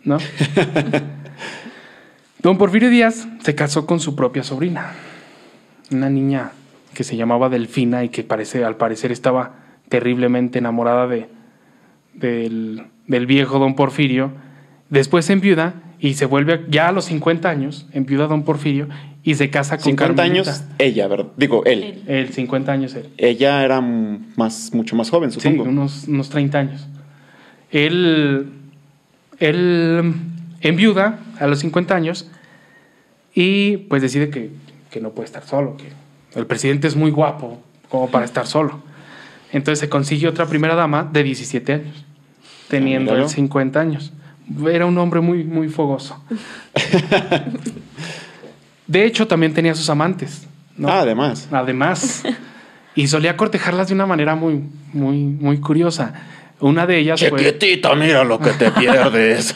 ¿no? 0.05 0.19
Don 2.43 2.57
Porfirio 2.59 2.89
Díaz 2.91 3.29
se 3.43 3.55
casó 3.55 3.87
con 3.87 4.01
su 4.01 4.17
propia 4.17 4.43
sobrina, 4.43 4.95
una 5.91 6.11
niña 6.11 6.53
que 6.95 7.05
se 7.05 7.17
llamaba 7.17 7.49
Delfina 7.49 8.05
y 8.05 8.09
que 8.09 8.23
parece, 8.23 8.65
al 8.65 8.77
parecer 8.77 9.13
estaba 9.13 9.55
terriblemente 9.89 10.59
enamorada 10.59 11.07
de, 11.07 11.29
del, 12.15 12.83
del 13.07 13.27
viejo 13.27 13.59
don 13.59 13.75
Porfirio. 13.75 14.33
Después 14.89 15.25
se 15.27 15.33
enviuda 15.35 15.75
y 15.99 16.15
se 16.15 16.27
vuelve 16.27 16.65
ya 16.69 16.89
a 16.89 16.93
los 16.93 17.05
50 17.07 17.49
años, 17.49 17.87
enviuda 17.93 18.27
don 18.27 18.43
Porfirio 18.45 18.89
y 19.23 19.35
se 19.35 19.51
casa 19.51 19.77
con 19.77 19.85
50 19.85 20.15
Carmelita. 20.17 20.51
años, 20.51 20.65
ella, 20.79 21.07
¿verdad? 21.09 21.27
Digo, 21.37 21.65
él. 21.67 21.83
Él. 21.83 22.03
El 22.07 22.29
50 22.33 22.73
años 22.73 22.95
él. 22.95 23.09
Ella 23.19 23.63
era 23.65 23.81
más, 23.81 24.71
mucho 24.73 24.97
más 24.97 25.11
joven, 25.11 25.31
Sí, 25.31 25.41
supongo. 25.41 25.65
unos, 25.65 26.09
unos 26.09 26.31
30 26.31 26.59
años. 26.59 26.89
Él, 27.71 28.49
él 29.39 30.15
enviuda 30.61 31.19
a 31.39 31.47
los 31.47 31.61
50 31.61 31.95
años 31.95 32.31
y 33.35 33.77
pues 33.89 34.03
decide 34.03 34.31
que, 34.31 34.51
que 34.91 35.01
no 35.01 35.11
puede 35.11 35.27
estar 35.27 35.45
solo, 35.45 35.77
que 35.77 35.89
el 36.39 36.47
presidente 36.47 36.89
es 36.89 36.97
muy 36.97 37.11
guapo 37.11 37.61
como 37.89 38.11
para 38.11 38.25
estar 38.25 38.47
solo. 38.47 38.81
Entonces 39.53 39.81
se 39.81 39.89
consigue 39.89 40.29
otra 40.29 40.47
primera 40.47 40.75
dama 40.75 41.09
de 41.11 41.23
17 41.23 41.73
años, 41.73 42.05
teniendo 42.69 43.13
míralo. 43.13 43.29
él 43.29 43.31
50 43.31 43.81
años. 43.81 44.13
Era 44.71 44.87
un 44.87 44.99
hombre 44.99 45.21
muy, 45.21 45.45
muy 45.45 45.69
fogoso. 45.69 46.23
De 48.87 49.05
hecho, 49.05 49.29
también 49.29 49.55
tenía 49.55 49.75
sus 49.75 49.89
amantes. 49.89 50.47
¿no? 50.77 50.89
Ah, 50.89 51.01
además. 51.01 51.49
Además. 51.53 52.23
Y 52.95 53.07
solía 53.07 53.37
cortejarlas 53.37 53.89
de 53.89 53.95
una 53.95 54.07
manera 54.07 54.35
muy, 54.35 54.65
muy, 54.93 55.19
muy 55.19 55.61
curiosa. 55.61 56.15
Una 56.59 56.87
de 56.87 56.99
ellas 56.99 57.25
fue, 57.29 57.39
Chiquitita, 57.39 57.95
mira 57.95 58.25
lo 58.25 58.39
que 58.41 58.51
te 58.51 58.71
pierdes. 58.73 59.55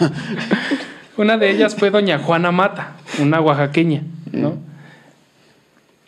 una 1.16 1.36
de 1.36 1.50
ellas 1.50 1.74
fue 1.74 1.90
doña 1.90 2.18
Juana 2.18 2.52
Mata, 2.52 2.92
una 3.18 3.40
oaxaqueña, 3.40 4.02
¿no? 4.32 4.56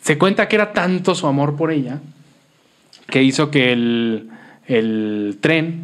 Se 0.06 0.18
cuenta 0.18 0.46
que 0.46 0.54
era 0.54 0.72
tanto 0.72 1.16
su 1.16 1.26
amor 1.26 1.56
por 1.56 1.72
ella 1.72 1.98
que 3.08 3.24
hizo 3.24 3.50
que 3.50 3.72
el, 3.72 4.30
el 4.68 5.38
tren 5.40 5.82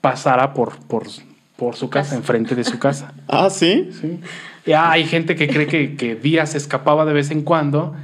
pasara 0.00 0.54
por, 0.54 0.78
por, 0.86 1.08
por 1.56 1.74
su 1.74 1.90
casa, 1.90 2.14
enfrente 2.14 2.54
de 2.54 2.62
su 2.62 2.78
casa. 2.78 3.14
ah, 3.26 3.50
sí. 3.50 3.90
Sí. 4.00 4.20
Ya 4.64 4.92
hay 4.92 5.06
gente 5.06 5.34
que 5.34 5.48
cree 5.48 5.66
que, 5.66 5.96
que 5.96 6.14
Díaz 6.14 6.54
escapaba 6.54 7.04
de 7.04 7.12
vez 7.12 7.32
en 7.32 7.42
cuando 7.42 7.96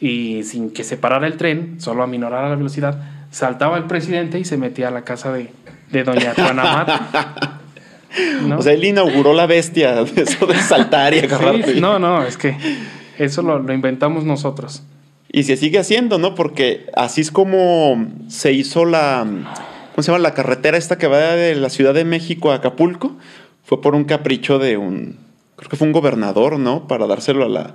y 0.00 0.44
sin 0.44 0.70
que 0.70 0.82
se 0.82 0.96
parara 0.96 1.26
el 1.26 1.36
tren, 1.36 1.78
solo 1.78 2.02
aminorara 2.02 2.48
la 2.48 2.56
velocidad, 2.56 2.98
saltaba 3.30 3.76
el 3.76 3.84
presidente 3.84 4.38
y 4.38 4.46
se 4.46 4.56
metía 4.56 4.88
a 4.88 4.92
la 4.92 5.02
casa 5.02 5.30
de, 5.30 5.50
de 5.90 6.04
doña 6.04 6.32
Juana 6.34 6.62
Mata. 6.62 7.60
¿No? 8.46 8.60
O 8.60 8.62
sea, 8.62 8.72
él 8.72 8.82
inauguró 8.82 9.34
la 9.34 9.44
bestia 9.44 9.92
de 10.04 10.22
eso 10.22 10.46
de 10.46 10.54
saltar 10.54 11.12
y 11.12 11.18
agarrarte. 11.18 11.74
Sí, 11.74 11.80
no, 11.82 11.98
no, 11.98 12.22
es 12.22 12.38
que 12.38 12.56
eso 13.18 13.42
lo, 13.42 13.58
lo 13.58 13.72
inventamos 13.72 14.24
nosotros. 14.24 14.82
Y 15.36 15.42
se 15.42 15.56
sigue 15.56 15.78
haciendo, 15.78 16.18
¿no? 16.18 16.34
Porque 16.34 16.86
así 16.94 17.20
es 17.20 17.30
como 17.30 18.06
se 18.28 18.52
hizo 18.52 18.84
la. 18.84 19.26
¿Cómo 19.94 20.02
se 20.02 20.10
llama? 20.10 20.22
La 20.22 20.34
carretera 20.34 20.76
esta 20.76 20.98
que 20.98 21.06
va 21.08 21.18
de 21.18 21.54
la 21.56 21.68
Ciudad 21.68 21.94
de 21.94 22.04
México 22.04 22.52
a 22.52 22.56
Acapulco. 22.56 23.16
Fue 23.64 23.80
por 23.82 23.94
un 23.94 24.04
capricho 24.04 24.58
de 24.58 24.76
un. 24.76 25.18
Creo 25.56 25.70
que 25.70 25.76
fue 25.76 25.86
un 25.86 25.92
gobernador, 25.92 26.58
¿no? 26.58 26.86
Para 26.86 27.06
dárselo 27.06 27.44
a 27.44 27.48
la. 27.48 27.74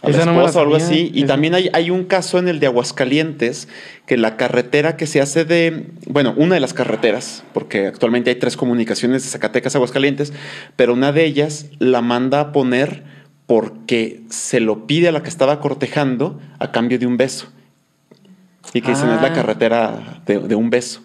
A 0.00 0.10
la 0.10 0.24
no 0.24 0.32
esposa 0.40 0.60
o 0.60 0.62
algo 0.62 0.76
así. 0.76 1.10
Y 1.12 1.20
esa. 1.20 1.28
también 1.28 1.54
hay, 1.54 1.70
hay 1.72 1.90
un 1.90 2.04
caso 2.04 2.38
en 2.38 2.48
el 2.48 2.60
de 2.60 2.66
Aguascalientes, 2.66 3.68
que 4.06 4.16
la 4.16 4.36
carretera 4.36 4.96
que 4.96 5.06
se 5.06 5.20
hace 5.20 5.44
de. 5.44 5.86
Bueno, 6.06 6.34
una 6.36 6.54
de 6.54 6.60
las 6.60 6.72
carreteras, 6.72 7.44
porque 7.52 7.86
actualmente 7.86 8.30
hay 8.30 8.36
tres 8.36 8.56
comunicaciones 8.56 9.24
de 9.24 9.28
Zacatecas 9.28 9.74
a 9.74 9.78
Aguascalientes, 9.78 10.32
pero 10.76 10.94
una 10.94 11.12
de 11.12 11.24
ellas 11.24 11.66
la 11.78 12.00
manda 12.00 12.40
a 12.40 12.52
poner 12.52 13.17
porque 13.48 14.20
se 14.28 14.60
lo 14.60 14.86
pide 14.86 15.08
a 15.08 15.12
la 15.12 15.22
que 15.22 15.30
estaba 15.30 15.58
cortejando 15.58 16.38
a 16.60 16.70
cambio 16.70 16.98
de 16.98 17.06
un 17.06 17.16
beso. 17.16 17.48
Y 18.74 18.82
que 18.82 18.90
dicen 18.90 19.08
es 19.08 19.22
la 19.22 19.28
Ah. 19.28 19.32
carretera 19.32 20.20
de, 20.26 20.38
de 20.40 20.54
un 20.54 20.68
beso. 20.68 21.00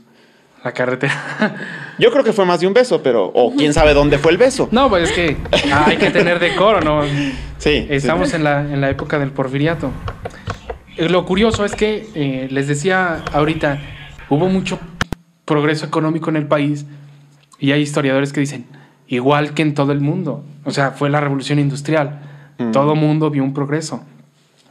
La 0.62 0.74
carretera. 0.74 1.56
Yo 2.00 2.12
creo 2.12 2.24
que 2.26 2.34
fue 2.34 2.46
más 2.46 2.60
de 2.60 2.68
un 2.68 2.74
beso, 2.74 3.02
pero. 3.02 3.26
O 3.34 3.54
quién 3.56 3.74
sabe 3.74 3.94
dónde 3.94 4.18
fue 4.18 4.32
el 4.34 4.38
beso. 4.38 4.68
No, 4.72 4.90
pues 4.90 5.10
es 5.10 5.16
que 5.16 5.38
hay 5.74 5.96
que 5.96 6.10
tener 6.12 6.40
decoro, 6.40 6.82
¿no? 6.82 7.02
Sí. 7.60 7.88
Estamos 7.90 8.30
sí. 8.32 8.36
en 8.36 8.44
la, 8.44 8.60
en 8.62 8.82
la 8.82 8.90
época 8.90 9.18
del 9.20 9.32
porfiriato. 9.32 9.92
Eh, 10.98 11.08
Lo 11.08 11.26
curioso 11.26 11.64
es 11.64 11.76
que, 11.76 12.10
eh, 12.14 12.48
les 12.52 12.68
decía 12.68 13.24
ahorita, 13.32 13.80
hubo 14.30 14.48
mucho 14.50 14.80
progreso 15.46 15.86
económico 15.86 16.30
en 16.30 16.36
el 16.36 16.48
país 16.48 16.86
y 17.58 17.72
hay 17.72 17.82
historiadores 17.82 18.34
que 18.34 18.42
dicen, 18.42 18.66
igual 19.08 19.54
que 19.54 19.62
en 19.62 19.74
todo 19.74 19.94
el 19.94 20.02
mundo. 20.02 20.44
O 20.66 20.72
sea, 20.72 20.92
fue 20.92 21.10
la 21.10 21.22
revolución 21.22 21.58
industrial. 21.60 22.20
Todo 22.72 22.96
mundo 22.96 23.30
vio 23.30 23.44
un 23.44 23.54
progreso. 23.54 24.04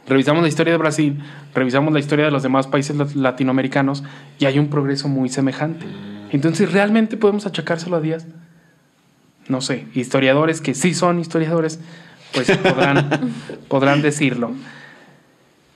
Revisamos 0.07 0.41
la 0.41 0.49
historia 0.49 0.73
de 0.73 0.77
Brasil, 0.77 1.23
revisamos 1.53 1.93
la 1.93 1.99
historia 1.99 2.25
de 2.25 2.31
los 2.31 2.43
demás 2.43 2.67
países 2.67 2.95
lat- 2.97 3.13
latinoamericanos 3.15 4.03
y 4.39 4.45
hay 4.45 4.59
un 4.59 4.67
progreso 4.67 5.07
muy 5.07 5.29
semejante. 5.29 5.85
Entonces, 6.31 6.71
¿realmente 6.73 7.15
podemos 7.15 7.45
achacárselo 7.45 7.95
a 7.95 8.01
Díaz? 8.01 8.27
No 9.47 9.61
sé, 9.61 9.85
historiadores 9.93 10.59
que 10.61 10.73
sí 10.73 10.93
son 10.93 11.19
historiadores, 11.19 11.79
pues 12.33 12.49
podrán, 12.57 13.31
podrán 13.69 14.01
decirlo. 14.01 14.51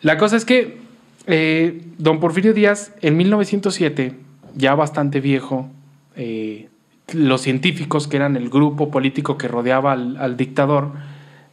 La 0.02 0.18
cosa 0.18 0.36
es 0.36 0.44
que 0.46 0.78
eh, 1.26 1.82
don 1.98 2.20
Porfirio 2.20 2.54
Díaz, 2.54 2.94
en 3.02 3.16
1907, 3.18 4.14
ya 4.56 4.76
bastante 4.76 5.22
viejo, 5.22 5.70
eh, 6.16 6.70
los 7.14 7.42
científicos, 7.42 8.08
que 8.10 8.18
eran 8.18 8.36
el 8.36 8.50
grupo 8.50 8.92
político 8.92 9.38
que 9.38 9.48
rodeaba 9.48 9.94
al 9.94 10.36
dictador, 10.36 10.92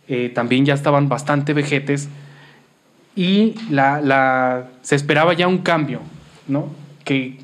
eh, 0.08 0.28
también 0.34 0.64
ya 0.66 0.74
estaban 0.74 1.08
bastante 1.08 1.52
vejetes 1.54 2.08
y 3.16 3.54
la, 3.70 4.00
la- 4.00 4.68
se 4.82 4.96
esperaba 4.96 5.34
ya 5.34 5.46
un 5.48 5.58
cambio, 5.58 6.00
¿no? 6.48 6.68
Que 7.04 7.38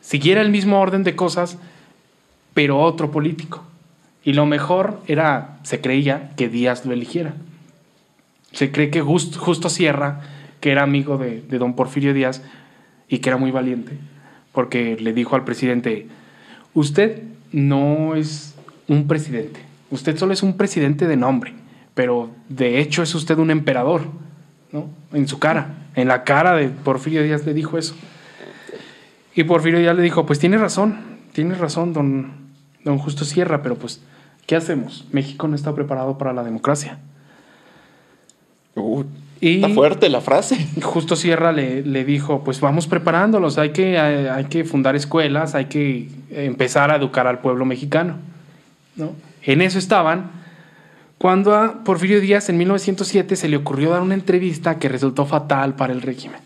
siguiera 0.00 0.40
el 0.40 0.50
mismo 0.50 0.80
orden 0.80 1.04
de 1.04 1.14
cosas, 1.16 1.58
pero 2.52 2.80
otro 2.80 3.10
político. 3.10 3.64
Y 4.24 4.32
lo 4.32 4.46
mejor 4.46 5.00
era, 5.06 5.58
se 5.62 5.80
creía, 5.80 6.30
que 6.36 6.48
Díaz 6.48 6.84
lo 6.86 6.92
eligiera. 6.92 7.34
Se 8.52 8.72
cree 8.72 8.90
que 8.90 9.02
Just- 9.02 9.36
Justo 9.36 9.68
Sierra, 9.68 10.20
que 10.60 10.70
era 10.72 10.82
amigo 10.82 11.18
de, 11.18 11.42
de 11.42 11.58
don 11.58 11.74
Porfirio 11.74 12.14
Díaz 12.14 12.42
y 13.08 13.18
que 13.18 13.28
era 13.28 13.36
muy 13.36 13.50
valiente, 13.50 13.98
porque 14.52 14.96
le 14.98 15.12
dijo 15.12 15.36
al 15.36 15.44
presidente, 15.44 16.06
usted 16.72 17.22
no 17.52 18.14
es 18.14 18.54
un 18.88 19.06
presidente, 19.06 19.60
usted 19.90 20.16
solo 20.16 20.32
es 20.32 20.42
un 20.42 20.56
presidente 20.56 21.06
de 21.06 21.16
nombre, 21.16 21.52
pero 21.94 22.30
de 22.48 22.80
hecho 22.80 23.02
es 23.02 23.14
usted 23.14 23.38
un 23.38 23.50
emperador, 23.50 24.02
¿no? 24.72 24.88
En 25.12 25.28
su 25.28 25.38
cara, 25.38 25.86
en 25.94 26.08
la 26.08 26.24
cara 26.24 26.54
de 26.54 26.68
Porfirio 26.68 27.22
Díaz 27.22 27.46
le 27.46 27.54
dijo 27.54 27.78
eso. 27.78 27.94
Y 29.34 29.44
Porfirio 29.44 29.78
Díaz 29.78 29.96
le 29.96 30.02
dijo, 30.02 30.26
pues 30.26 30.38
tiene 30.38 30.58
razón, 30.58 30.98
tiene 31.32 31.54
razón, 31.54 31.92
don, 31.92 32.32
don 32.84 32.98
Justo 32.98 33.24
Sierra, 33.24 33.62
pero 33.62 33.76
pues, 33.76 34.00
¿qué 34.46 34.56
hacemos? 34.56 35.06
México 35.12 35.48
no 35.48 35.54
está 35.54 35.74
preparado 35.74 36.18
para 36.18 36.32
la 36.32 36.44
democracia. 36.44 36.98
Uh, 38.76 39.04
Y 39.40 39.56
Está 39.56 39.68
fuerte 39.68 40.08
la 40.08 40.20
frase. 40.20 40.66
Justo 40.82 41.16
Sierra 41.16 41.52
le, 41.52 41.82
le 41.82 42.04
dijo, 42.04 42.42
pues 42.44 42.60
vamos 42.60 42.86
preparándolos, 42.86 43.58
hay 43.58 43.70
que, 43.70 43.98
hay 43.98 44.44
que 44.46 44.64
fundar 44.64 44.96
escuelas, 44.96 45.54
hay 45.54 45.66
que 45.66 46.08
empezar 46.30 46.90
a 46.90 46.96
educar 46.96 47.26
al 47.26 47.40
pueblo 47.40 47.64
mexicano. 47.64 48.16
¿no? 48.96 49.12
En 49.42 49.60
eso 49.60 49.78
estaban 49.78 50.43
cuando 51.18 51.54
a 51.54 51.84
Porfirio 51.84 52.20
Díaz 52.20 52.48
en 52.48 52.58
1907 52.58 53.36
se 53.36 53.48
le 53.48 53.56
ocurrió 53.56 53.90
dar 53.90 54.02
una 54.02 54.14
entrevista 54.14 54.78
que 54.78 54.88
resultó 54.88 55.26
fatal 55.26 55.74
para 55.74 55.92
el 55.92 56.02
régimen. 56.02 56.40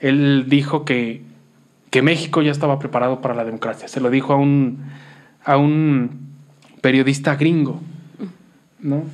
Él 0.00 0.46
dijo 0.48 0.84
que, 0.84 1.22
que 1.90 2.02
México 2.02 2.42
ya 2.42 2.52
estaba 2.52 2.78
preparado 2.78 3.20
para 3.20 3.34
la 3.34 3.44
democracia. 3.44 3.88
Se 3.88 4.00
lo 4.00 4.10
dijo 4.10 4.32
a 4.32 4.36
un, 4.36 4.84
a 5.44 5.56
un 5.56 6.28
periodista 6.80 7.36
gringo. 7.36 7.80
¿no? 8.84 9.04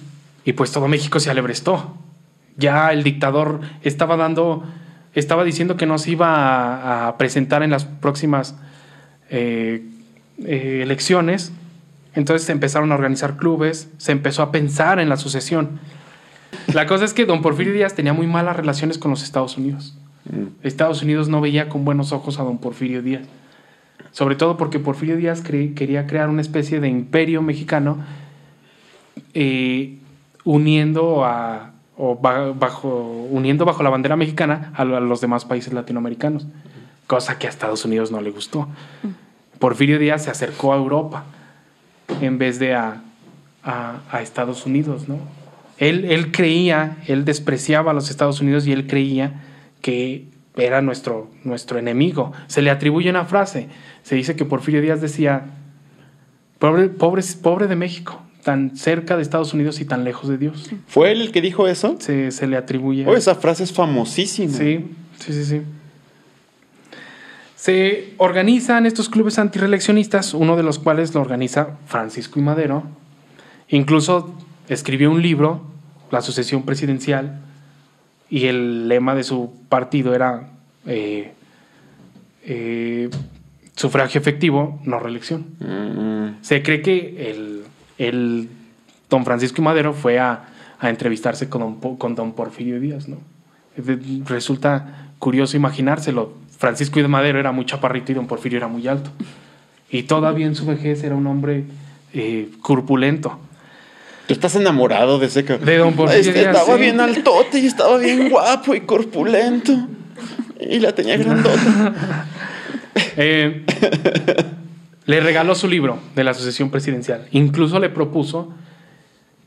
Y 0.45 0.53
pues 0.53 0.73
todo 0.73 0.89
México 0.89 1.21
se 1.21 1.31
alebrestó. 1.31 1.95
Ya 2.57 2.93
el 2.93 3.05
dictador 3.05 3.61
estaba 3.83 4.17
dando, 4.17 4.65
estaba 5.15 5.45
diciendo 5.45 5.77
que 5.77 5.87
no 5.87 5.97
se 5.97 6.11
iba 6.11 7.07
a, 7.07 7.17
presentar 7.17 7.63
en 7.63 7.71
las 7.71 7.85
próximas 7.85 8.57
eh, 9.31 9.83
eh, 10.45 10.81
elecciones. 10.83 11.53
Entonces 12.14 12.44
se 12.46 12.53
empezaron 12.53 12.90
a 12.92 12.94
organizar 12.96 13.37
clubes, 13.37 13.88
se 13.99 14.12
empezó 14.12 14.42
a 14.42 14.51
pensar 14.51 14.99
en 15.01 15.09
la 15.09 15.16
sucesión. 15.16 15.79
La 16.75 16.87
cosa 16.87 17.05
es 17.05 17.14
que 17.14 17.27
don 17.27 17.42
Porfirio 17.42 17.73
Díaz 17.73 17.94
tenía 17.94 18.12
muy 18.12 18.27
malas 18.27 18.57
relaciones 18.57 18.99
con 18.99 19.11
los 19.11 19.23
Estados 19.23 19.57
Unidos. 19.57 19.96
Estados 20.62 21.03
Unidos 21.03 21.29
no 21.29 21.40
veía 21.40 21.68
con 21.68 21.85
buenos 21.85 22.12
ojos 22.12 22.38
a 22.40 22.42
don 22.42 22.59
Porfirio 22.59 23.03
Díaz. 23.03 23.23
Sobre 24.12 24.35
todo 24.35 24.57
porque 24.57 24.81
Porfirio 24.81 25.16
Díaz 25.16 25.44
cre- 25.44 25.75
quería 25.75 26.07
crear 26.09 26.29
una 26.29 26.40
especie 26.40 26.81
de 26.81 26.88
imperio 26.88 27.42
mexicano 27.42 27.99
eh, 29.35 29.99
uniendo 30.44 31.25
a 31.25 31.73
o 31.96 32.16
ba- 32.16 32.53
bajo 32.53 33.29
uniendo 33.31 33.64
bajo 33.64 33.83
la 33.83 33.90
bandera 33.90 34.16
mexicana 34.16 34.73
a, 34.75 34.85
lo- 34.85 34.96
a 34.96 35.01
los 35.01 35.20
demás 35.20 35.44
países 35.44 35.73
latinoamericanos, 35.73 36.46
cosa 37.07 37.38
que 37.38 37.46
a 37.46 37.51
Estados 37.51 37.85
Unidos 37.85 38.11
no 38.11 38.20
le 38.20 38.31
gustó. 38.31 38.68
Porfirio 39.59 39.99
Díaz 39.99 40.25
se 40.25 40.31
acercó 40.31 40.73
a 40.73 40.77
Europa 40.77 41.25
en 42.20 42.38
vez 42.38 42.59
de 42.59 42.75
a, 42.75 43.03
a- 43.62 44.01
a 44.11 44.23
Estados 44.23 44.66
Unidos, 44.66 45.09
¿no? 45.09 45.18
Él, 45.79 46.05
él 46.05 46.31
creía, 46.31 46.99
él 47.07 47.25
despreciaba 47.25 47.92
a 47.92 47.94
los 47.94 48.11
Estados 48.11 48.40
Unidos 48.40 48.66
y 48.66 48.73
él 48.73 48.87
creía 48.87 49.42
que 49.81 50.27
era 50.57 50.83
nuestro, 50.83 51.31
nuestro 51.44 51.79
enemigo. 51.79 52.33
Se 52.49 52.61
le 52.61 52.70
atribuye 52.70 53.09
una 53.09 53.25
frase. 53.25 53.68
Se 54.03 54.14
dice 54.14 54.37
que 54.37 54.44
Porfirio 54.44 54.83
Díaz 54.83 55.01
decía, 55.01 55.44
pobre, 56.59 56.88
pobre, 56.88 57.23
pobre 57.42 57.66
de 57.66 57.77
México, 57.77 58.20
tan 58.44 58.77
cerca 58.77 59.16
de 59.16 59.23
Estados 59.23 59.55
Unidos 59.55 59.81
y 59.81 59.87
tan 59.87 60.05
lejos 60.05 60.29
de 60.29 60.37
Dios. 60.37 60.70
¿Fue 60.87 61.12
él 61.12 61.23
el 61.23 61.33
que 61.33 61.40
dijo 61.40 61.66
eso? 61.66 61.96
Se, 61.99 62.31
se 62.31 62.46
le 62.46 62.57
atribuye. 62.59 63.07
Oh, 63.07 63.16
esa 63.16 63.35
frase 63.35 63.64
es 63.64 63.73
famosísima. 63.73 64.53
Sí, 64.53 64.85
sí, 65.18 65.33
sí, 65.33 65.44
sí. 65.44 65.62
Se 67.61 68.14
organizan 68.16 68.87
estos 68.87 69.11
clubes 69.11 69.38
antireeleccionistas, 69.38 70.33
uno 70.33 70.57
de 70.57 70.62
los 70.62 70.79
cuales 70.79 71.14
lo 71.14 71.20
organiza 71.20 71.77
Francisco 71.85 72.38
y 72.38 72.42
Madero. 72.42 72.85
Incluso 73.68 74.35
escribió 74.70 75.11
un 75.11 75.20
libro, 75.20 75.61
La 76.11 76.23
sucesión 76.23 76.62
presidencial, 76.62 77.38
y 78.31 78.46
el 78.46 78.88
lema 78.88 79.14
de 79.14 79.25
su 79.25 79.53
partido 79.68 80.14
era 80.14 80.49
eh, 80.87 81.35
eh, 82.44 83.11
sufragio 83.77 84.18
efectivo, 84.23 84.81
no 84.85 84.99
reelección. 84.99 85.44
Mm, 85.61 86.42
Se 86.42 86.62
cree 86.62 86.81
que 86.81 87.31
el, 87.31 87.64
el 87.99 88.49
don 89.11 89.27
Francisco 89.27 89.61
Madero 89.61 89.92
fue 89.92 90.18
a, 90.18 90.46
a 90.79 90.88
entrevistarse 90.88 91.51
con 91.51 91.79
don, 91.79 91.96
con 91.99 92.14
don 92.14 92.33
Porfirio 92.33 92.81
Díaz, 92.81 93.07
¿no? 93.07 93.18
De- 93.77 94.23
Resulta 94.25 95.11
curioso 95.18 95.59
imaginárselo. 95.59 96.39
Francisco 96.61 97.01
de 97.01 97.09
Madero 97.09 97.40
era 97.40 97.53
muy 97.53 97.64
chaparrito 97.64 98.12
y 98.12 98.14
don 98.14 98.27
Porfirio 98.27 98.59
era 98.59 98.68
muy 98.68 98.87
alto. 98.87 99.11
Y 99.90 100.03
todavía 100.03 100.44
en 100.44 100.55
su 100.55 100.66
vejez 100.66 101.03
era 101.03 101.14
un 101.14 101.27
hombre 101.27 101.64
eh, 102.12 102.51
corpulento. 102.61 103.38
Tú 104.27 104.35
estás 104.35 104.57
enamorado 104.57 105.18
de 105.18 105.29
ese 105.29 105.42
cabrón. 105.42 105.64
De 105.64 105.79
don 105.79 105.94
Porfirio 105.94 106.20
Este 106.20 106.42
Estaba 106.42 106.75
sí. 106.75 106.83
bien 106.83 107.01
altote 107.01 107.61
y 107.61 107.66
estaba 107.66 107.96
bien 107.96 108.29
guapo 108.31 108.75
y 108.75 108.83
corpulento. 108.83 109.73
Y 110.61 110.81
la 110.81 110.94
tenía 110.94 111.16
grandota. 111.16 112.27
Eh, 113.16 113.64
le 115.07 115.20
regaló 115.20 115.55
su 115.55 115.68
libro 115.68 115.99
de 116.16 116.25
la 116.25 116.35
sucesión 116.35 116.70
presidencial. 116.70 117.27
Incluso 117.31 117.79
le 117.79 117.88
propuso 117.88 118.53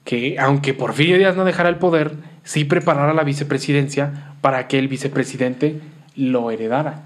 que, 0.05 0.37
aunque 0.39 0.73
Porfirio 0.73 1.17
Díaz 1.17 1.35
no 1.35 1.43
dejara 1.43 1.69
el 1.69 1.75
poder, 1.75 2.13
sí 2.43 2.63
preparara 2.63 3.13
la 3.13 3.23
vicepresidencia 3.23 4.33
para 4.41 4.67
que 4.67 4.79
el 4.79 4.87
vicepresidente 4.87 5.81
lo 6.15 6.51
heredara. 6.51 7.03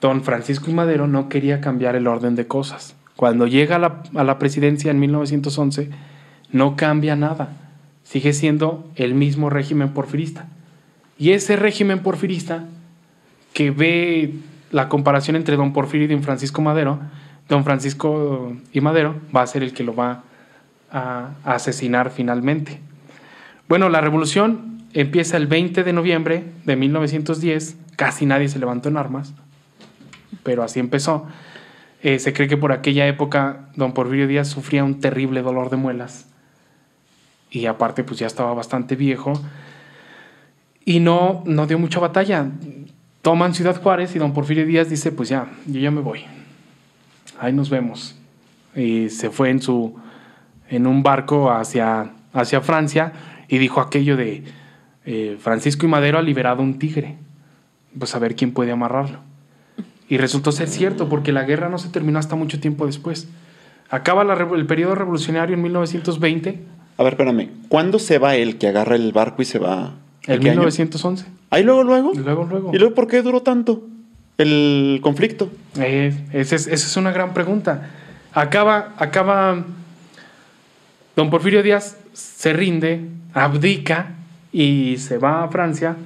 Don 0.00 0.22
Francisco 0.22 0.70
y 0.70 0.74
Madero 0.74 1.06
no 1.06 1.28
quería 1.28 1.60
cambiar 1.60 1.96
el 1.96 2.06
orden 2.06 2.36
de 2.36 2.46
cosas. 2.46 2.94
Cuando 3.16 3.46
llega 3.46 3.76
a 3.76 3.78
la, 3.78 4.02
a 4.14 4.24
la 4.24 4.38
presidencia 4.38 4.90
en 4.90 5.00
1911, 5.00 5.90
no 6.52 6.76
cambia 6.76 7.16
nada. 7.16 7.56
Sigue 8.04 8.32
siendo 8.32 8.88
el 8.94 9.14
mismo 9.14 9.50
régimen 9.50 9.90
porfirista. 9.90 10.46
Y 11.18 11.30
ese 11.30 11.56
régimen 11.56 12.00
porfirista 12.00 12.64
que 13.52 13.70
ve 13.70 14.34
la 14.70 14.88
comparación 14.88 15.36
entre 15.36 15.56
don 15.56 15.72
Porfirio 15.72 16.06
y 16.06 16.10
don 16.10 16.22
Francisco 16.22 16.60
Madero, 16.60 16.98
don 17.48 17.64
Francisco 17.64 18.54
y 18.72 18.80
Madero 18.82 19.14
va 19.34 19.42
a 19.42 19.46
ser 19.46 19.62
el 19.62 19.72
que 19.72 19.84
lo 19.84 19.94
va 19.94 20.24
a, 20.92 21.30
asesinar 21.44 22.10
finalmente. 22.10 22.80
Bueno, 23.68 23.88
la 23.88 24.02
revolución 24.02 24.75
empieza 24.96 25.36
el 25.36 25.46
20 25.46 25.84
de 25.84 25.92
noviembre 25.92 26.44
de 26.64 26.74
1910, 26.74 27.76
casi 27.96 28.24
nadie 28.24 28.48
se 28.48 28.58
levantó 28.58 28.88
en 28.88 28.96
armas, 28.96 29.34
pero 30.42 30.62
así 30.62 30.80
empezó. 30.80 31.26
Eh, 32.02 32.18
se 32.18 32.32
cree 32.32 32.48
que 32.48 32.56
por 32.56 32.72
aquella 32.72 33.06
época 33.06 33.68
don 33.76 33.92
Porfirio 33.92 34.26
Díaz 34.26 34.48
sufría 34.48 34.84
un 34.84 35.00
terrible 35.00 35.42
dolor 35.42 35.68
de 35.68 35.76
muelas 35.76 36.28
y 37.50 37.66
aparte 37.66 38.04
pues 38.04 38.18
ya 38.18 38.26
estaba 38.26 38.54
bastante 38.54 38.96
viejo 38.96 39.34
y 40.86 41.00
no, 41.00 41.42
no 41.44 41.66
dio 41.66 41.78
mucha 41.78 42.00
batalla. 42.00 42.50
Toman 43.20 43.54
Ciudad 43.54 43.82
Juárez 43.82 44.16
y 44.16 44.18
don 44.18 44.32
Porfirio 44.32 44.64
Díaz 44.64 44.88
dice, 44.88 45.12
pues 45.12 45.28
ya, 45.28 45.46
yo 45.66 45.78
ya 45.78 45.90
me 45.90 46.00
voy. 46.00 46.24
Ahí 47.38 47.52
nos 47.52 47.68
vemos. 47.68 48.16
Y 48.74 49.10
se 49.10 49.28
fue 49.28 49.50
en, 49.50 49.60
su, 49.60 49.94
en 50.70 50.86
un 50.86 51.02
barco 51.02 51.50
hacia, 51.50 52.12
hacia 52.32 52.62
Francia 52.62 53.12
y 53.48 53.58
dijo 53.58 53.80
aquello 53.80 54.16
de, 54.16 54.44
eh, 55.06 55.38
Francisco 55.40 55.86
y 55.86 55.88
Madero 55.88 56.18
ha 56.18 56.22
liberado 56.22 56.62
un 56.62 56.78
tigre. 56.78 57.16
Pues 57.98 58.14
a 58.14 58.18
ver 58.18 58.34
quién 58.34 58.52
puede 58.52 58.72
amarrarlo. 58.72 59.20
Y 60.08 60.18
resultó 60.18 60.52
ser 60.52 60.68
cierto, 60.68 61.08
porque 61.08 61.32
la 61.32 61.44
guerra 61.44 61.68
no 61.68 61.78
se 61.78 61.88
terminó 61.88 62.18
hasta 62.18 62.36
mucho 62.36 62.60
tiempo 62.60 62.86
después. 62.86 63.28
Acaba 63.88 64.24
la 64.24 64.34
el 64.34 64.66
periodo 64.66 64.94
revolucionario 64.94 65.54
en 65.54 65.62
1920, 65.62 66.60
A 66.98 67.02
ver, 67.02 67.12
espérame. 67.14 67.48
¿Cuándo 67.68 67.98
se 67.98 68.18
va 68.18 68.36
él 68.36 68.58
que 68.58 68.68
agarra 68.68 68.96
el 68.96 69.12
barco 69.12 69.42
y 69.42 69.44
se 69.44 69.58
va? 69.58 69.94
¿En 70.26 70.34
en 70.34 70.40
qué 70.40 70.50
año? 70.50 70.60
1911. 70.60 71.26
¿Ahí 71.50 71.62
luego, 71.62 71.84
luego? 71.84 72.12
Luego, 72.14 72.44
luego. 72.44 72.70
¿Y 72.74 72.78
luego 72.78 72.94
por 72.94 73.06
qué 73.06 73.22
duró 73.22 73.42
tanto 73.42 73.84
el 74.38 74.98
conflicto? 75.02 75.50
Eh, 75.78 76.12
esa, 76.32 76.56
es, 76.56 76.66
esa 76.66 76.86
es 76.86 76.96
una 76.96 77.12
gran 77.12 77.32
pregunta. 77.32 77.90
Acaba, 78.32 78.94
acaba. 78.98 79.64
Don 81.14 81.30
Porfirio 81.30 81.62
Díaz 81.62 81.96
se 82.12 82.52
rinde, 82.52 83.08
abdica 83.32 84.16
y 84.56 84.96
se 84.96 85.18
va 85.18 85.44
a 85.44 85.48
Francia. 85.48 85.96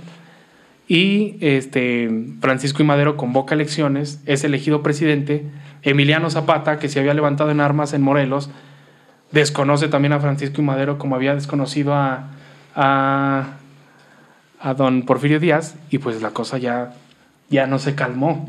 Y 0.89 1.37
este, 1.41 2.11
Francisco 2.41 2.83
y 2.83 2.85
Madero 2.85 3.17
convoca 3.17 3.55
elecciones, 3.55 4.21
es 4.27 4.43
elegido 4.43 4.83
presidente. 4.83 5.45
Emiliano 5.83 6.31
Zapata, 6.31 6.81
que 6.81 6.89
se 6.89 6.99
había 6.99 7.15
levantado 7.15 7.53
en 7.53 7.61
armas 7.61 7.93
en 7.93 8.03
Morelos, 8.03 8.51
desconoce 9.31 9.87
también 9.87 10.15
a 10.15 10.19
Francisco 10.19 10.61
y 10.61 10.65
Madero 10.65 10.99
como 10.99 11.15
había 11.15 11.37
desconocido 11.37 11.95
a, 11.95 12.31
a, 12.75 13.51
a 14.59 14.75
don 14.75 15.03
Porfirio 15.03 15.39
Díaz. 15.39 15.77
Y 15.89 15.99
pues 15.99 16.21
la 16.21 16.31
cosa 16.31 16.59
ya, 16.59 16.95
ya 17.51 17.69
no 17.69 17.79
se 17.79 17.95
calmó. 17.95 18.49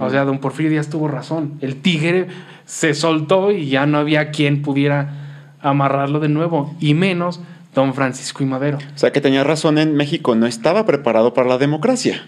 O 0.00 0.08
sea, 0.08 0.24
don 0.24 0.38
Porfirio 0.38 0.70
Díaz 0.70 0.88
tuvo 0.88 1.08
razón. 1.08 1.58
El 1.60 1.82
tigre 1.82 2.28
se 2.64 2.94
soltó 2.94 3.52
y 3.52 3.68
ya 3.68 3.84
no 3.84 3.98
había 3.98 4.30
quien 4.30 4.62
pudiera 4.62 5.58
amarrarlo 5.60 6.20
de 6.20 6.30
nuevo. 6.30 6.74
Y 6.80 6.94
menos 6.94 7.42
don 7.74 7.94
Francisco 7.94 8.42
y 8.42 8.46
Madero. 8.46 8.78
O 8.94 8.98
sea, 8.98 9.12
que 9.12 9.20
tenía 9.20 9.44
razón 9.44 9.78
en 9.78 9.94
México. 9.94 10.34
No 10.34 10.46
estaba 10.46 10.84
preparado 10.86 11.32
para 11.34 11.48
la 11.48 11.58
democracia. 11.58 12.26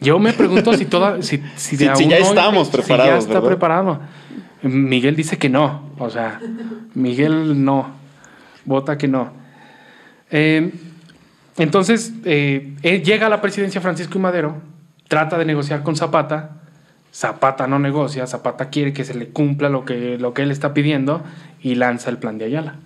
Yo 0.00 0.18
me 0.18 0.32
pregunto 0.32 0.72
si 0.74 0.86
toda, 0.86 1.22
si, 1.22 1.42
si, 1.56 1.76
de 1.76 1.94
Si- 1.96 2.04
si 2.04 2.08
ya 2.08 2.16
hoy- 2.16 2.22
estamos 2.22 2.68
si 2.68 2.72
preparados, 2.76 3.12
ya 3.12 3.18
está 3.18 3.34
¿verdad? 3.34 3.48
preparado. 3.48 4.00
Miguel 4.62 5.16
dice 5.16 5.38
que 5.38 5.48
no. 5.48 5.90
O 5.98 6.08
sea, 6.10 6.40
Miguel 6.94 7.64
no. 7.64 7.90
Vota 8.64 8.96
que 8.98 9.08
no. 9.08 9.32
Eh, 10.30 10.70
Entonces, 11.56 12.12
eh, 12.24 12.74
eh, 12.82 13.02
llega 13.02 13.26
a 13.26 13.30
la 13.30 13.40
presidencia 13.42 13.80
Francisco 13.80 14.16
y 14.16 14.20
Madero, 14.22 14.56
trata 15.08 15.36
de 15.36 15.44
negociar 15.44 15.82
con 15.82 15.96
Zapata, 15.96 16.52
Zapata 17.12 17.66
no 17.66 17.78
negocia, 17.78 18.26
Zapata 18.26 18.70
quiere 18.70 18.92
que 18.92 19.04
se 19.04 19.14
le 19.14 19.28
cumpla 19.28 19.68
lo 19.68 19.84
que, 19.84 20.16
lo 20.18 20.32
que 20.32 20.42
él 20.42 20.50
está 20.52 20.72
pidiendo 20.72 21.22
y 21.60 21.74
lanza 21.74 22.08
el 22.08 22.18
plan 22.18 22.38
de 22.38 22.44
Ayala. 22.46 22.76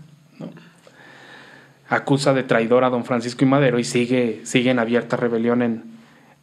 Acusa 1.97 2.35
de 2.35 2.43
traidor 2.43 2.85
a 2.85 2.91
don 2.91 3.05
Francisco 3.05 3.45
y 3.45 3.49
Madero 3.49 3.79
y 3.79 3.85
sigue, 3.85 4.43
en 4.53 4.79
abierta 4.79 5.17
rebelión 5.17 5.63
en, 5.63 5.85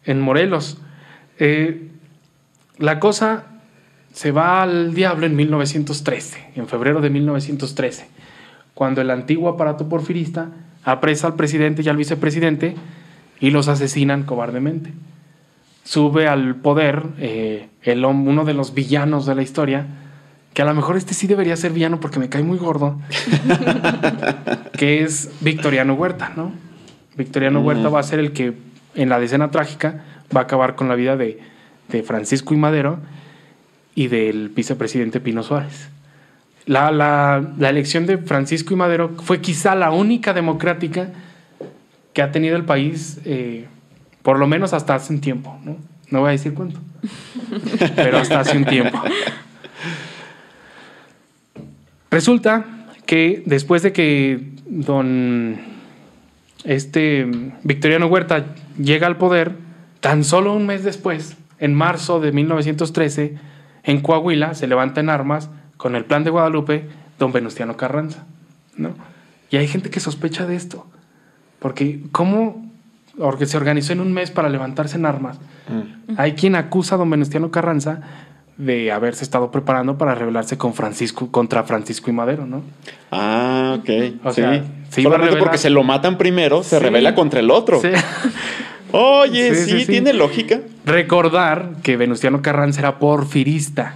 en 0.06 0.22
Morelos. 0.22 0.80
Eh, 1.40 1.90
la 2.78 3.00
cosa 3.00 3.46
se 4.14 4.32
va 4.32 4.62
al 4.62 4.94
diablo 4.94 5.26
en 5.26 5.36
1913, 5.36 6.52
en 6.56 6.68
febrero 6.68 7.02
de 7.02 7.10
1913, 7.10 8.08
cuando 8.74 9.02
el 9.02 9.10
antiguo 9.10 9.50
aparato 9.50 9.88
porfirista 9.88 10.50
apresa 10.84 11.28
al 11.28 11.36
presidente 11.36 11.82
y 11.82 11.90
al 11.90 11.98
vicepresidente 11.98 12.76
y 13.40 13.52
los 13.52 13.68
asesinan 13.68 14.24
cobardemente. 14.24 14.92
Sube 15.84 16.28
al 16.28 16.56
poder 16.56 17.04
eh, 17.18 17.70
el, 17.84 18.06
uno 18.06 18.46
de 18.46 18.54
los 18.54 18.74
villanos 18.74 19.26
de 19.26 19.36
la 19.36 19.42
historia, 19.42 19.88
que 20.54 20.62
a 20.62 20.66
lo 20.66 20.74
mejor 20.74 20.98
este 20.98 21.14
sí 21.14 21.28
debería 21.28 21.56
ser 21.56 21.72
villano 21.72 22.00
porque 22.00 22.20
me 22.20 22.30
cae 22.30 22.44
muy 22.44 22.58
gordo, 22.58 23.00
que 24.82 25.04
es 25.04 25.30
Victoriano 25.42 25.94
Huerta, 25.94 26.34
¿no? 26.36 26.52
Victoriano 27.16 27.60
Huerta 27.62 27.90
va 27.90 28.00
a 28.00 28.04
ser 28.04 28.18
el 28.18 28.32
que 28.32 28.54
en 28.96 29.10
la 29.10 29.20
decena 29.20 29.52
trágica 29.52 30.04
va 30.36 30.40
a 30.40 30.44
acabar 30.46 30.74
con 30.74 30.90
la 30.90 30.96
vida 30.96 31.16
de, 31.18 31.40
de 31.90 32.02
Francisco 32.02 32.56
y 32.56 32.58
Madero 32.58 32.98
y 33.94 34.08
del 34.08 34.50
vicepresidente 34.50 35.20
Pino 35.20 35.44
Suárez. 35.44 35.90
La, 36.66 36.90
la- 36.90 37.48
la 37.60 37.70
elección 37.70 38.08
de 38.08 38.18
Francisco 38.18 38.74
y 38.74 38.78
Madero 38.78 39.12
fue 39.24 39.40
quizá 39.40 39.76
la 39.76 39.92
única 39.92 40.34
democrática 40.34 41.10
que 42.14 42.24
ha 42.24 42.32
tenido 42.32 42.56
el 42.58 42.66
país, 42.66 43.20
eh, 43.24 43.68
por 44.24 44.40
lo 44.40 44.48
menos 44.48 44.74
hasta 44.74 44.96
hace 44.96 45.14
un 45.14 45.22
tiempo. 45.22 45.60
¿no? 45.64 45.78
no 46.10 46.22
voy 46.22 46.30
a 46.30 46.32
decir 46.32 46.56
cuánto, 46.56 46.80
pero 47.96 48.18
hasta 48.18 48.40
hace 48.40 48.58
un 48.58 48.66
tiempo. 48.66 49.00
Resulta 52.10 52.66
que 53.06 53.44
después 53.46 53.84
de 53.84 53.94
que 53.94 54.50
don 54.72 55.58
este 56.64 57.28
Victoriano 57.64 58.08
Huerta 58.08 58.46
llega 58.78 59.08
al 59.08 59.18
poder, 59.18 59.54
tan 60.00 60.24
solo 60.24 60.56
un 60.56 60.66
mes 60.66 60.84
después, 60.84 61.38
en 61.60 61.76
marzo 61.76 62.20
de 62.20 62.32
1913, 62.32 63.36
en 63.84 64.02
Coahuila 64.02 64.54
se 64.54 64.68
levanta 64.68 65.02
en 65.02 65.10
armas 65.10 65.50
con 65.78 65.96
el 65.96 66.06
plan 66.06 66.24
de 66.24 66.30
Guadalupe 66.30 66.88
don 67.20 67.32
Venustiano 67.32 67.78
Carranza. 67.78 68.26
¿no? 68.78 68.92
Y 69.50 69.58
hay 69.58 69.68
gente 69.68 69.90
que 69.90 70.00
sospecha 70.00 70.48
de 70.48 70.56
esto, 70.56 70.88
porque 71.60 72.02
¿cómo? 72.12 72.72
Porque 73.18 73.46
se 73.46 73.58
organizó 73.58 73.92
en 73.92 74.00
un 74.00 74.14
mes 74.14 74.32
para 74.32 74.50
levantarse 74.50 74.98
en 74.98 75.06
armas. 75.06 75.38
Hay 76.18 76.34
quien 76.34 76.56
acusa 76.56 76.96
a 76.96 76.98
don 76.98 77.10
Venustiano 77.10 77.52
Carranza 77.52 78.02
de 78.62 78.92
haberse 78.92 79.24
estado 79.24 79.50
preparando 79.50 79.98
para 79.98 80.14
rebelarse 80.14 80.58
con 80.58 80.74
Francisco, 80.74 81.32
contra 81.32 81.64
Francisco 81.64 82.10
y 82.10 82.14
Madero, 82.14 82.46
¿no? 82.46 82.62
Ah, 83.12 83.78
ok. 83.80 83.90
O 84.24 84.30
sí. 84.32 84.42
sea, 84.42 84.52
a 84.52 84.92
Solamente 84.92 85.38
porque 85.38 85.58
se 85.58 85.70
lo 85.72 85.84
matan 85.84 86.18
primero, 86.18 86.62
se 86.64 86.78
Sí. 86.78 86.84
revela 86.84 87.16
contra 87.16 87.40
el 87.40 87.50
otro. 87.50 87.82
Sí. 87.82 87.90
Oye, 88.92 89.56
Sí, 89.56 89.64
sí, 89.64 89.72
sí, 89.72 89.80
sí. 89.82 89.86
tiene 89.88 90.14
lógica. 90.14 90.60
Recordar 90.86 91.70
que 91.82 91.98
Venustiano 91.98 92.42
Carranza 92.42 92.82
era 92.82 93.00
porfirista, 93.00 93.96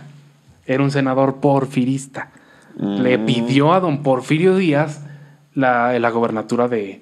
era 0.66 0.82
un 0.84 0.92
senador 0.92 1.36
porfirista. 1.42 2.30
Le 2.78 3.18
Mm. 3.18 3.26
pidió 3.26 3.74
a 3.74 3.80
don 3.80 4.04
Porfirio 4.04 4.56
Díaz 4.58 5.02
la, 5.54 5.98
la 6.00 6.10
gobernatura 6.10 6.68
de, 6.68 7.02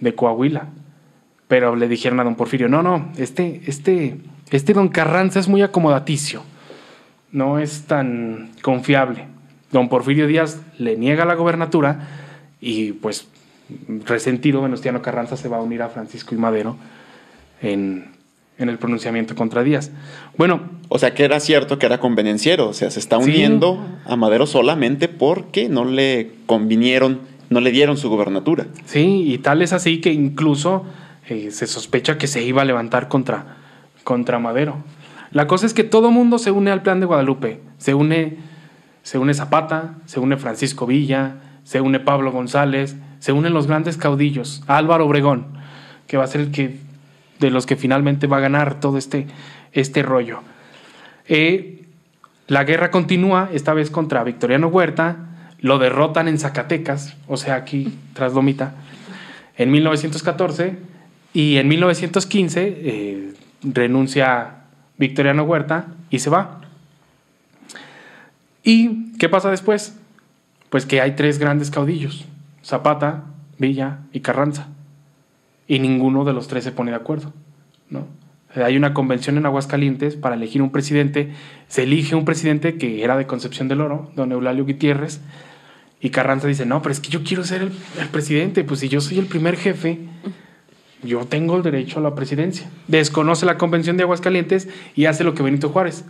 de 0.00 0.14
Coahuila. 0.14 0.66
Pero 1.48 1.74
le 1.76 1.88
dijeron 1.88 2.20
a 2.20 2.24
don 2.24 2.36
Porfirio, 2.36 2.68
no, 2.68 2.82
no, 2.82 3.10
este, 3.16 3.62
este, 3.66 4.18
este 4.50 4.72
don 4.72 4.88
Carranza 4.88 5.40
es 5.40 5.48
muy 5.48 5.62
acomodaticio, 5.62 6.42
no 7.32 7.58
es 7.58 7.82
tan 7.82 8.50
confiable. 8.62 9.26
Don 9.72 9.88
Porfirio 9.88 10.26
Díaz 10.26 10.60
le 10.78 10.96
niega 10.96 11.24
la 11.24 11.34
gobernatura 11.34 12.08
y 12.60 12.92
pues 12.92 13.26
resentido 14.04 14.62
Venustiano 14.62 15.00
Carranza 15.02 15.36
se 15.36 15.48
va 15.48 15.58
a 15.58 15.62
unir 15.62 15.82
a 15.82 15.88
Francisco 15.88 16.34
y 16.34 16.38
Madero 16.38 16.76
en, 17.62 18.06
en 18.58 18.68
el 18.68 18.78
pronunciamiento 18.78 19.34
contra 19.36 19.62
Díaz. 19.62 19.90
Bueno, 20.36 20.60
O 20.88 20.98
sea, 20.98 21.14
que 21.14 21.22
era 21.24 21.38
cierto 21.38 21.78
que 21.78 21.86
era 21.86 22.00
convenenciero. 22.00 22.68
O 22.68 22.72
sea, 22.72 22.90
se 22.90 22.98
está 22.98 23.18
Sí. 23.22 23.30
uniendo 23.30 23.78
a 24.06 24.16
Madero 24.16 24.46
solamente 24.46 25.06
porque 25.06 25.68
no 25.68 25.84
le 25.84 26.32
convinieron, 26.46 27.20
no 27.48 27.60
le 27.60 27.70
dieron 27.70 27.96
su 27.96 28.08
gobernatura. 28.10 28.66
Sí, 28.86 29.22
y 29.32 29.38
tal 29.38 29.62
es 29.62 29.72
así 29.72 30.00
que 30.00 30.12
incluso 30.12 30.84
eh, 31.28 31.52
se 31.52 31.68
sospecha 31.68 32.18
que 32.18 32.26
se 32.26 32.42
iba 32.42 32.62
a 32.62 32.64
levantar 32.64 33.06
contra, 33.06 33.56
contra 34.02 34.40
Madero. 34.40 34.78
La 35.32 35.46
cosa 35.46 35.66
es 35.66 35.74
que 35.74 35.84
todo 35.84 36.10
mundo 36.10 36.38
se 36.38 36.50
une 36.50 36.70
al 36.70 36.82
plan 36.82 37.00
de 37.00 37.06
Guadalupe. 37.06 37.60
Se 37.78 37.94
une, 37.94 38.38
se 39.02 39.18
une 39.18 39.34
Zapata, 39.34 39.94
se 40.06 40.20
une 40.20 40.36
Francisco 40.36 40.86
Villa, 40.86 41.36
se 41.64 41.80
une 41.80 42.00
Pablo 42.00 42.32
González, 42.32 42.96
se 43.20 43.32
unen 43.32 43.52
los 43.52 43.66
grandes 43.66 43.96
caudillos, 43.96 44.62
Álvaro 44.66 45.06
Obregón, 45.06 45.46
que 46.06 46.16
va 46.16 46.24
a 46.24 46.26
ser 46.26 46.40
el 46.40 46.50
que 46.50 46.78
de 47.38 47.50
los 47.50 47.66
que 47.66 47.76
finalmente 47.76 48.26
va 48.26 48.38
a 48.38 48.40
ganar 48.40 48.80
todo 48.80 48.98
este, 48.98 49.26
este 49.72 50.02
rollo. 50.02 50.40
Eh, 51.28 51.84
la 52.48 52.64
guerra 52.64 52.90
continúa, 52.90 53.48
esta 53.52 53.72
vez 53.72 53.90
contra 53.90 54.24
Victoriano 54.24 54.68
Huerta, 54.68 55.28
lo 55.60 55.78
derrotan 55.78 56.28
en 56.28 56.38
Zacatecas, 56.38 57.16
o 57.28 57.36
sea, 57.36 57.54
aquí 57.54 57.96
tras 58.14 58.34
Lomita, 58.34 58.74
en 59.56 59.70
1914, 59.70 60.76
y 61.32 61.56
en 61.58 61.68
1915 61.68 62.78
eh, 62.82 63.34
renuncia 63.62 64.59
Victoriano 65.00 65.44
Huerta 65.44 65.86
y 66.10 66.18
se 66.18 66.30
va. 66.30 66.60
¿Y 68.62 69.16
qué 69.18 69.28
pasa 69.28 69.50
después? 69.50 69.98
Pues 70.68 70.86
que 70.86 71.00
hay 71.00 71.16
tres 71.16 71.38
grandes 71.38 71.70
caudillos, 71.70 72.26
Zapata, 72.62 73.24
Villa 73.58 74.00
y 74.12 74.20
Carranza, 74.20 74.68
y 75.66 75.78
ninguno 75.78 76.24
de 76.24 76.34
los 76.34 76.48
tres 76.48 76.64
se 76.64 76.70
pone 76.70 76.90
de 76.90 76.98
acuerdo, 76.98 77.32
¿no? 77.88 78.06
Hay 78.54 78.76
una 78.76 78.92
convención 78.92 79.38
en 79.38 79.46
Aguascalientes 79.46 80.16
para 80.16 80.34
elegir 80.34 80.60
un 80.60 80.70
presidente. 80.70 81.32
Se 81.68 81.84
elige 81.84 82.16
un 82.16 82.24
presidente 82.24 82.76
que 82.78 83.04
era 83.04 83.16
de 83.16 83.26
Concepción 83.26 83.68
del 83.68 83.80
Oro, 83.80 84.10
don 84.16 84.32
Eulalio 84.32 84.64
Gutiérrez. 84.66 85.20
Y 86.00 86.10
Carranza 86.10 86.48
dice, 86.48 86.66
no, 86.66 86.82
pero 86.82 86.92
es 86.92 86.98
que 86.98 87.10
yo 87.10 87.22
quiero 87.22 87.44
ser 87.44 87.62
el, 87.62 87.72
el 88.00 88.08
presidente. 88.08 88.64
Pues 88.64 88.80
si 88.80 88.88
yo 88.88 89.00
soy 89.00 89.20
el 89.20 89.26
primer 89.26 89.56
jefe, 89.56 90.00
yo 91.02 91.24
tengo 91.26 91.56
el 91.56 91.62
derecho 91.62 91.98
a 91.98 92.02
la 92.02 92.14
presidencia. 92.14 92.68
Desconoce 92.88 93.46
la 93.46 93.58
convención 93.58 93.96
de 93.96 94.02
Aguascalientes 94.02 94.68
y 94.94 95.06
hace 95.06 95.24
lo 95.24 95.34
que 95.34 95.42
Benito 95.42 95.70
Juárez. 95.70 96.04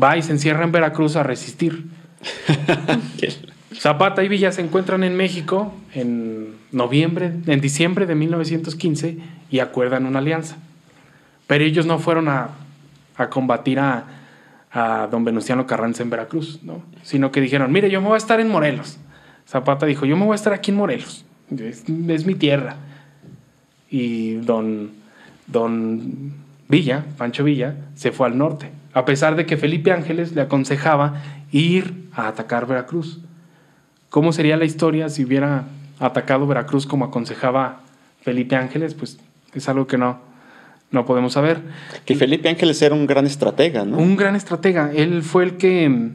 Va 0.00 0.16
y 0.16 0.22
se 0.22 0.32
encierra 0.32 0.64
en 0.64 0.72
Veracruz 0.72 1.16
a 1.16 1.22
resistir. 1.22 1.86
Zapata 3.74 4.24
y 4.24 4.28
Villa 4.28 4.52
se 4.52 4.60
encuentran 4.60 5.04
en 5.04 5.16
México 5.16 5.72
en 5.94 6.56
noviembre, 6.72 7.32
en 7.46 7.60
diciembre 7.60 8.06
de 8.06 8.14
1915 8.14 9.18
y 9.50 9.58
acuerdan 9.60 10.06
una 10.06 10.18
alianza. 10.18 10.56
Pero 11.46 11.64
ellos 11.64 11.86
no 11.86 11.98
fueron 11.98 12.28
a, 12.28 12.50
a 13.16 13.30
combatir 13.30 13.78
a, 13.78 14.04
a 14.70 15.08
don 15.10 15.24
Venustiano 15.24 15.66
Carranza 15.66 16.02
en 16.02 16.10
Veracruz, 16.10 16.60
¿no? 16.62 16.82
sino 17.02 17.30
que 17.30 17.40
dijeron, 17.40 17.72
mire, 17.72 17.90
yo 17.90 18.00
me 18.00 18.08
voy 18.08 18.14
a 18.16 18.18
estar 18.18 18.40
en 18.40 18.48
Morelos. 18.48 18.98
Zapata 19.46 19.86
dijo, 19.86 20.04
yo 20.04 20.16
me 20.16 20.24
voy 20.24 20.32
a 20.32 20.36
estar 20.36 20.52
aquí 20.52 20.70
en 20.70 20.76
Morelos, 20.76 21.24
es, 21.50 21.84
es 22.08 22.26
mi 22.26 22.34
tierra. 22.34 22.76
Y 23.90 24.34
don, 24.34 24.90
don 25.46 26.32
Villa, 26.68 27.04
Pancho 27.16 27.44
Villa, 27.44 27.76
se 27.94 28.12
fue 28.12 28.26
al 28.26 28.36
norte, 28.36 28.70
a 28.92 29.04
pesar 29.04 29.36
de 29.36 29.46
que 29.46 29.56
Felipe 29.56 29.92
Ángeles 29.92 30.32
le 30.32 30.42
aconsejaba 30.42 31.22
ir 31.50 32.08
a 32.12 32.28
atacar 32.28 32.66
Veracruz. 32.66 33.20
¿Cómo 34.10 34.32
sería 34.32 34.56
la 34.56 34.64
historia 34.64 35.08
si 35.08 35.24
hubiera 35.24 35.64
atacado 35.98 36.46
Veracruz 36.46 36.86
como 36.86 37.04
aconsejaba 37.04 37.80
Felipe 38.20 38.56
Ángeles? 38.56 38.94
Pues 38.94 39.18
es 39.54 39.68
algo 39.68 39.86
que 39.86 39.98
no, 39.98 40.18
no 40.90 41.06
podemos 41.06 41.32
saber. 41.32 41.62
Que 42.04 42.14
Felipe 42.14 42.48
Ángeles 42.48 42.80
era 42.82 42.94
un 42.94 43.06
gran 43.06 43.26
estratega, 43.26 43.84
¿no? 43.84 43.98
Un 43.98 44.16
gran 44.16 44.36
estratega. 44.36 44.92
Él 44.92 45.22
fue 45.22 45.44
el 45.44 45.56
que 45.56 46.10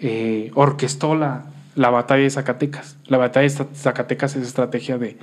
eh, 0.00 0.50
orquestó 0.54 1.14
la, 1.14 1.44
la 1.74 1.90
batalla 1.90 2.22
de 2.22 2.30
Zacatecas. 2.30 2.96
La 3.06 3.18
batalla 3.18 3.48
de 3.48 3.66
Zacatecas 3.74 4.36
es 4.36 4.46
estrategia 4.46 4.98
de, 4.98 5.16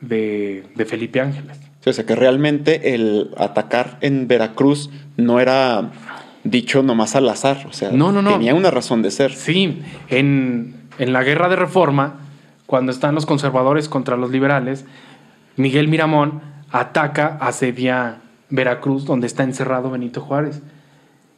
de, 0.00 0.64
de 0.74 0.84
Felipe 0.84 1.20
Ángeles. 1.20 1.58
O 1.86 1.92
sea, 1.92 2.04
que 2.04 2.14
realmente 2.14 2.94
el 2.94 3.30
atacar 3.38 3.96
en 4.02 4.28
Veracruz 4.28 4.90
no 5.16 5.40
era 5.40 5.90
dicho 6.44 6.82
nomás 6.82 7.16
al 7.16 7.28
azar. 7.28 7.66
O 7.68 7.72
sea, 7.72 7.90
No, 7.92 8.12
no, 8.12 8.20
no. 8.20 8.32
tenía 8.32 8.54
una 8.54 8.70
razón 8.70 9.00
de 9.02 9.10
ser. 9.10 9.32
Sí, 9.32 9.80
en, 10.10 10.74
en 10.98 11.12
la 11.14 11.22
guerra 11.24 11.48
de 11.48 11.56
reforma, 11.56 12.16
cuando 12.66 12.92
están 12.92 13.14
los 13.14 13.24
conservadores 13.24 13.88
contra 13.88 14.16
los 14.18 14.30
liberales, 14.30 14.84
Miguel 15.56 15.88
Miramón 15.88 16.42
ataca, 16.70 17.38
asedia 17.40 18.18
Veracruz, 18.50 19.06
donde 19.06 19.26
está 19.26 19.42
encerrado 19.44 19.90
Benito 19.90 20.20
Juárez. 20.20 20.62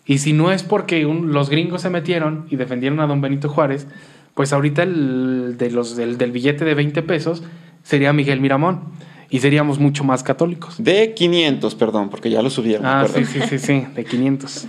Y 0.05 0.19
si 0.19 0.33
no 0.33 0.51
es 0.51 0.65
porque 0.65 1.07
un- 1.07 1.33
los 1.33 1.49
gringos 1.51 1.83
se 1.83 1.91
metieron 1.91 2.47
y 2.51 2.57
defendieron 2.57 2.99
a 2.99 3.07
don 3.07 3.21
Benito 3.21 3.49
Juárez, 3.49 3.87
pues 4.35 4.53
ahorita 4.53 4.83
el, 4.83 5.55
de 5.59 5.71
los, 5.71 5.95
del, 5.97 6.19
del 6.19 6.33
billete 6.33 6.65
de 6.65 6.75
20 6.75 7.03
pesos 7.03 7.45
sería 7.83 8.13
Miguel 8.13 8.41
Miramón. 8.41 8.81
y 9.33 9.39
seríamos 9.39 9.79
mucho 9.79 10.03
más 10.03 10.25
católicos. 10.25 10.75
De 10.79 11.15
500, 11.15 11.77
perdón, 11.77 12.11
porque 12.11 12.31
ya 12.31 12.43
lo 12.43 12.51
subieron. 12.51 12.85
Ah, 12.85 13.07
sí, 13.13 13.25
sí, 13.25 13.41
sí, 13.49 13.59
sí, 13.61 13.87
de 13.95 14.05
500. 14.05 14.67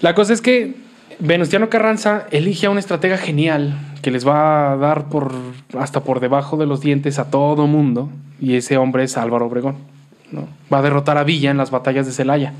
La 0.00 0.14
cosa 0.14 0.32
es 0.32 0.40
que 0.40 0.74
Venustiano 1.20 1.68
Carranza 1.68 2.26
elige 2.32 2.66
a 2.66 2.70
un 2.70 2.78
estratega 2.78 3.16
genial 3.18 3.78
que 4.02 4.10
les 4.10 4.26
va 4.26 4.72
a 4.72 4.76
dar 4.76 5.08
por 5.08 5.32
hasta 5.78 6.02
por 6.02 6.20
debajo 6.20 6.56
de 6.56 6.66
los 6.66 6.80
dientes 6.80 7.18
a 7.18 7.30
todo 7.30 7.66
mundo 7.66 8.10
y 8.40 8.54
ese 8.54 8.76
hombre 8.76 9.04
es 9.04 9.16
Álvaro 9.16 9.46
Obregón. 9.46 9.76
¿no? 10.30 10.48
Va 10.72 10.78
a 10.78 10.82
derrotar 10.82 11.18
a 11.18 11.24
Villa 11.24 11.50
en 11.50 11.56
las 11.56 11.70
batallas 11.70 12.06
de 12.06 12.12
Celaya, 12.12 12.52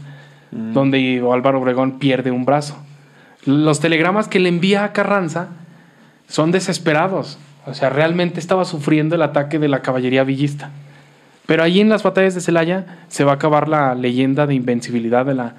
donde 0.51 1.23
Álvaro 1.33 1.61
Obregón 1.61 1.99
pierde 1.99 2.31
un 2.31 2.45
brazo. 2.45 2.77
Los 3.45 3.81
telegramas 3.81 4.29
que 4.29 4.41
le 4.41 4.49
envía 4.49 4.85
a 4.85 4.93
Carranza 4.93 5.49
son 6.27 6.51
desesperados. 6.51 7.39
O 7.71 7.75
sea, 7.75 7.91
realmente 7.91 8.41
estaba 8.41 8.65
sufriendo 8.65 9.15
el 9.15 9.23
ataque 9.23 9.59
de 9.59 9.69
la 9.69 9.83
caballería 9.83 10.25
villista. 10.25 10.71
Pero 11.47 11.63
allí 11.63 11.81
en 11.81 11.89
las 11.89 12.03
batallas 12.03 12.35
de 12.35 12.41
Celaya 12.41 12.99
se 13.09 13.25
va 13.25 13.33
a 13.33 13.35
acabar 13.37 13.69
la 13.69 13.95
leyenda 13.95 14.47
de 14.47 14.55
invencibilidad 14.55 15.25
de 15.25 15.35
la, 15.35 15.55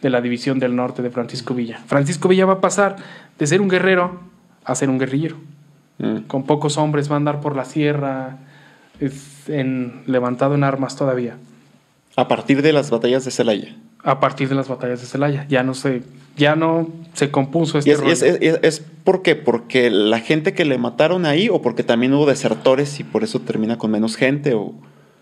de 0.00 0.10
la 0.10 0.20
División 0.20 0.58
del 0.58 0.74
Norte 0.76 1.02
de 1.02 1.10
Francisco 1.10 1.54
Villa. 1.54 1.80
Francisco 1.86 2.28
Villa 2.28 2.46
va 2.46 2.54
a 2.54 2.60
pasar 2.60 2.96
de 3.38 3.46
ser 3.46 3.60
un 3.60 3.68
guerrero 3.68 4.20
a 4.64 4.74
ser 4.74 4.90
un 4.90 4.98
guerrillero. 4.98 5.36
Mm. 5.98 6.20
Con 6.26 6.44
pocos 6.44 6.78
hombres 6.78 7.10
va 7.10 7.14
a 7.14 7.18
andar 7.18 7.40
por 7.40 7.56
la 7.56 7.64
sierra, 7.64 8.38
es 9.00 9.48
en, 9.48 10.02
levantado 10.06 10.54
en 10.54 10.64
armas 10.64 10.96
todavía. 10.96 11.36
A 12.16 12.28
partir 12.28 12.62
de 12.62 12.72
las 12.72 12.90
batallas 12.90 13.24
de 13.24 13.30
Celaya. 13.30 13.76
A 14.06 14.20
partir 14.20 14.48
de 14.48 14.54
las 14.54 14.68
batallas 14.68 15.00
de 15.00 15.06
Celaya. 15.06 15.46
Ya 15.48 15.62
no 15.62 15.74
se, 15.74 16.02
ya 16.36 16.54
no 16.56 16.88
se 17.12 17.30
compuso 17.30 17.76
¿Y 17.78 17.80
este 17.80 17.90
es, 17.92 17.98
rollo. 18.00 18.12
es, 18.12 18.22
es- 18.22 18.58
es 18.62 18.80
por 19.04 19.22
qué? 19.22 19.34
¿Porque 19.36 19.90
la 19.90 20.20
gente 20.20 20.54
que 20.54 20.64
le 20.64 20.78
mataron 20.78 21.26
ahí 21.26 21.48
o 21.50 21.60
porque 21.60 21.82
también 21.82 22.14
hubo 22.14 22.24
desertores 22.26 22.98
y 23.00 23.04
por 23.04 23.24
eso 23.24 23.40
termina 23.40 23.76
con 23.78 23.90
menos 23.90 24.16
gente? 24.16 24.54
O... 24.54 24.72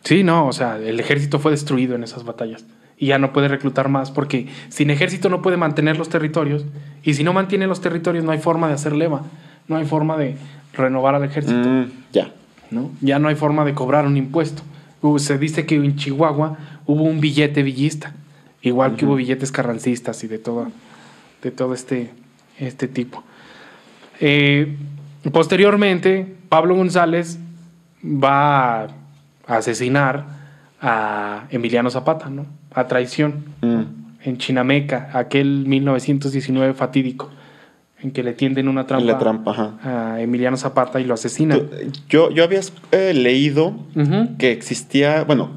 Sí, 0.05 0.23
no, 0.23 0.47
o 0.47 0.53
sea, 0.53 0.79
el 0.79 1.01
ejército 1.01 1.39
fue 1.39 1.51
destruido 1.51 1.95
en 1.97 2.05
esas 2.05 2.25
batallas 2.25 2.65
y 2.99 3.07
ya 3.07 3.19
no 3.19 3.33
puede 3.33 3.49
reclutar 3.49 3.89
más 3.89 4.11
porque 4.11 4.47
sin 4.69 4.91
ejército 4.91 5.29
no 5.31 5.41
puede 5.43 5.57
mantener 5.57 5.97
los 5.99 6.09
territorios 6.11 6.65
y 7.03 7.15
si 7.15 7.25
no 7.25 7.33
mantiene 7.33 7.67
los 7.67 7.81
territorios 7.81 8.23
no 8.25 8.31
hay 8.33 8.39
forma 8.39 8.69
de 8.69 8.75
hacer 8.75 8.93
leva, 8.95 9.23
no 9.67 9.77
hay 9.77 9.85
forma 9.87 10.17
de 10.19 10.37
renovar 10.75 11.15
al 11.15 11.25
ejército, 11.25 11.57
Mm, 11.69 11.87
ya. 12.13 12.31
¿no? 12.71 12.91
Ya 13.01 13.19
no 13.19 13.29
hay 13.29 13.35
forma 13.35 13.65
de 13.65 13.73
cobrar 13.75 14.07
un 14.07 14.17
impuesto. 14.17 14.63
Se 15.19 15.39
dice 15.39 15.65
que 15.67 15.75
en 15.75 15.97
Chihuahua 15.97 16.57
hubo 16.87 17.03
un 17.03 17.21
billete 17.21 17.63
villista, 17.63 18.13
igual 18.65 18.97
que 18.97 19.05
hubo 19.07 19.15
billetes 19.17 19.53
carrancistas 19.53 20.25
y 20.25 20.29
de 20.29 20.39
todo, 20.39 20.69
de 21.43 21.51
todo 21.51 21.75
este, 21.75 22.11
este 22.59 22.89
tipo. 22.89 23.23
Eh, 24.21 24.77
posteriormente, 25.33 26.35
Pablo 26.49 26.75
González 26.75 27.39
va 28.05 28.83
a 28.85 28.89
asesinar 29.47 30.25
a 30.81 31.45
Emiliano 31.51 31.91
Zapata, 31.91 32.29
¿no? 32.31 32.47
A 32.75 32.87
traición 32.87 33.45
Mm. 33.63 33.83
en 34.25 34.39
Chinameca, 34.39 35.11
aquel 35.15 35.65
1919 35.67 36.75
fatídico, 36.75 37.31
en 38.03 38.11
que 38.11 38.23
le 38.23 38.33
tienden 38.35 38.69
una 38.69 38.87
trampa, 38.87 39.07
La 39.13 39.19
trampa, 39.19 39.51
ajá. 39.53 40.15
a 40.15 40.21
Emiliano 40.21 40.57
Zapata 40.57 41.01
y 41.01 41.05
lo 41.05 41.15
asesinan. 41.15 41.59
Tú- 41.59 41.71
Yo, 42.09 42.31
yo 42.31 42.45
había 42.45 42.61
eh, 42.93 43.13
leído 43.15 43.75
que 44.39 44.53
existía, 44.53 45.25
bueno, 45.25 45.51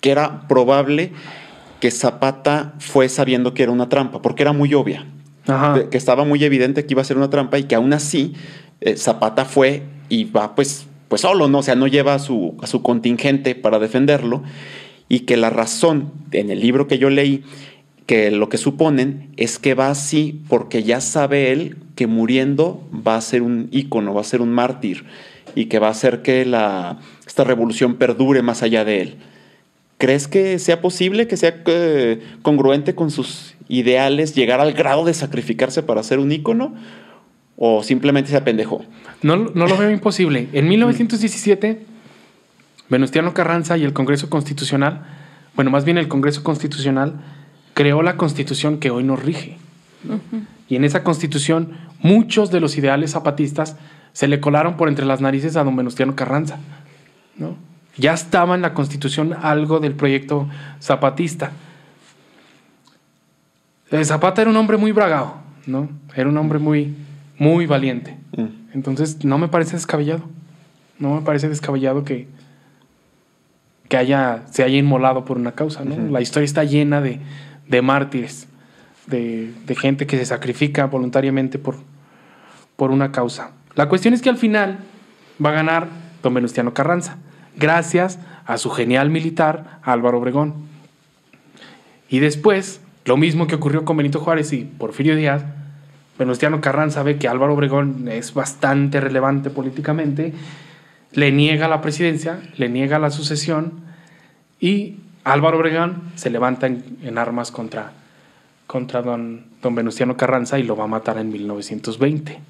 que 0.00 0.10
era 0.10 0.46
probable 0.48 1.12
que 1.80 1.90
Zapata 1.90 2.74
fue 2.78 3.08
sabiendo 3.08 3.54
que 3.54 3.62
era 3.62 3.72
una 3.72 3.88
trampa, 3.88 4.22
porque 4.22 4.42
era 4.42 4.52
muy 4.52 4.74
obvia. 4.74 5.06
Ajá. 5.46 5.88
Que 5.88 5.96
estaba 5.96 6.24
muy 6.24 6.44
evidente 6.44 6.84
que 6.84 6.94
iba 6.94 7.02
a 7.02 7.04
ser 7.04 7.16
una 7.16 7.30
trampa 7.30 7.58
y 7.58 7.64
que 7.64 7.74
aún 7.74 7.92
así 7.92 8.34
eh, 8.80 8.96
Zapata 8.96 9.44
fue 9.44 9.82
y 10.08 10.24
va 10.24 10.54
pues, 10.54 10.86
pues 11.08 11.22
solo, 11.22 11.48
¿no? 11.48 11.58
O 11.58 11.62
sea, 11.62 11.74
no 11.74 11.86
lleva 11.86 12.14
a 12.14 12.18
su, 12.18 12.56
a 12.60 12.66
su 12.66 12.82
contingente 12.82 13.54
para 13.54 13.78
defenderlo 13.78 14.42
y 15.08 15.20
que 15.20 15.36
la 15.36 15.50
razón 15.50 16.12
en 16.32 16.50
el 16.50 16.60
libro 16.60 16.86
que 16.86 16.98
yo 16.98 17.08
leí, 17.08 17.44
que 18.06 18.30
lo 18.30 18.48
que 18.48 18.58
suponen 18.58 19.32
es 19.36 19.58
que 19.58 19.74
va 19.74 19.90
así 19.90 20.42
porque 20.48 20.82
ya 20.82 21.00
sabe 21.00 21.52
él 21.52 21.76
que 21.94 22.06
muriendo 22.06 22.86
va 23.06 23.16
a 23.16 23.20
ser 23.20 23.42
un 23.42 23.68
ícono, 23.70 24.14
va 24.14 24.20
a 24.20 24.24
ser 24.24 24.40
un 24.40 24.50
mártir 24.50 25.04
y 25.54 25.66
que 25.66 25.78
va 25.78 25.88
a 25.88 25.92
hacer 25.92 26.22
que 26.22 26.44
la, 26.44 26.98
esta 27.26 27.44
revolución 27.44 27.96
perdure 27.96 28.42
más 28.42 28.62
allá 28.62 28.84
de 28.84 29.00
él. 29.00 29.16
¿Crees 29.98 30.28
que 30.28 30.58
sea 30.60 30.80
posible, 30.80 31.26
que 31.26 31.36
sea 31.36 31.62
eh, 31.66 32.22
congruente 32.42 32.94
con 32.94 33.10
sus 33.10 33.54
ideales, 33.68 34.34
llegar 34.34 34.60
al 34.60 34.72
grado 34.72 35.04
de 35.04 35.12
sacrificarse 35.12 35.82
para 35.82 36.02
ser 36.04 36.20
un 36.20 36.30
ícono? 36.30 36.74
¿O 37.56 37.82
simplemente 37.82 38.30
se 38.30 38.36
apendejó? 38.36 38.84
No, 39.22 39.36
no 39.36 39.66
lo 39.66 39.76
veo 39.76 39.90
imposible. 39.90 40.48
En 40.52 40.68
1917, 40.68 41.84
Venustiano 42.88 43.34
Carranza 43.34 43.76
y 43.76 43.84
el 43.84 43.92
Congreso 43.92 44.30
Constitucional, 44.30 45.04
bueno, 45.56 45.72
más 45.72 45.84
bien 45.84 45.98
el 45.98 46.06
Congreso 46.06 46.44
Constitucional, 46.44 47.20
creó 47.74 48.02
la 48.02 48.16
constitución 48.16 48.78
que 48.78 48.90
hoy 48.90 49.02
nos 49.02 49.22
rige. 49.22 49.58
Y 50.68 50.76
en 50.76 50.84
esa 50.84 51.02
constitución, 51.02 51.72
muchos 52.00 52.52
de 52.52 52.60
los 52.60 52.78
ideales 52.78 53.10
zapatistas 53.10 53.76
se 54.12 54.28
le 54.28 54.40
colaron 54.40 54.76
por 54.76 54.88
entre 54.88 55.06
las 55.06 55.20
narices 55.20 55.56
a 55.56 55.64
don 55.64 55.74
Venustiano 55.74 56.14
Carranza. 56.14 56.60
¿no? 57.36 57.56
Ya 57.98 58.14
estaba 58.14 58.54
en 58.54 58.62
la 58.62 58.74
constitución 58.74 59.34
algo 59.34 59.80
del 59.80 59.92
proyecto 59.92 60.48
zapatista. 60.80 61.52
Eh, 63.90 64.04
Zapata 64.04 64.42
era 64.42 64.50
un 64.50 64.56
hombre 64.56 64.76
muy 64.76 64.92
bragado, 64.92 65.34
¿no? 65.66 65.88
Era 66.14 66.28
un 66.28 66.36
hombre 66.36 66.58
muy, 66.58 66.94
muy 67.38 67.66
valiente. 67.66 68.16
Mm. 68.36 68.74
Entonces, 68.74 69.24
no 69.24 69.38
me 69.38 69.48
parece 69.48 69.72
descabellado. 69.72 70.22
No 70.98 71.14
me 71.14 71.22
parece 71.22 71.48
descabellado 71.48 72.04
que, 72.04 72.28
que 73.88 73.96
haya, 73.96 74.42
se 74.50 74.62
haya 74.62 74.76
inmolado 74.76 75.24
por 75.24 75.38
una 75.38 75.52
causa. 75.52 75.84
La 75.84 76.20
historia 76.20 76.44
está 76.44 76.64
llena 76.64 77.00
de, 77.00 77.20
de 77.66 77.82
mártires, 77.82 78.48
de, 79.06 79.52
de 79.64 79.74
gente 79.74 80.06
que 80.06 80.18
se 80.18 80.26
sacrifica 80.26 80.86
voluntariamente 80.86 81.58
por, 81.58 81.76
por 82.76 82.90
una 82.90 83.12
causa. 83.12 83.52
La 83.74 83.88
cuestión 83.88 84.12
es 84.12 84.22
que 84.22 84.28
al 84.28 84.36
final 84.36 84.78
va 85.44 85.50
a 85.50 85.52
ganar 85.52 85.88
don 86.22 86.34
Venustiano 86.34 86.74
Carranza, 86.74 87.16
gracias 87.58 88.18
a 88.46 88.58
su 88.58 88.70
genial 88.70 89.10
militar 89.10 89.80
Álvaro 89.82 90.18
Obregón. 90.18 90.54
Y 92.08 92.20
después, 92.20 92.80
lo 93.04 93.16
mismo 93.16 93.46
que 93.46 93.56
ocurrió 93.56 93.84
con 93.84 93.96
Benito 93.96 94.20
Juárez 94.20 94.52
y 94.52 94.64
Porfirio 94.64 95.16
Díaz, 95.16 95.44
Venustiano 96.18 96.60
Carranza 96.60 97.02
ve 97.02 97.18
que 97.18 97.28
Álvaro 97.28 97.54
Obregón 97.54 98.08
es 98.08 98.34
bastante 98.34 99.00
relevante 99.00 99.50
políticamente, 99.50 100.32
le 101.12 101.30
niega 101.30 101.68
la 101.68 101.80
presidencia, 101.80 102.40
le 102.56 102.68
niega 102.68 102.98
la 102.98 103.10
sucesión 103.10 103.80
y 104.60 104.96
Álvaro 105.24 105.58
Obregón 105.58 106.02
se 106.16 106.30
levanta 106.30 106.66
en, 106.66 107.18
armas 107.18 107.52
contra, 107.52 107.92
contra 108.66 109.02
don, 109.02 109.44
don 109.62 109.74
Venustiano 109.74 110.16
Carranza 110.16 110.58
y 110.58 110.64
lo 110.64 110.76
va 110.76 110.84
a 110.84 110.88
matar 110.88 111.18
en 111.18 111.30
1920. 111.30 112.40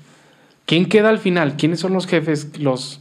¿Quién 0.65 0.87
queda 0.87 1.09
al 1.09 1.19
final? 1.19 1.57
¿Quiénes 1.57 1.81
son 1.81 1.93
los 1.93 2.07
jefes, 2.07 2.59
los, 2.59 3.01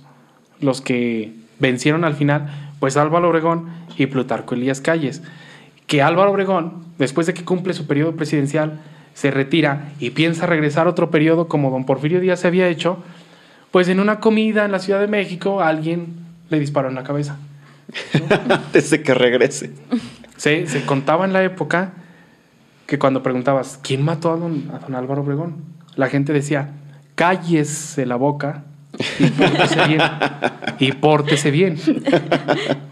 los 0.59 0.81
que 0.81 1.33
vencieron 1.59 2.03
al 2.03 2.15
final? 2.15 2.71
Pues 2.79 2.97
Álvaro 2.97 3.29
Obregón 3.29 3.69
y 3.97 4.05
Plutarco 4.07 4.55
Elías 4.55 4.81
Calles. 4.81 5.21
Que 5.87 6.01
Álvaro 6.01 6.31
Obregón, 6.31 6.83
después 6.97 7.27
de 7.27 7.33
que 7.33 7.45
cumple 7.45 7.73
su 7.73 7.87
periodo 7.87 8.15
presidencial, 8.15 8.79
se 9.17 9.31
retira 9.31 9.93
y 9.99 10.11
piensa 10.11 10.45
regresar 10.45 10.87
otro 10.87 11.09
periodo 11.09 11.47
como 11.47 11.71
don 11.71 11.85
Porfirio 11.85 12.19
Díaz 12.19 12.41
se 12.41 12.47
había 12.49 12.67
hecho, 12.67 13.01
pues 13.71 13.87
en 13.89 13.99
una 13.99 14.19
comida 14.19 14.63
en 14.63 14.71
la 14.71 14.77
Ciudad 14.77 14.99
de 14.99 15.07
México 15.07 15.61
alguien 15.61 16.13
le 16.49 16.59
disparó 16.59 16.89
en 16.89 16.95
la 16.95 17.03
cabeza. 17.03 17.37
Antes 18.49 18.91
de 18.91 19.01
que 19.01 19.15
regrese. 19.15 19.71
Se, 20.35 20.67
se 20.67 20.85
contaba 20.85 21.25
en 21.25 21.33
la 21.33 21.43
época 21.43 21.93
que 22.85 22.99
cuando 22.99 23.23
preguntabas, 23.23 23.79
¿quién 23.81 24.03
mató 24.03 24.31
a 24.31 24.37
don, 24.37 24.69
a 24.71 24.79
don 24.79 24.93
Álvaro 24.93 25.21
Obregón? 25.23 25.63
La 25.95 26.09
gente 26.09 26.31
decía, 26.31 26.73
cállese 27.15 28.05
la 28.05 28.17
boca 28.17 28.65
y 29.19 29.29
pórtese 29.29 29.87
bien. 29.87 30.01
Y 30.79 30.91
pórtese 30.93 31.51
bien. 31.51 31.77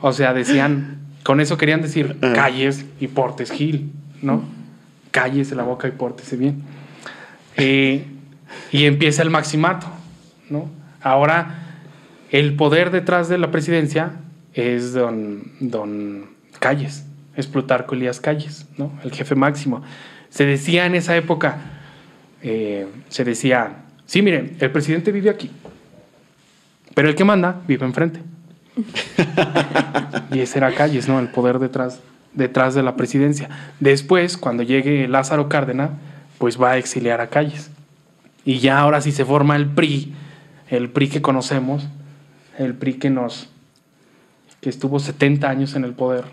O 0.02 0.14
sea, 0.14 0.34
decían, 0.34 1.00
con 1.24 1.40
eso 1.40 1.58
querían 1.58 1.82
decir, 1.82 2.18
calles 2.34 2.86
y 3.00 3.08
portes 3.08 3.52
Gil, 3.52 3.92
¿no? 4.22 4.44
Cállese 5.12 5.56
la 5.56 5.64
boca 5.64 5.88
y 5.88 5.92
pórtese 5.92 6.38
bien. 6.38 6.62
Eh, 7.58 8.06
y 8.72 8.86
empieza 8.86 9.22
el 9.22 9.30
maximato, 9.30 9.88
¿no? 10.50 10.70
Ahora, 11.02 11.66
el 12.32 12.56
poder 12.56 12.92
detrás 12.92 13.30
de 13.30 13.38
la 13.38 13.52
presidencia 13.52 14.14
es 14.54 14.94
don, 14.94 15.52
don 15.60 16.28
Calles, 16.60 17.06
es 17.36 17.48
Plutarco 17.48 17.96
Elías 17.96 18.20
Calles, 18.20 18.68
¿no? 18.78 18.92
El 19.04 19.12
jefe 19.12 19.36
máximo. 19.36 19.84
Se 20.30 20.46
decía 20.46 20.86
en 20.86 20.96
esa 20.96 21.16
época, 21.16 21.60
eh, 22.42 22.88
se 23.10 23.24
decía, 23.24 23.84
sí, 24.06 24.22
miren, 24.22 24.58
el 24.60 24.72
presidente 24.72 25.12
vive 25.12 25.30
aquí, 25.30 25.52
pero 26.96 27.10
el 27.10 27.16
que 27.16 27.24
manda 27.24 27.62
vive 27.68 27.86
enfrente. 27.86 28.22
y 30.32 30.40
ese 30.40 30.58
era 30.58 30.74
Calles, 30.74 31.08
¿no? 31.08 31.20
El 31.20 31.28
poder 31.28 31.60
detrás, 31.60 32.00
detrás 32.34 32.74
de 32.74 32.82
la 32.82 32.96
presidencia. 32.96 33.50
Después, 33.80 34.38
cuando 34.38 34.64
llegue 34.64 35.08
Lázaro 35.08 35.48
Cárdenas, 35.48 35.92
pues 36.40 36.60
va 36.60 36.72
a 36.72 36.78
exiliar 36.78 37.22
a 37.22 37.28
Calles. 37.28 37.70
Y 38.44 38.60
ya 38.60 38.80
ahora 38.80 39.02
sí 39.02 39.12
se 39.12 39.26
forma 39.26 39.56
el 39.56 39.68
PRI, 39.68 40.14
el 40.70 40.90
PRI 40.90 41.10
que 41.10 41.22
conocemos, 41.22 41.88
el 42.58 42.74
PRI 42.74 42.94
que 42.96 43.10
nos, 43.10 43.50
que 44.62 44.70
estuvo 44.70 45.00
70 45.00 45.50
años 45.50 45.76
en 45.76 45.84
el 45.84 45.94
poder. 45.94 46.26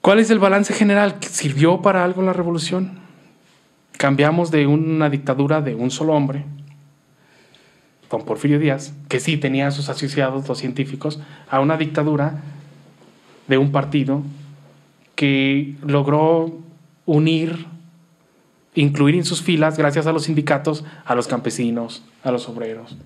¿Cuál 0.00 0.18
es 0.18 0.30
el 0.30 0.38
balance 0.38 0.72
general? 0.72 1.16
¿Sirvió 1.20 1.82
para 1.82 2.04
algo 2.04 2.22
la 2.22 2.32
revolución? 2.32 3.00
Cambiamos 3.98 4.50
de 4.50 4.66
una 4.66 5.10
dictadura 5.10 5.60
de 5.60 5.74
un 5.74 5.90
solo 5.90 6.14
hombre, 6.14 6.46
don 8.10 8.24
Porfirio 8.24 8.58
Díaz, 8.58 8.92
que 9.08 9.20
sí 9.20 9.36
tenía 9.36 9.68
a 9.68 9.70
sus 9.70 9.88
asociados, 9.88 10.48
los 10.48 10.58
científicos, 10.58 11.20
a 11.48 11.60
una 11.60 11.76
dictadura 11.76 12.42
de 13.46 13.56
un 13.56 13.72
partido 13.72 14.22
que 15.14 15.74
logró 15.86 16.58
unir, 17.06 17.66
incluir 18.74 19.14
en 19.14 19.24
sus 19.24 19.42
filas, 19.42 19.78
gracias 19.78 20.06
a 20.06 20.12
los 20.12 20.24
sindicatos, 20.24 20.84
a 21.04 21.14
los 21.14 21.28
campesinos, 21.28 22.02
a 22.24 22.32
los 22.32 22.48
obreros. 22.48 22.96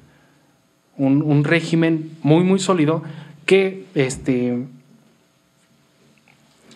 Un, 0.96 1.22
un 1.22 1.44
régimen 1.44 2.12
muy, 2.22 2.44
muy 2.44 2.58
sólido 2.58 3.02
que 3.46 3.84
este, 3.94 4.64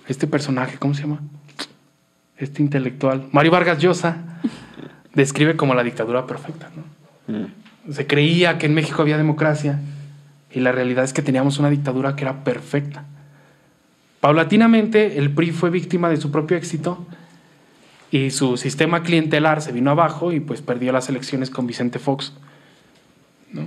este 0.06 0.26
personaje, 0.26 0.78
¿cómo 0.78 0.94
se 0.94 1.02
llama? 1.02 1.20
Este 2.36 2.62
intelectual, 2.62 3.28
Mario 3.32 3.52
Vargas 3.52 3.78
Llosa, 3.78 4.40
describe 5.14 5.56
como 5.56 5.74
la 5.74 5.82
dictadura 5.82 6.26
perfecta. 6.26 6.70
¿no? 6.74 7.38
Mm. 7.38 7.46
Se 7.90 8.06
creía 8.06 8.58
que 8.58 8.66
en 8.66 8.74
México 8.74 9.02
había 9.02 9.16
democracia 9.16 9.80
y 10.50 10.60
la 10.60 10.72
realidad 10.72 11.04
es 11.04 11.12
que 11.12 11.22
teníamos 11.22 11.58
una 11.58 11.70
dictadura 11.70 12.16
que 12.16 12.24
era 12.24 12.44
perfecta. 12.44 13.04
Paulatinamente 14.20 15.18
el 15.18 15.30
PRI 15.30 15.52
fue 15.52 15.70
víctima 15.70 16.08
de 16.10 16.16
su 16.16 16.30
propio 16.30 16.56
éxito 16.56 17.06
y 18.10 18.30
su 18.30 18.56
sistema 18.56 19.02
clientelar 19.02 19.62
se 19.62 19.72
vino 19.72 19.90
abajo 19.90 20.32
y 20.32 20.40
pues 20.40 20.62
perdió 20.62 20.92
las 20.92 21.08
elecciones 21.08 21.50
con 21.50 21.66
Vicente 21.66 21.98
Fox. 21.98 22.32
¿no? 23.52 23.62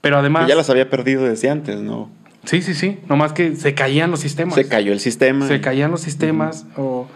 Pero 0.00 0.18
además... 0.18 0.48
Ya 0.48 0.54
las 0.54 0.70
había 0.70 0.88
perdido 0.88 1.24
desde 1.24 1.50
antes, 1.50 1.80
¿no? 1.80 2.10
Sí, 2.44 2.62
sí, 2.62 2.74
sí. 2.74 2.98
Nomás 3.08 3.32
que 3.32 3.54
se 3.56 3.74
caían 3.74 4.10
los 4.10 4.20
sistemas. 4.20 4.54
Se 4.54 4.66
cayó 4.66 4.92
el 4.92 5.00
sistema. 5.00 5.46
Se 5.46 5.60
caían 5.60 5.90
los 5.90 6.00
sistemas 6.00 6.66
o, 6.76 7.06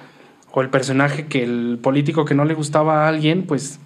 o 0.52 0.62
el 0.62 0.68
personaje 0.68 1.26
que 1.26 1.42
el 1.42 1.78
político 1.82 2.24
que 2.24 2.34
no 2.34 2.44
le 2.44 2.54
gustaba 2.54 3.04
a 3.04 3.08
alguien, 3.08 3.44
pues 3.46 3.80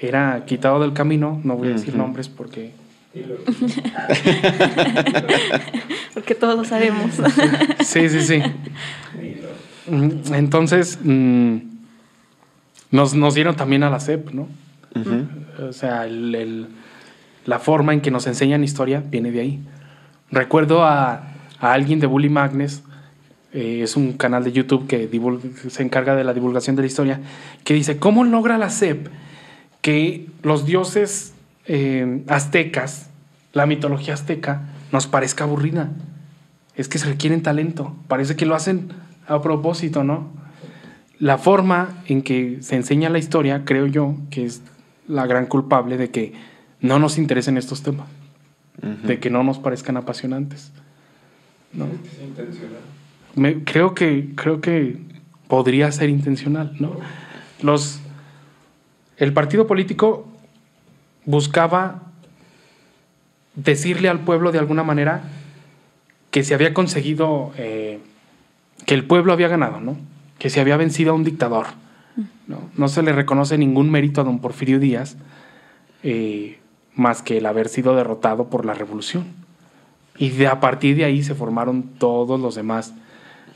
era 0.00 0.44
quitado 0.46 0.80
del 0.80 0.92
camino. 0.92 1.40
No 1.44 1.56
voy 1.56 1.68
a 1.68 1.72
decir 1.72 1.94
nombres 1.96 2.28
porque... 2.28 2.72
Porque 6.14 6.34
todos 6.34 6.56
lo 6.56 6.64
sabemos. 6.64 7.10
Sí, 7.84 8.08
sí, 8.08 8.20
sí. 8.22 8.42
Entonces, 10.32 10.98
mm, 11.02 11.56
nos, 12.90 13.14
nos 13.14 13.34
dieron 13.34 13.56
también 13.56 13.82
a 13.82 13.90
la 13.90 14.00
CEP, 14.00 14.30
¿no? 14.30 14.48
O 15.68 15.72
sea, 15.72 16.06
el- 16.06 16.34
el- 16.34 16.66
la 17.46 17.58
forma 17.58 17.92
en 17.92 18.00
que 18.00 18.10
nos 18.10 18.26
enseñan 18.26 18.64
historia 18.64 19.02
viene 19.04 19.30
de 19.30 19.40
ahí. 19.40 19.60
Recuerdo 20.30 20.84
a, 20.84 21.28
a 21.60 21.72
alguien 21.72 22.00
de 22.00 22.06
Bully 22.06 22.28
Magnes, 22.30 22.82
eh, 23.52 23.80
es 23.82 23.96
un 23.96 24.14
canal 24.14 24.44
de 24.44 24.52
YouTube 24.52 24.86
que 24.86 25.10
divul- 25.10 25.40
se 25.68 25.82
encarga 25.82 26.16
de 26.16 26.24
la 26.24 26.32
divulgación 26.32 26.74
de 26.76 26.82
la 26.82 26.86
historia, 26.86 27.20
que 27.64 27.74
dice, 27.74 27.98
¿cómo 27.98 28.24
logra 28.24 28.56
la 28.56 28.70
SEP 28.70 29.08
que 29.84 30.26
los 30.42 30.64
dioses 30.64 31.34
eh, 31.66 32.24
aztecas, 32.28 33.10
la 33.52 33.66
mitología 33.66 34.14
azteca, 34.14 34.62
nos 34.92 35.06
parezca 35.06 35.44
aburrida? 35.44 35.90
Es 36.74 36.88
que 36.88 36.96
se 36.98 37.04
requieren 37.06 37.42
talento, 37.42 37.94
parece 38.08 38.34
que 38.34 38.46
lo 38.46 38.54
hacen 38.54 38.88
a 39.28 39.42
propósito, 39.42 40.02
¿no? 40.02 40.30
La 41.18 41.36
forma 41.36 42.02
en 42.06 42.22
que 42.22 42.62
se 42.62 42.76
enseña 42.76 43.10
la 43.10 43.18
historia, 43.18 43.66
creo 43.66 43.84
yo, 43.86 44.16
que 44.30 44.46
es 44.46 44.62
la 45.06 45.26
gran 45.26 45.44
culpable 45.44 45.98
de 45.98 46.08
que 46.10 46.32
no 46.80 46.98
nos 46.98 47.18
interesen 47.18 47.58
estos 47.58 47.82
temas, 47.82 48.06
de 49.06 49.20
que 49.20 49.28
no 49.28 49.42
nos 49.44 49.58
parezcan 49.58 49.98
apasionantes. 49.98 50.72
¿no? 51.74 51.84
Me- 53.34 53.64
creo 53.64 53.94
que 53.94 54.30
creo 54.34 54.62
que 54.62 54.96
podría 55.46 55.92
ser 55.92 56.08
intencional, 56.08 56.74
¿no? 56.80 56.92
Los 57.60 58.00
el 59.16 59.32
partido 59.32 59.66
político 59.66 60.26
buscaba 61.24 62.02
decirle 63.54 64.08
al 64.08 64.20
pueblo 64.20 64.52
de 64.52 64.58
alguna 64.58 64.82
manera 64.82 65.22
que 66.30 66.42
se 66.42 66.54
había 66.54 66.74
conseguido 66.74 67.52
eh, 67.56 68.00
que 68.86 68.94
el 68.94 69.04
pueblo 69.04 69.32
había 69.32 69.48
ganado, 69.48 69.80
¿no? 69.80 69.96
Que 70.38 70.50
se 70.50 70.60
había 70.60 70.76
vencido 70.76 71.12
a 71.12 71.14
un 71.14 71.24
dictador. 71.24 71.66
No, 72.76 72.88
se 72.88 73.02
le 73.02 73.12
reconoce 73.12 73.56
ningún 73.56 73.90
mérito 73.90 74.20
a 74.20 74.24
don 74.24 74.38
Porfirio 74.38 74.78
Díaz 74.78 75.16
eh, 76.02 76.58
más 76.94 77.22
que 77.22 77.38
el 77.38 77.46
haber 77.46 77.68
sido 77.68 77.96
derrotado 77.96 78.50
por 78.50 78.66
la 78.66 78.74
revolución. 78.74 79.24
Y 80.18 80.30
de, 80.30 80.46
a 80.46 80.60
partir 80.60 80.96
de 80.96 81.04
ahí 81.04 81.22
se 81.22 81.34
formaron 81.34 81.82
todos 81.98 82.38
los 82.38 82.54
demás, 82.54 82.94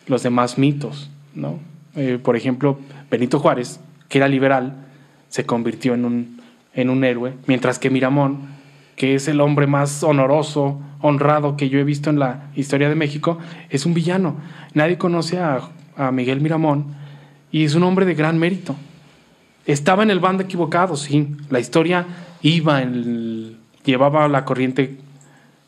los 0.06 0.22
demás 0.22 0.58
mitos, 0.58 1.10
¿no? 1.34 1.58
Eh, 1.94 2.18
por 2.22 2.36
ejemplo, 2.36 2.78
Benito 3.10 3.38
Juárez, 3.38 3.80
que 4.08 4.18
era 4.18 4.28
liberal, 4.28 4.87
se 5.28 5.44
convirtió 5.44 5.94
en 5.94 6.04
un, 6.04 6.40
en 6.74 6.90
un 6.90 7.04
héroe, 7.04 7.34
mientras 7.46 7.78
que 7.78 7.90
Miramón, 7.90 8.48
que 8.96 9.14
es 9.14 9.28
el 9.28 9.40
hombre 9.40 9.66
más 9.66 10.02
honoroso, 10.02 10.80
honrado 11.00 11.56
que 11.56 11.68
yo 11.68 11.78
he 11.78 11.84
visto 11.84 12.10
en 12.10 12.18
la 12.18 12.50
historia 12.56 12.88
de 12.88 12.94
México, 12.94 13.38
es 13.70 13.86
un 13.86 13.94
villano. 13.94 14.36
Nadie 14.74 14.98
conoce 14.98 15.38
a, 15.38 15.60
Miguel 16.12 16.40
Miramón 16.40 16.94
y 17.50 17.64
es 17.64 17.74
un 17.74 17.82
hombre 17.82 18.06
de 18.06 18.14
gran 18.14 18.38
mérito. 18.38 18.76
Estaba 19.66 20.04
en 20.04 20.10
el 20.10 20.20
bando 20.20 20.44
equivocado, 20.44 20.94
sí. 20.96 21.34
La 21.50 21.58
historia 21.58 22.06
iba 22.40 22.82
en 22.82 22.94
el- 22.94 23.56
llevaba 23.84 24.28
la 24.28 24.44
corriente 24.44 24.96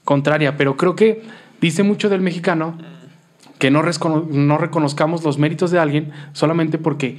contraria, 0.04 0.56
pero 0.56 0.76
creo 0.76 0.94
que 0.94 1.22
dice 1.60 1.82
mucho 1.82 2.08
del 2.08 2.20
mexicano 2.20 2.78
que 3.58 3.70
no, 3.70 3.82
no 3.82 4.58
reconozcamos 4.58 5.24
los 5.24 5.38
méritos 5.38 5.70
de 5.70 5.78
alguien 5.80 6.12
solamente 6.32 6.78
porque 6.78 7.18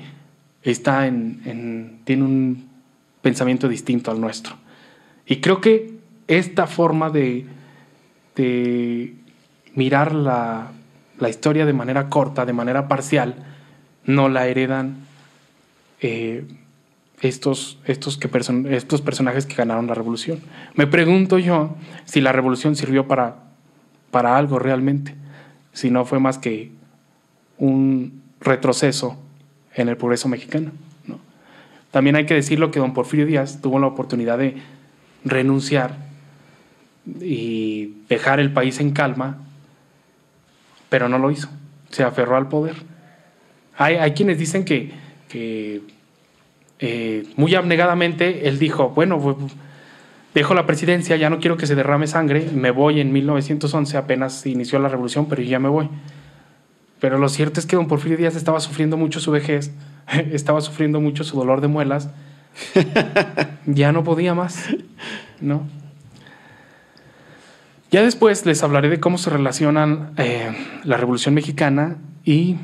está 0.63 1.07
en, 1.07 1.41
en- 1.45 1.99
tiene 2.03 2.23
un 2.23 2.69
pensamiento 3.21 3.67
distinto 3.67 4.11
al 4.11 4.19
nuestro. 4.21 4.55
Y 5.25 5.37
creo 5.41 5.61
que 5.61 5.99
esta 6.27 6.67
forma 6.67 7.09
de, 7.09 7.45
de 8.35 9.15
mirar 9.75 10.13
la, 10.13 10.71
la 11.19 11.29
historia 11.29 11.65
de 11.65 11.73
manera 11.73 12.09
corta, 12.09 12.45
de 12.45 12.53
manera 12.53 12.87
parcial, 12.87 13.35
no 14.05 14.29
la 14.29 14.47
heredan 14.47 14.97
eh, 16.01 16.45
estos, 17.21 17.77
estos, 17.85 18.17
que 18.17 18.29
estos 18.69 19.01
personajes 19.01 19.45
que 19.45 19.55
ganaron 19.55 19.87
la 19.87 19.93
revolución. 19.93 20.39
Me 20.75 20.87
pregunto 20.87 21.37
yo 21.37 21.75
si 22.05 22.19
la 22.21 22.31
revolución 22.31 22.75
sirvió 22.75 23.07
para, 23.07 23.35
para 24.09 24.37
algo 24.37 24.57
realmente, 24.57 25.15
si 25.73 25.91
no 25.91 26.03
fue 26.05 26.19
más 26.19 26.37
que 26.39 26.71
un 27.59 28.21
retroceso 28.39 29.17
en 29.75 29.89
el 29.89 29.97
progreso 29.97 30.27
mexicano. 30.27 30.71
¿no? 31.05 31.19
También 31.91 32.15
hay 32.15 32.25
que 32.25 32.33
decirlo 32.33 32.71
que 32.71 32.79
don 32.79 32.93
Porfirio 32.93 33.25
Díaz 33.25 33.61
tuvo 33.61 33.79
la 33.79 33.87
oportunidad 33.87 34.37
de 34.37 34.57
renunciar 35.23 35.95
y 37.19 37.93
dejar 38.09 38.39
el 38.39 38.51
país 38.53 38.79
en 38.79 38.91
calma, 38.91 39.39
pero 40.89 41.09
no 41.09 41.17
lo 41.17 41.31
hizo. 41.31 41.49
Se 41.89 42.03
aferró 42.03 42.37
al 42.37 42.47
poder. 42.47 42.75
Hay, 43.77 44.11
quienes 44.11 44.37
dicen 44.37 44.63
que, 44.63 44.91
eh, 46.79 47.23
muy 47.35 47.55
abnegadamente 47.55 48.47
él 48.47 48.59
dijo, 48.59 48.89
bueno, 48.89 49.19
pues, 49.19 49.37
dejo 50.35 50.53
la 50.53 50.65
presidencia, 50.65 51.15
ya 51.15 51.29
no 51.29 51.39
quiero 51.39 51.57
que 51.57 51.65
se 51.65 51.75
derrame 51.75 52.07
sangre, 52.07 52.47
me 52.53 52.71
voy 52.71 52.99
en 52.99 53.11
1911, 53.11 53.97
apenas 53.97 54.45
inició 54.45 54.79
la 54.79 54.89
revolución, 54.89 55.27
pero 55.27 55.41
ya 55.41 55.59
me 55.59 55.69
voy. 55.69 55.89
Pero 57.01 57.17
lo 57.17 57.27
cierto 57.29 57.59
es 57.59 57.65
que 57.65 57.75
don 57.75 57.87
Porfirio 57.87 58.15
Díaz 58.15 58.35
estaba 58.35 58.59
sufriendo 58.59 58.95
mucho 58.95 59.19
su 59.19 59.31
vejez, 59.31 59.71
estaba 60.31 60.61
sufriendo 60.61 61.01
mucho 61.01 61.25
su 61.25 61.35
dolor 61.35 61.59
de 61.59 61.67
muelas, 61.67 62.09
ya 63.65 63.91
no 63.91 64.03
podía 64.03 64.33
más, 64.35 64.67
¿no? 65.41 65.67
Ya 67.89 68.03
después 68.03 68.45
les 68.45 68.63
hablaré 68.63 68.87
de 68.87 69.01
cómo 69.01 69.17
se 69.17 69.29
relacionan 69.29 70.13
eh, 70.15 70.55
la 70.85 70.95
Revolución 70.95 71.33
Mexicana 71.33 71.97
y 72.23 72.55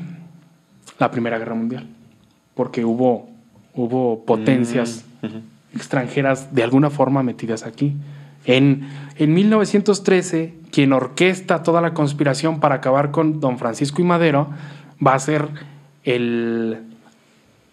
la 0.98 1.10
Primera 1.10 1.38
Guerra 1.38 1.54
Mundial, 1.54 1.86
porque 2.54 2.84
hubo, 2.84 3.28
hubo 3.74 4.24
potencias 4.24 5.04
Ujú. 5.22 5.40
extranjeras 5.74 6.54
de 6.54 6.62
alguna 6.62 6.90
forma 6.90 7.22
metidas 7.22 7.64
aquí. 7.66 7.96
En, 8.48 8.88
en 9.18 9.34
1913, 9.34 10.54
quien 10.72 10.94
orquesta 10.94 11.62
toda 11.62 11.82
la 11.82 11.92
conspiración 11.92 12.60
para 12.60 12.76
acabar 12.76 13.10
con 13.10 13.40
don 13.40 13.58
Francisco 13.58 14.00
y 14.00 14.06
Madero 14.06 14.48
va 15.06 15.12
a 15.12 15.18
ser 15.18 15.48
el, 16.04 16.78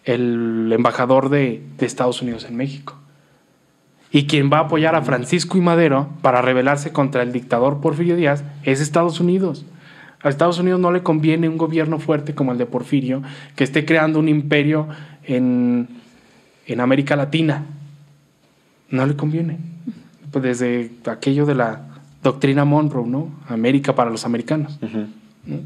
embajador 0.06 1.30
de, 1.30 1.64
Estados 1.80 2.22
Unidos 2.22 2.46
en 2.46 2.58
México. 2.58 2.96
Y 4.12 4.28
quien 4.28 4.52
va 4.52 4.58
a 4.58 4.62
apoyar 4.62 4.96
a 4.96 5.02
Francisco 5.02 5.58
y 5.58 5.62
Madero 5.62 6.10
para 6.22 6.42
rebelarse 6.42 6.92
contra 6.92 7.24
el 7.24 7.32
dictador 7.32 7.80
Porfirio 7.80 8.18
Díaz 8.18 8.44
es 8.64 8.82
Estados 8.82 9.22
Unidos. 9.22 9.66
A 10.22 10.30
Estados 10.30 10.60
Unidos 10.60 10.82
no 10.82 10.92
le 10.92 11.04
conviene 11.04 11.48
un 11.48 11.58
gobierno 11.58 12.00
fuerte 12.00 12.36
como 12.36 12.52
el 12.52 12.58
de 12.58 12.66
Porfirio, 12.66 13.24
que 13.56 13.64
esté 13.64 13.86
creando 13.86 14.20
un 14.20 14.28
imperio 14.28 14.90
en 15.24 15.88
América 16.80 17.16
Latina. 17.16 17.64
No 18.90 19.06
le 19.06 19.16
conviene. 19.16 19.75
Pues 20.36 20.44
desde 20.60 20.92
aquello 21.06 21.46
de 21.46 21.56
la, 21.56 21.80
doctrina 22.22 22.66
Monroe, 22.66 23.08
¿no? 23.08 23.30
América 23.48 23.96
para 23.96 24.10
los 24.10 24.26
americanos. 24.26 24.78
¿no? 25.46 25.60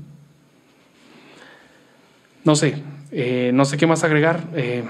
No 2.43 2.55
sé, 2.55 2.83
eh, 3.11 3.49
no 3.51 3.65
sé 3.65 3.77
qué 3.77 3.87
más 3.87 4.03
agregar. 4.03 4.43
Eh, 4.53 4.83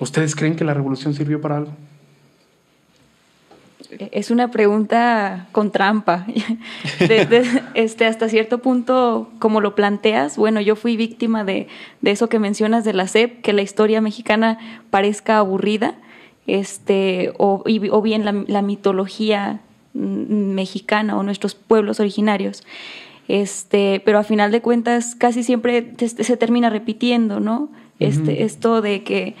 ¿Ustedes 0.00 0.36
creen 0.36 0.54
que 0.54 0.64
la 0.64 0.74
revolución 0.74 1.14
sirvió 1.14 1.40
para 1.40 1.56
algo? 1.56 1.72
Es 4.10 4.30
una 4.30 4.50
pregunta 4.50 5.46
con 5.52 5.72
trampa. 5.72 6.26
De- 6.98 7.24
de- 7.24 7.62
este, 7.72 8.04
hasta 8.04 8.28
cierto 8.28 8.58
punto, 8.58 9.30
como 9.38 9.62
lo 9.62 9.74
planteas, 9.74 10.36
bueno, 10.36 10.60
yo 10.60 10.76
fui 10.76 10.98
víctima 10.98 11.42
de, 11.42 11.68
de 12.02 12.10
eso 12.10 12.28
que 12.28 12.38
mencionas 12.38 12.84
de 12.84 12.92
la 12.92 13.06
SEP, 13.08 13.40
que 13.40 13.54
la 13.54 13.62
historia 13.62 14.02
mexicana 14.02 14.58
parezca 14.90 15.38
aburrida, 15.38 15.94
este, 16.48 17.32
o, 17.38 17.62
y- 17.66 17.88
o 17.90 18.02
bien 18.02 18.24
la, 18.24 18.32
la 18.48 18.62
mitología 18.62 19.60
mm, 19.94 20.54
mexicana 20.54 21.16
o 21.16 21.22
nuestros 21.22 21.54
pueblos 21.54 22.00
originarios. 22.00 22.64
Este, 23.28 24.00
pero 24.04 24.18
a 24.18 24.24
final 24.24 24.50
de 24.50 24.62
cuentas 24.62 25.14
casi 25.14 25.42
siempre 25.42 25.92
se 25.98 26.36
termina 26.36 26.70
repitiendo, 26.70 27.40
¿no? 27.40 27.68
Este, 28.00 28.42
esto 28.44 28.80
de 28.80 29.02
que 29.02 29.34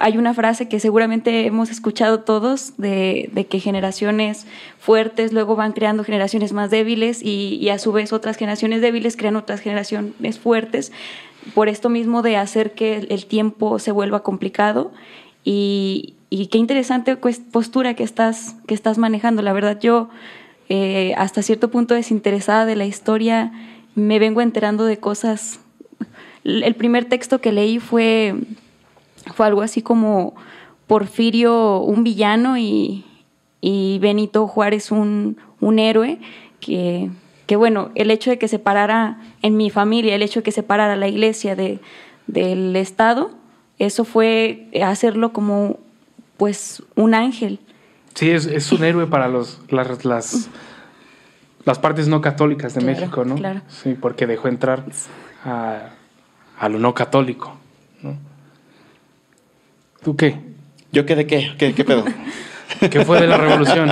hay 0.00 0.18
una 0.18 0.34
frase 0.34 0.68
que 0.68 0.80
seguramente 0.80 1.46
hemos 1.46 1.70
escuchado 1.70 2.20
todos 2.20 2.76
de, 2.76 3.30
de 3.32 3.46
que 3.46 3.60
generaciones 3.60 4.46
fuertes 4.78 5.32
luego 5.32 5.54
van 5.56 5.72
creando 5.72 6.02
generaciones 6.04 6.52
más 6.52 6.70
débiles 6.70 7.22
y, 7.22 7.58
y 7.60 7.68
a 7.68 7.78
su 7.78 7.92
vez 7.92 8.12
otras 8.12 8.36
generaciones 8.36 8.82
débiles 8.82 9.16
crean 9.16 9.36
otras 9.36 9.60
generaciones 9.60 10.38
fuertes 10.40 10.90
por 11.54 11.68
esto 11.68 11.88
mismo 11.88 12.22
de 12.22 12.36
hacer 12.36 12.72
que 12.72 12.96
el- 12.96 13.06
el 13.12 13.26
tiempo 13.26 13.78
se 13.78 13.92
vuelva 13.92 14.22
complicado 14.24 14.90
y, 15.44 16.14
y 16.32 16.46
qué 16.46 16.56
interesante 16.56 17.14
pues, 17.16 17.40
postura 17.40 17.92
que 17.92 18.04
estás, 18.04 18.56
que 18.66 18.72
estás 18.72 18.96
manejando. 18.96 19.42
La 19.42 19.52
verdad 19.52 19.78
yo 19.78 20.08
eh, 20.70 21.12
hasta 21.18 21.42
cierto 21.42 21.70
punto 21.70 21.92
desinteresada 21.92 22.64
de 22.64 22.74
la 22.74 22.86
historia 22.86 23.52
me 23.94 24.18
vengo 24.18 24.40
enterando 24.40 24.86
de 24.86 24.96
cosas. 24.96 25.60
El 26.44 26.74
primer 26.74 27.04
texto 27.04 27.42
que 27.42 27.52
leí 27.52 27.78
fue 27.78 28.34
fue 29.34 29.46
algo 29.46 29.60
así 29.60 29.82
como 29.82 30.34
Porfirio 30.86 31.80
un 31.80 32.02
villano 32.02 32.56
y, 32.56 33.04
y 33.60 33.98
Benito 33.98 34.46
Juárez 34.46 34.90
un, 34.90 35.36
un 35.60 35.78
héroe 35.78 36.18
que, 36.60 37.10
que, 37.46 37.56
bueno, 37.56 37.90
el 37.94 38.10
hecho 38.10 38.30
de 38.30 38.38
que 38.38 38.48
separara 38.48 39.20
en 39.42 39.58
mi 39.58 39.68
familia, 39.68 40.14
el 40.14 40.22
hecho 40.22 40.40
de 40.40 40.44
que 40.44 40.52
separara 40.52 40.96
la 40.96 41.08
iglesia 41.08 41.56
de, 41.56 41.78
del 42.26 42.74
Estado, 42.74 43.32
eso 43.78 44.04
fue 44.06 44.68
hacerlo 44.82 45.34
como 45.34 45.78
pues 46.42 46.82
un 46.96 47.14
ángel. 47.14 47.60
Sí, 48.14 48.30
es, 48.30 48.46
es 48.46 48.72
un 48.72 48.82
héroe 48.82 49.06
para 49.06 49.28
los, 49.28 49.60
las, 49.68 50.04
las, 50.04 50.48
las 51.64 51.78
partes 51.78 52.08
no 52.08 52.20
católicas 52.20 52.74
de 52.74 52.80
Claro, 52.80 52.98
México, 52.98 53.24
¿no? 53.24 53.36
claro. 53.36 53.60
Sí, 53.68 53.94
porque 53.94 54.26
dejó 54.26 54.48
entrar 54.48 54.84
a, 55.44 55.90
a 56.58 56.68
lo 56.68 56.80
no 56.80 56.94
católico, 56.94 57.56
¿no? 58.02 58.16
¿Tú 60.02 60.16
qué? 60.16 60.36
¿Yo 60.90 61.06
qué 61.06 61.14
de 61.14 61.28
qué? 61.28 61.52
¿Qué, 61.56 61.74
qué 61.74 61.84
pedo? 61.84 62.04
¿Qué 62.90 63.04
fue 63.04 63.20
de 63.20 63.28
la 63.28 63.36
revolución? 63.36 63.90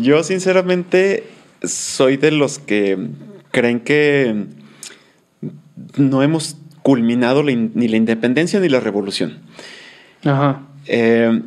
Yo 0.00 0.22
sinceramente 0.22 1.28
soy 1.64 2.16
de 2.16 2.30
los 2.30 2.58
que 2.58 3.08
creen 3.50 3.80
que 3.80 4.46
no 5.98 6.22
hemos 6.22 6.56
culminado 6.80 7.42
la 7.42 7.52
ni 7.52 7.88
la 7.88 7.98
independencia 7.98 8.58
ni 8.58 8.70
la 8.70 8.80
revolución. 8.80 9.40
Ajá. 10.24 10.62
Eh, 10.88 11.40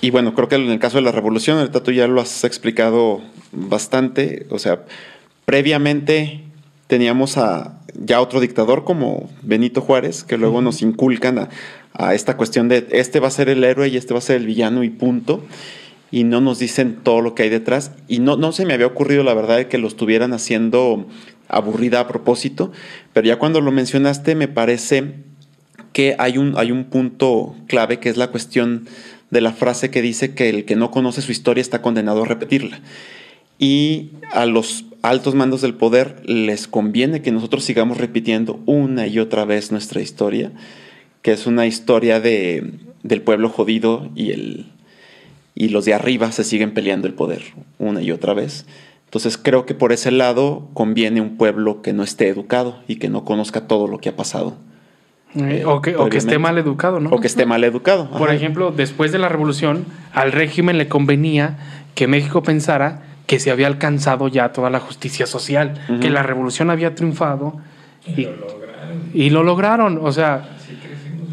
y 0.00 0.10
bueno, 0.10 0.34
creo 0.34 0.48
que 0.48 0.56
en 0.56 0.70
el 0.70 0.78
caso 0.78 0.98
de 0.98 1.02
la 1.02 1.12
revolución, 1.12 1.58
ahorita 1.58 1.82
tú 1.82 1.92
ya 1.92 2.06
lo 2.06 2.20
has 2.20 2.44
explicado 2.44 3.20
bastante. 3.52 4.46
O 4.50 4.58
sea, 4.58 4.84
previamente 5.44 6.42
teníamos 6.86 7.38
a 7.38 7.80
ya 7.94 8.20
otro 8.20 8.40
dictador 8.40 8.84
como 8.84 9.30
Benito 9.42 9.80
Juárez, 9.80 10.24
que 10.24 10.38
luego 10.38 10.60
nos 10.60 10.82
inculcan 10.82 11.38
a, 11.38 11.48
a 11.94 12.14
esta 12.14 12.36
cuestión 12.36 12.68
de 12.68 12.86
este 12.90 13.20
va 13.20 13.28
a 13.28 13.30
ser 13.30 13.48
el 13.48 13.64
héroe 13.64 13.88
y 13.88 13.96
este 13.96 14.14
va 14.14 14.18
a 14.18 14.22
ser 14.22 14.36
el 14.36 14.46
villano 14.46 14.82
y 14.82 14.90
punto. 14.90 15.44
Y 16.10 16.24
no 16.24 16.42
nos 16.42 16.58
dicen 16.58 16.98
todo 17.02 17.22
lo 17.22 17.34
que 17.34 17.44
hay 17.44 17.48
detrás. 17.48 17.92
Y 18.06 18.18
no, 18.18 18.36
no 18.36 18.52
se 18.52 18.66
me 18.66 18.74
había 18.74 18.86
ocurrido, 18.86 19.22
la 19.22 19.32
verdad, 19.34 19.64
que 19.66 19.78
lo 19.78 19.88
estuvieran 19.88 20.34
haciendo 20.34 21.06
aburrida 21.48 22.00
a 22.00 22.08
propósito. 22.08 22.72
Pero 23.12 23.26
ya 23.26 23.38
cuando 23.38 23.60
lo 23.60 23.70
mencionaste, 23.70 24.34
me 24.34 24.48
parece 24.48 25.14
que 25.92 26.16
hay 26.18 26.38
un, 26.38 26.54
hay 26.56 26.72
un 26.72 26.84
punto 26.84 27.54
clave 27.66 27.98
que 27.98 28.08
es 28.08 28.16
la 28.16 28.28
cuestión 28.28 28.86
de 29.30 29.40
la 29.40 29.52
frase 29.52 29.90
que 29.90 30.02
dice 30.02 30.34
que 30.34 30.50
el 30.50 30.64
que 30.64 30.76
no 30.76 30.90
conoce 30.90 31.22
su 31.22 31.32
historia 31.32 31.62
está 31.62 31.82
condenado 31.82 32.22
a 32.22 32.26
repetirla. 32.26 32.80
Y 33.58 34.10
a 34.32 34.44
los 34.46 34.84
altos 35.02 35.34
mandos 35.34 35.62
del 35.62 35.74
poder 35.74 36.22
les 36.24 36.68
conviene 36.68 37.22
que 37.22 37.32
nosotros 37.32 37.64
sigamos 37.64 37.98
repitiendo 37.98 38.60
una 38.66 39.06
y 39.06 39.18
otra 39.18 39.44
vez 39.44 39.72
nuestra 39.72 40.00
historia, 40.00 40.52
que 41.22 41.32
es 41.32 41.46
una 41.46 41.66
historia 41.66 42.20
de, 42.20 42.72
del 43.02 43.22
pueblo 43.22 43.48
jodido 43.48 44.10
y, 44.14 44.32
el, 44.32 44.66
y 45.54 45.68
los 45.68 45.84
de 45.84 45.94
arriba 45.94 46.32
se 46.32 46.44
siguen 46.44 46.74
peleando 46.74 47.06
el 47.06 47.14
poder 47.14 47.42
una 47.78 48.02
y 48.02 48.10
otra 48.10 48.34
vez. 48.34 48.66
Entonces 49.06 49.38
creo 49.38 49.66
que 49.66 49.74
por 49.74 49.92
ese 49.92 50.10
lado 50.10 50.68
conviene 50.72 51.20
un 51.20 51.36
pueblo 51.36 51.82
que 51.82 51.92
no 51.92 52.02
esté 52.02 52.28
educado 52.28 52.82
y 52.88 52.96
que 52.96 53.08
no 53.08 53.24
conozca 53.24 53.66
todo 53.66 53.86
lo 53.86 53.98
que 53.98 54.08
ha 54.08 54.16
pasado. 54.16 54.56
Eh, 55.34 55.64
o, 55.66 55.80
que, 55.80 55.96
o 55.96 56.08
que 56.10 56.18
esté 56.18 56.38
mal 56.38 56.58
educado, 56.58 57.00
¿no? 57.00 57.10
O 57.10 57.20
que 57.20 57.26
esté 57.26 57.46
mal 57.46 57.64
educado. 57.64 58.10
Por 58.10 58.30
ejemplo, 58.32 58.70
después 58.70 59.12
de 59.12 59.18
la 59.18 59.28
revolución, 59.28 59.86
al 60.12 60.32
régimen 60.32 60.76
le 60.76 60.88
convenía 60.88 61.56
que 61.94 62.06
México 62.06 62.42
pensara 62.42 63.02
que 63.26 63.38
se 63.38 63.50
había 63.50 63.66
alcanzado 63.66 64.28
ya 64.28 64.52
toda 64.52 64.68
la 64.68 64.78
justicia 64.78 65.26
social, 65.26 65.80
que 66.00 66.10
la 66.10 66.22
revolución 66.22 66.68
había 66.70 66.94
triunfado 66.94 67.54
y, 68.06 68.28
y 69.14 69.30
lo 69.30 69.42
lograron. 69.42 69.98
O 70.02 70.12
sea, 70.12 70.50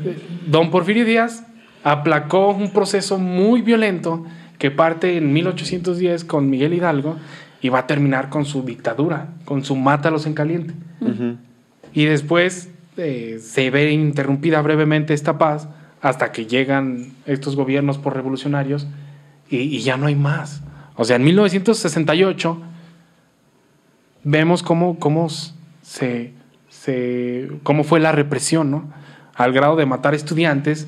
eh, 0.05 0.17
don 0.47 0.71
Porfirio 0.71 1.03
Díaz 1.03 1.43
aplacó 1.83 2.51
un 2.51 2.71
proceso 2.71 3.17
muy 3.17 3.61
violento 3.61 4.25
que 4.57 4.71
parte 4.71 5.17
en 5.17 5.33
1810 5.33 6.23
con 6.23 6.49
Miguel 6.49 6.73
Hidalgo 6.73 7.17
y 7.61 7.69
va 7.69 7.79
a 7.79 7.87
terminar 7.87 8.29
con 8.29 8.45
su 8.45 8.63
dictadura, 8.63 9.29
con 9.45 9.65
su 9.65 9.75
mátalos 9.75 10.25
en 10.25 10.33
caliente. 10.33 10.73
Y 11.93 12.05
después 12.05 12.69
eh, 12.99 13.39
se 13.39 13.69
ve 13.71 13.91
interrumpida 13.91 14.61
brevemente 14.61 15.13
esta 15.13 15.37
paz 15.37 15.67
hasta 16.01 16.31
que 16.31 16.45
llegan 16.45 17.13
estos 17.25 17.55
gobiernos 17.55 17.97
por 17.97 18.13
revolucionarios 18.15 18.87
y, 19.49 19.57
y 19.57 19.79
ya 19.79 19.97
no 19.97 20.07
hay 20.07 20.15
más. 20.15 20.61
O 20.95 21.05
sea, 21.05 21.15
en 21.15 21.23
1968 21.23 22.61
vemos 24.23 24.63
cómo, 24.63 24.99
cómo 24.99 25.29
se, 25.81 26.33
se- 26.69 27.49
cómo 27.63 27.83
fue 27.83 27.99
la 27.99 28.11
represión, 28.11 28.71
¿no? 28.71 28.91
Al 29.35 29.53
grado 29.53 29.75
de 29.75 29.85
matar 29.85 30.13
estudiantes 30.13 30.87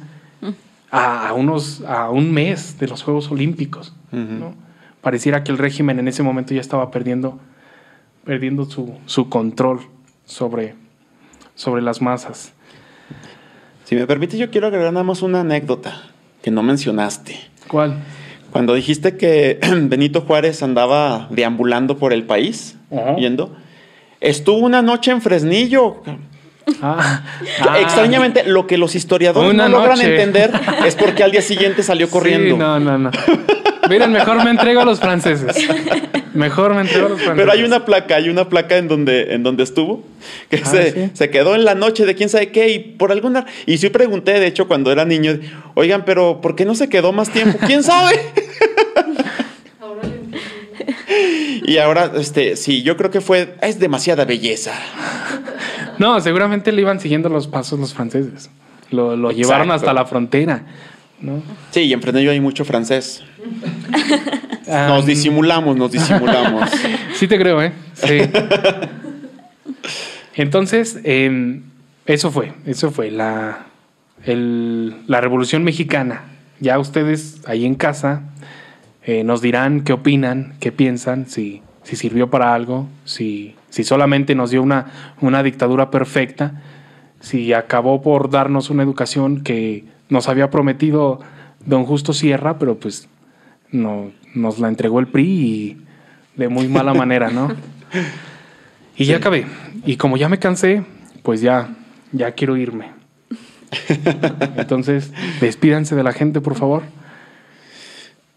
a, 0.91 1.30
a 1.30 1.34
unos, 1.34 1.82
a 1.88 2.09
un 2.09 2.34
mes 2.34 2.78
de 2.80 2.88
los 2.88 3.01
Juegos 3.03 3.32
Olímpicos, 3.32 3.95
¿no? 4.12 4.53
Pareciera 5.01 5.43
que 5.43 5.51
el 5.51 5.57
régimen 5.57 5.97
en 5.99 6.07
ese 6.07 6.22
momento 6.22 6.53
ya 6.53 6.62
estaba 6.62 6.91
perdiendo, 6.91 7.39
perdiendo 8.26 8.66
su, 8.66 8.97
su 9.05 9.30
control 9.30 9.80
sobre, 10.26 10.76
sobre 11.62 11.84
las 11.84 12.01
masas. 12.01 12.53
Si 13.84 13.93
me 13.95 14.07
permite, 14.07 14.36
yo 14.38 14.49
quiero 14.49 14.68
agregar 14.68 14.91
nada 14.91 15.03
más 15.03 15.22
una 15.22 15.41
anécdota 15.41 16.01
que 16.41 16.49
no 16.49 16.64
mencionaste. 16.64 17.39
¿Cuál? 17.68 17.99
Cuando 18.51 18.74
dijiste 18.74 19.16
que 19.16 19.59
Benito 19.84 20.22
Juárez 20.22 20.64
andaba 20.64 21.28
deambulando 21.30 21.97
por 21.97 22.14
el 22.14 22.24
país, 22.24 22.78
Ajá. 22.91 23.16
yendo, 23.16 23.55
estuvo 24.22 24.57
una 24.57 24.82
noche 24.82 25.12
en 25.12 25.22
Fresnillo. 25.22 26.01
Ah, 26.82 27.22
ah. 27.62 27.80
Extrañamente, 27.80 28.43
lo 28.43 28.66
que 28.66 28.80
los 28.80 28.95
historiadores 28.95 29.53
no 29.53 29.70
logran 29.70 29.99
noche. 29.99 30.09
entender 30.09 30.51
es 30.86 30.95
porque 30.95 31.24
al 31.24 31.32
día 31.32 31.43
siguiente 31.43 31.84
salió 31.84 32.09
corriendo. 32.09 32.55
Sí, 32.55 32.59
no, 32.59 32.80
no, 32.80 32.97
no. 32.97 33.12
Miren, 33.92 34.12
mejor 34.12 34.44
me 34.44 34.50
entrego 34.52 34.82
a 34.82 34.86
los 34.86 35.00
franceses. 35.00 35.56
Mejor 36.34 36.74
me 36.74 36.82
entrego 36.82 37.08
a 37.08 37.10
los 37.10 37.20
franceses. 37.22 37.38
Pero 37.46 37.52
hay 37.52 37.64
una 37.64 37.84
placa, 37.86 38.16
hay 38.16 38.30
una 38.30 38.48
placa 38.48 38.78
en 38.78 38.88
donde, 38.88 39.34
en 39.34 39.44
donde 39.44 39.64
estuvo, 39.64 40.04
que 40.50 40.58
Ah, 40.64 40.66
se, 40.66 40.92
¿sí? 40.92 41.12
se 41.14 41.30
quedó 41.30 41.56
en 41.56 41.66
la 41.66 41.76
noche 41.76 42.06
de 42.06 42.16
quién 42.16 42.30
sabe 42.30 42.52
qué, 42.52 42.70
y 42.70 42.80
por 42.80 43.12
alguna... 43.12 43.46
Y 43.66 43.78
sí 43.80 43.89
pregunté, 43.89 44.39
de 44.39 44.48
hecho, 44.48 44.68
cuando 44.68 44.92
era 44.92 45.04
niño, 45.04 45.38
oigan, 45.76 46.06
pero 46.06 46.39
¿por 46.42 46.56
qué 46.56 46.64
no 46.66 46.74
se 46.74 46.88
quedó 46.89 47.12
más 47.12 47.30
tiempo? 47.32 47.58
¿Quién 47.68 47.84
sabe? 47.84 48.18
y 51.64 51.78
ahora, 51.78 52.12
este, 52.16 52.56
sí, 52.56 52.84
yo 52.84 52.98
creo 52.98 53.12
que 53.12 53.22
fue, 53.22 53.56
es 53.62 53.80
demasiada 53.80 54.26
belleza. 54.26 54.72
No, 55.98 56.20
seguramente 56.22 56.72
le 56.72 56.82
iban 56.82 57.00
siguiendo 57.00 57.30
los 57.30 57.48
pasos 57.48 57.80
los 57.80 57.94
franceses. 57.94 58.50
Lo, 58.89 59.16
lo 59.16 59.32
llevaron 59.32 59.72
hasta 59.72 59.94
la 59.94 60.06
frontera. 60.06 60.64
¿no? 61.20 61.42
Sí, 61.72 61.82
y 61.82 61.94
en 61.94 62.02
Fresnillo 62.02 62.32
hay 62.32 62.39
mucho 62.39 62.66
francés. 62.66 63.24
Nos 64.68 65.06
disimulamos, 65.06 65.76
nos 65.78 65.92
disimulamos. 65.92 66.70
Sí 67.16 67.28
te 67.28 67.38
creo, 67.38 67.62
¿eh? 67.62 67.72
Sí. 67.94 68.18
Entonces, 70.36 71.00
eh, 71.04 71.62
eso 72.06 72.32
fue, 72.32 72.54
eso 72.66 72.92
fue 72.92 73.12
la, 73.12 73.66
el- 74.26 74.96
la 75.08 75.22
Revolución 75.22 75.64
Mexicana. 75.64 76.24
Ya 76.60 76.80
ustedes 76.80 77.42
ahí 77.48 77.66
en 77.66 77.76
casa 77.76 78.24
Eh, 79.04 79.24
nos 79.24 79.42
dirán 79.42 79.82
qué 79.82 79.94
opinan, 79.94 80.54
qué 80.60 80.72
piensan, 80.72 81.26
si, 81.28 81.64
si 81.82 81.96
sirvió 81.96 82.30
para 82.30 82.54
algo, 82.54 82.88
si, 83.04 83.56
si 83.72 83.84
solamente 83.84 84.36
nos 84.36 84.52
dio 84.52 84.62
una, 84.62 84.86
una 85.22 85.42
dictadura 85.42 85.89
perfecta, 85.89 86.62
si 87.20 87.52
acabó 87.52 88.04
por 88.04 88.30
darnos 88.30 88.70
una 88.70 88.84
educación 88.84 89.42
que 89.42 89.86
nos 90.10 90.30
había 90.30 90.52
prometido 90.52 91.20
don 91.66 91.84
Justo 91.86 92.14
Sierra, 92.14 92.60
pero 92.60 92.76
pues 92.76 93.08
no, 93.72 94.12
nos 94.36 94.60
la 94.60 94.68
entregó 94.68 95.00
el 95.00 95.08
PRI 95.08 95.24
y 95.26 95.78
de 96.36 96.48
muy 96.50 96.68
mala 96.68 96.94
manera, 96.94 97.30
¿no? 97.30 97.52
Y 98.98 99.06
ya 99.06 99.18
acabé. 99.18 99.46
Y 99.86 99.96
como 99.98 100.16
ya 100.18 100.30
me 100.30 100.38
cansé, 100.38 100.84
pues 101.24 101.42
ya, 101.42 101.70
ya 102.12 102.34
quiero 102.34 102.56
irme. 102.58 102.92
Entonces, 104.58 105.12
despídanse 105.40 105.96
de 105.96 106.04
la 106.04 106.12
gente, 106.14 106.40
por 106.42 106.56
favor. 106.56 106.84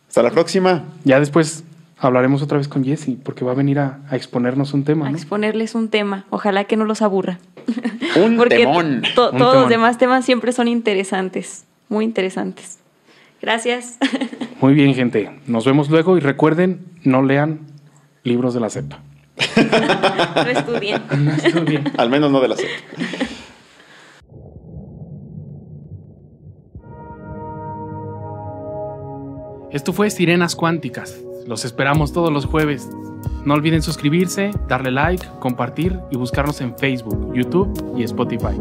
Hasta 0.09 0.22
la 0.22 0.30
próxima. 0.30 0.85
Ya 1.05 1.20
después 1.20 1.64
hablaremos 1.99 2.41
otra 2.41 2.57
vez 2.59 2.68
con 2.68 2.85
Jesse, 2.85 3.11
porque 3.22 3.45
va 3.45 3.53
a 3.53 3.55
venir 3.57 3.78
a, 3.78 3.99
a 4.09 4.16
exponernos 4.16 4.72
un 4.72 4.85
tema. 4.85 5.07
A 5.07 5.11
¿no? 5.11 5.16
exponerles 5.16 5.74
un 5.74 5.89
tema. 5.89 6.24
Ojalá 6.30 6.64
que 6.64 6.76
no 6.76 6.85
los 6.87 7.03
aburra. 7.03 7.39
Un 8.16 8.37
Porque 8.37 8.59
temón. 8.59 9.03
to- 9.14 9.32
Un 9.32 9.39
todos 9.39 9.53
temón. 9.53 9.61
los 9.62 9.68
demás 9.68 9.99
temas 9.99 10.24
siempre 10.24 10.53
son 10.53 10.68
interesantes. 10.68 11.64
Muy 11.89 12.05
interesantes. 12.05 12.78
Gracias. 13.43 13.99
Muy 14.61 14.74
bien, 14.74 14.94
gente. 14.94 15.30
Nos 15.46 15.64
vemos 15.64 15.90
luego 15.90 16.16
y 16.16 16.20
recuerden, 16.20 16.86
no 17.02 17.22
lean 17.22 17.61
libros 18.22 18.55
de 18.55 18.61
la 18.61 18.70
cepa. 18.70 19.00
no 19.57 20.50
estudien. 20.50 21.02
Muy 21.55 21.64
bien. 21.64 21.84
Al 21.96 22.11
menos 22.11 22.30
no 22.30 22.40
de 22.40 22.48
la 22.48 22.57
sed. 22.57 22.68
Esto 29.74 29.92
fue 29.92 30.09
Sirenas 30.09 30.55
Cuánticas. 30.55 31.20
Los 31.48 31.64
esperamos 31.64 32.12
todos 32.12 32.32
los 32.32 32.46
jueves. 32.46 32.88
No 33.44 33.55
olviden 33.55 33.82
suscribirse, 33.82 34.52
darle 34.68 34.92
like, 34.92 35.26
compartir 35.40 35.98
y 36.12 36.16
buscarnos 36.16 36.61
en 36.61 36.78
Facebook, 36.78 37.34
YouTube 37.34 37.94
y 37.98 38.05
Spotify. 38.05 38.57